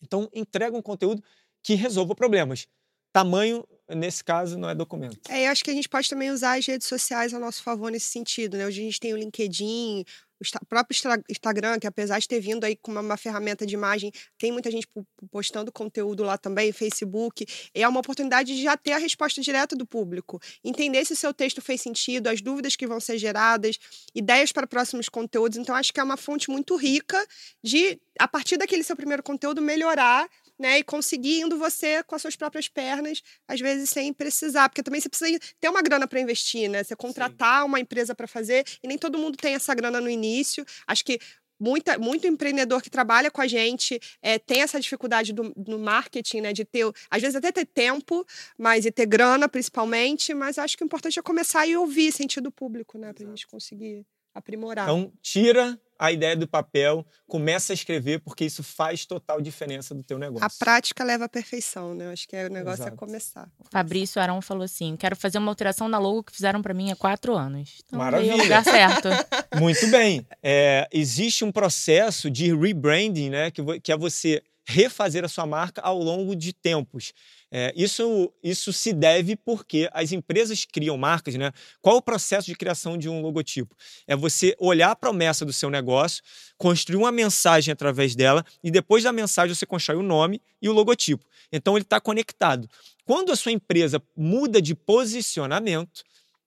Então, 0.01 0.29
entrega 0.33 0.75
um 0.75 0.81
conteúdo 0.81 1.23
que 1.63 1.73
resolva 1.75 2.13
problemas. 2.13 2.67
Tamanho, 3.13 3.65
nesse 3.87 4.23
caso, 4.23 4.57
não 4.57 4.69
é 4.69 4.75
documento. 4.75 5.19
É, 5.29 5.47
eu 5.47 5.51
acho 5.51 5.63
que 5.63 5.71
a 5.71 5.73
gente 5.73 5.87
pode 5.89 6.09
também 6.09 6.31
usar 6.31 6.57
as 6.57 6.65
redes 6.65 6.87
sociais 6.87 7.33
a 7.33 7.39
nosso 7.39 7.63
favor 7.63 7.89
nesse 7.89 8.07
sentido, 8.07 8.57
né? 8.57 8.65
Hoje 8.65 8.81
a 8.81 8.83
gente 8.83 8.99
tem 8.99 9.13
o 9.13 9.17
LinkedIn, 9.17 10.03
o 10.39 10.65
próprio 10.65 10.97
Instagram, 11.29 11.79
que 11.79 11.87
apesar 11.87 12.19
de 12.19 12.27
ter 12.27 12.39
vindo 12.39 12.63
aí 12.63 12.75
com 12.75 12.91
uma, 12.91 13.01
uma, 13.01 13.17
ferramenta 13.17 13.65
de 13.65 13.73
imagem, 13.73 14.11
tem 14.37 14.51
muita 14.51 14.71
gente 14.71 14.87
postando 15.31 15.71
conteúdo 15.71 16.23
lá 16.23 16.37
também, 16.37 16.71
Facebook, 16.71 17.45
é 17.73 17.87
uma 17.87 17.99
oportunidade 17.99 18.55
de 18.55 18.63
já 18.63 18.77
ter 18.77 18.93
a 18.93 18.97
resposta 18.97 19.41
direta 19.41 19.75
do 19.75 19.85
público, 19.85 20.39
entender 20.63 21.05
se 21.05 21.13
o 21.13 21.15
seu 21.15 21.33
texto 21.33 21.61
fez 21.61 21.81
sentido, 21.81 22.27
as 22.27 22.41
dúvidas 22.41 22.75
que 22.75 22.87
vão 22.87 22.99
ser 22.99 23.17
geradas, 23.17 23.77
ideias 24.15 24.51
para 24.51 24.65
próximos 24.65 25.09
conteúdos. 25.09 25.57
Então, 25.57 25.75
acho 25.75 25.93
que 25.93 25.99
é 25.99 26.03
uma 26.03 26.17
fonte 26.17 26.49
muito 26.49 26.75
rica 26.75 27.17
de, 27.63 27.99
a 28.17 28.27
partir 28.27 28.57
daquele 28.57 28.83
seu 28.83 28.95
primeiro 28.95 29.21
conteúdo, 29.21 29.61
melhorar 29.61 30.27
né? 30.59 30.79
E 30.79 30.83
conseguindo 30.83 31.57
você 31.57 32.03
com 32.03 32.15
as 32.15 32.21
suas 32.21 32.35
próprias 32.35 32.67
pernas, 32.67 33.21
às 33.47 33.59
vezes 33.59 33.89
sem 33.89 34.11
precisar, 34.13 34.67
porque 34.69 34.83
também 34.83 34.99
você 34.99 35.09
precisa 35.09 35.39
ter 35.59 35.69
uma 35.69 35.81
grana 35.81 36.07
para 36.07 36.19
investir, 36.19 36.69
né? 36.69 36.83
Você 36.83 36.95
contratar 36.95 37.61
Sim. 37.61 37.67
uma 37.67 37.79
empresa 37.79 38.13
para 38.13 38.27
fazer 38.27 38.65
e 38.83 38.87
nem 38.87 38.97
todo 38.97 39.17
mundo 39.17 39.37
tem 39.37 39.55
essa 39.55 39.73
grana 39.73 40.01
no 40.01 40.09
início. 40.09 40.65
Acho 40.85 41.05
que 41.05 41.19
muita, 41.59 41.97
muito 41.97 42.27
empreendedor 42.27 42.81
que 42.81 42.89
trabalha 42.89 43.29
com 43.29 43.41
a 43.41 43.47
gente 43.47 43.99
é, 44.21 44.39
tem 44.39 44.61
essa 44.61 44.79
dificuldade 44.79 45.33
do, 45.33 45.53
do, 45.55 45.77
marketing, 45.79 46.41
né? 46.41 46.53
De 46.53 46.65
ter, 46.65 46.85
às 47.09 47.21
vezes 47.21 47.35
até 47.35 47.51
ter 47.51 47.65
tempo, 47.65 48.25
mas 48.57 48.85
e 48.85 48.91
ter 48.91 49.05
grana 49.05 49.47
principalmente, 49.47 50.33
mas 50.33 50.57
acho 50.57 50.77
que 50.77 50.83
o 50.83 50.85
importante 50.85 51.19
é 51.19 51.21
começar 51.21 51.65
e 51.65 51.77
ouvir 51.77 52.11
sentido 52.11 52.51
público, 52.51 52.97
né? 52.97 53.13
Para 53.13 53.25
a 53.25 53.29
gente 53.29 53.47
conseguir 53.47 54.05
aprimorar. 54.33 54.85
Então, 54.85 55.11
tira 55.21 55.79
a 55.99 56.13
ideia 56.13 56.35
do 56.35 56.47
papel, 56.47 57.05
começa 57.27 57.73
a 57.73 57.75
escrever, 57.75 58.19
porque 58.19 58.45
isso 58.45 58.63
faz 58.63 59.05
total 59.05 59.41
diferença 59.41 59.93
do 59.93 60.01
teu 60.01 60.17
negócio. 60.17 60.45
A 60.45 60.49
prática 60.49 61.03
leva 61.03 61.25
à 61.25 61.29
perfeição, 61.29 61.93
né? 61.93 62.09
Acho 62.11 62.25
que 62.25 62.37
é, 62.37 62.47
o 62.47 62.49
negócio 62.49 62.83
é 62.83 62.87
Exato. 62.87 62.93
é 62.93 62.97
começar. 62.97 63.51
Fabrício 63.69 64.21
Arão 64.21 64.41
falou 64.41 64.63
assim: 64.63 64.95
quero 64.95 65.15
fazer 65.17 65.37
uma 65.37 65.51
alteração 65.51 65.89
na 65.89 65.99
logo 65.99 66.23
que 66.23 66.31
fizeram 66.31 66.61
para 66.61 66.73
mim 66.73 66.89
há 66.89 66.95
quatro 66.95 67.35
anos. 67.35 67.81
Então, 67.85 67.99
Maravilha. 67.99 68.37
lugar 68.37 68.63
certo. 68.63 69.09
Muito 69.59 69.85
bem. 69.87 70.25
É, 70.41 70.87
existe 70.91 71.43
um 71.43 71.51
processo 71.51 72.31
de 72.31 72.55
rebranding, 72.55 73.29
né? 73.29 73.51
Que, 73.51 73.61
que 73.81 73.91
é 73.91 73.97
você 73.97 74.41
refazer 74.65 75.25
a 75.25 75.27
sua 75.27 75.45
marca 75.45 75.81
ao 75.81 75.97
longo 75.97 76.35
de 76.35 76.53
tempos. 76.53 77.11
É, 77.51 77.73
isso, 77.75 78.31
isso 78.43 78.71
se 78.71 78.93
deve 78.93 79.35
porque 79.35 79.89
as 79.91 80.11
empresas 80.11 80.65
criam 80.65 80.95
marcas, 80.97 81.33
né? 81.35 81.51
Qual 81.81 81.97
o 81.97 82.01
processo 82.01 82.45
de 82.45 82.55
criação 82.55 82.97
de 82.97 83.09
um 83.09 83.21
logotipo? 83.21 83.75
É 84.05 84.15
você 84.15 84.55
olhar 84.59 84.91
a 84.91 84.95
promessa 84.95 85.43
do 85.43 85.51
seu 85.51 85.69
negócio, 85.69 86.21
construir 86.57 86.97
uma 86.97 87.11
mensagem 87.11 87.71
através 87.71 88.15
dela 88.15 88.45
e 88.63 88.69
depois 88.69 89.03
da 89.03 89.11
mensagem 89.11 89.55
você 89.55 89.65
constrói 89.65 89.97
o 89.97 90.03
nome 90.03 90.41
e 90.61 90.69
o 90.69 90.73
logotipo. 90.73 91.25
Então 91.51 91.75
ele 91.75 91.83
está 91.83 91.99
conectado. 91.99 92.69
Quando 93.03 93.31
a 93.31 93.35
sua 93.35 93.51
empresa 93.51 94.01
muda 94.15 94.61
de 94.61 94.75
posicionamento, 94.75 96.03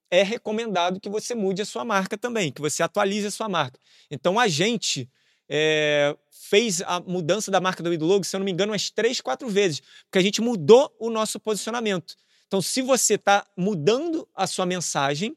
é 0.08 0.22
recomendado 0.22 1.00
que 1.00 1.08
você 1.08 1.34
mude 1.34 1.62
a 1.62 1.64
sua 1.64 1.84
marca 1.84 2.16
também, 2.16 2.52
que 2.52 2.60
você 2.60 2.82
atualize 2.82 3.26
a 3.26 3.30
sua 3.30 3.48
marca. 3.48 3.80
Então 4.10 4.38
a 4.38 4.46
gente 4.46 5.10
é, 5.54 6.16
fez 6.30 6.80
a 6.80 6.98
mudança 6.98 7.50
da 7.50 7.60
marca 7.60 7.82
do 7.82 8.06
Logo, 8.06 8.24
se 8.24 8.34
eu 8.34 8.40
não 8.40 8.46
me 8.46 8.50
engano, 8.50 8.72
umas 8.72 8.88
três, 8.88 9.20
quatro 9.20 9.50
vezes, 9.50 9.82
porque 10.04 10.18
a 10.18 10.22
gente 10.22 10.40
mudou 10.40 10.90
o 10.98 11.10
nosso 11.10 11.38
posicionamento. 11.38 12.16
Então, 12.46 12.62
se 12.62 12.80
você 12.80 13.14
está 13.14 13.46
mudando 13.54 14.26
a 14.34 14.46
sua 14.46 14.64
mensagem 14.64 15.36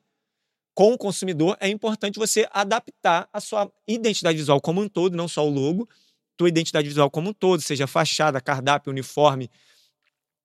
com 0.73 0.93
o 0.93 0.97
consumidor, 0.97 1.57
é 1.59 1.67
importante 1.67 2.17
você 2.17 2.47
adaptar 2.49 3.27
a 3.33 3.41
sua 3.41 3.69
identidade 3.85 4.37
visual 4.37 4.61
como 4.61 4.81
um 4.81 4.87
todo, 4.87 5.17
não 5.17 5.27
só 5.27 5.45
o 5.45 5.49
logo, 5.49 5.87
tua 6.37 6.47
identidade 6.47 6.87
visual 6.87 7.11
como 7.11 7.31
um 7.31 7.33
todo, 7.33 7.61
seja 7.61 7.85
fachada, 7.85 8.39
cardápio, 8.39 8.91
uniforme, 8.91 9.51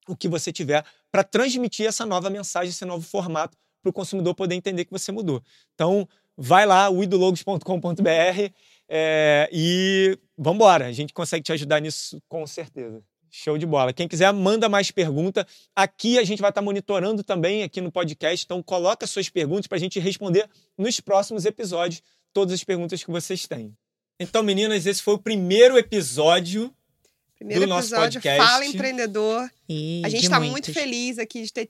o 0.05 0.17
que 0.17 0.27
você 0.27 0.51
tiver, 0.51 0.83
para 1.09 1.23
transmitir 1.23 1.85
essa 1.85 2.05
nova 2.05 2.29
mensagem, 2.29 2.71
esse 2.71 2.83
novo 2.83 3.07
formato 3.07 3.57
para 3.81 3.89
o 3.89 3.93
consumidor 3.93 4.35
poder 4.35 4.55
entender 4.55 4.83
que 4.83 4.91
você 4.91 5.13
mudou. 5.13 5.41
Então, 5.75 6.07
vai 6.35 6.65
lá, 6.65 6.89
uidologos.com.br 6.89 8.53
é, 8.93 9.49
e 9.53 10.19
vamos 10.37 10.57
embora. 10.57 10.85
A 10.85 10.91
gente 10.91 11.13
consegue 11.13 11.43
te 11.43 11.53
ajudar 11.53 11.79
nisso 11.79 12.21
com 12.27 12.45
certeza. 12.45 13.01
Show 13.29 13.57
de 13.57 13.65
bola. 13.65 13.93
Quem 13.93 14.05
quiser, 14.05 14.29
manda 14.33 14.67
mais 14.67 14.91
pergunta. 14.91 15.47
Aqui 15.73 16.19
a 16.19 16.23
gente 16.25 16.41
vai 16.41 16.51
estar 16.51 16.61
monitorando 16.61 17.23
também 17.23 17.63
aqui 17.63 17.79
no 17.79 17.89
podcast, 17.89 18.43
então 18.43 18.61
coloca 18.61 19.07
suas 19.07 19.29
perguntas 19.29 19.67
para 19.67 19.77
a 19.77 19.79
gente 19.79 19.97
responder 19.97 20.49
nos 20.77 20.99
próximos 20.99 21.45
episódios 21.45 22.03
todas 22.33 22.53
as 22.53 22.63
perguntas 22.65 23.01
que 23.01 23.09
vocês 23.09 23.47
têm. 23.47 23.73
Então, 24.19 24.43
meninas, 24.43 24.85
esse 24.85 25.01
foi 25.01 25.13
o 25.13 25.19
primeiro 25.19 25.77
episódio 25.77 26.73
Primeiro 27.37 27.65
do 27.65 27.73
episódio, 27.73 27.95
nosso 27.95 27.95
podcast. 27.95 28.45
Fala 28.45 28.65
Empreendedor. 28.65 29.49
E 29.69 30.01
A 30.03 30.09
gente 30.09 30.23
está 30.23 30.39
muito 30.39 30.73
feliz 30.73 31.17
aqui 31.17 31.43
de 31.43 31.53
ter 31.53 31.69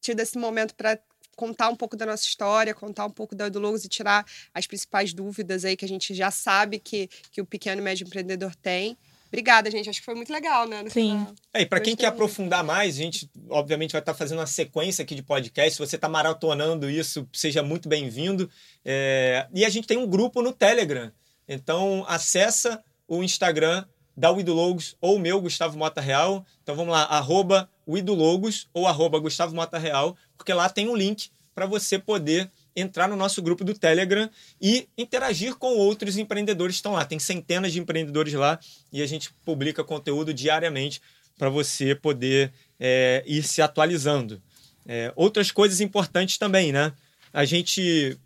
tido 0.00 0.20
esse 0.20 0.38
momento 0.38 0.74
para 0.76 0.98
contar 1.40 1.70
um 1.70 1.74
pouco 1.74 1.96
da 1.96 2.04
nossa 2.04 2.22
história, 2.22 2.74
contar 2.74 3.06
um 3.06 3.10
pouco 3.10 3.34
da 3.34 3.46
Edulogos 3.46 3.82
e 3.82 3.88
tirar 3.88 4.26
as 4.52 4.66
principais 4.66 5.14
dúvidas 5.14 5.64
aí 5.64 5.74
que 5.74 5.86
a 5.86 5.88
gente 5.88 6.12
já 6.12 6.30
sabe 6.30 6.78
que, 6.78 7.08
que 7.32 7.40
o 7.40 7.46
pequeno 7.46 7.80
e 7.80 7.84
médio 7.84 8.06
empreendedor 8.06 8.54
tem. 8.54 8.94
Obrigada, 9.28 9.70
gente. 9.70 9.88
Acho 9.88 10.00
que 10.00 10.04
foi 10.04 10.14
muito 10.14 10.30
legal, 10.30 10.68
né? 10.68 10.82
no 10.82 10.90
Sim. 10.90 11.12
final. 11.12 11.34
É, 11.54 11.62
e 11.62 11.66
para 11.66 11.80
quem 11.80 11.96
quer 11.96 12.08
muito. 12.08 12.14
aprofundar 12.14 12.62
mais, 12.62 12.96
a 12.96 12.98
gente 12.98 13.30
obviamente 13.48 13.92
vai 13.92 14.02
estar 14.02 14.12
fazendo 14.12 14.38
uma 14.38 14.46
sequência 14.46 15.02
aqui 15.02 15.14
de 15.14 15.22
podcast. 15.22 15.72
Se 15.72 15.78
você 15.78 15.96
está 15.96 16.10
maratonando 16.10 16.90
isso, 16.90 17.26
seja 17.32 17.62
muito 17.62 17.88
bem-vindo. 17.88 18.50
É, 18.84 19.46
E 19.54 19.64
a 19.64 19.70
gente 19.70 19.86
tem 19.86 19.96
um 19.96 20.06
grupo 20.06 20.42
no 20.42 20.52
Telegram. 20.52 21.10
Então 21.48 22.04
acessa 22.06 22.84
o 23.08 23.22
Instagram 23.22 23.86
da 24.20 24.30
Widologos 24.30 24.94
ou 25.00 25.18
meu, 25.18 25.40
Gustavo 25.40 25.78
Mota 25.78 26.00
Real. 26.00 26.44
Então 26.62 26.76
vamos 26.76 26.92
lá, 26.92 27.04
arroba 27.04 27.70
Widologos 27.88 28.68
ou 28.74 28.86
arroba 28.86 29.18
Gustavo 29.18 29.54
Mota 29.54 29.78
Real, 29.78 30.14
porque 30.36 30.52
lá 30.52 30.68
tem 30.68 30.90
um 30.90 30.94
link 30.94 31.30
para 31.54 31.64
você 31.64 31.98
poder 31.98 32.50
entrar 32.76 33.08
no 33.08 33.16
nosso 33.16 33.40
grupo 33.40 33.64
do 33.64 33.72
Telegram 33.72 34.28
e 34.60 34.86
interagir 34.96 35.56
com 35.56 35.68
outros 35.68 36.18
empreendedores 36.18 36.76
que 36.76 36.80
estão 36.80 36.92
lá. 36.92 37.04
Tem 37.04 37.18
centenas 37.18 37.72
de 37.72 37.80
empreendedores 37.80 38.34
lá 38.34 38.60
e 38.92 39.02
a 39.02 39.06
gente 39.06 39.32
publica 39.42 39.82
conteúdo 39.82 40.34
diariamente 40.34 41.00
para 41.38 41.48
você 41.48 41.94
poder 41.94 42.52
é, 42.78 43.24
ir 43.26 43.42
se 43.42 43.62
atualizando. 43.62 44.40
É, 44.86 45.12
outras 45.16 45.50
coisas 45.50 45.80
importantes 45.80 46.36
também, 46.36 46.72
né? 46.72 46.92
A 47.32 47.46
gente 47.46 48.18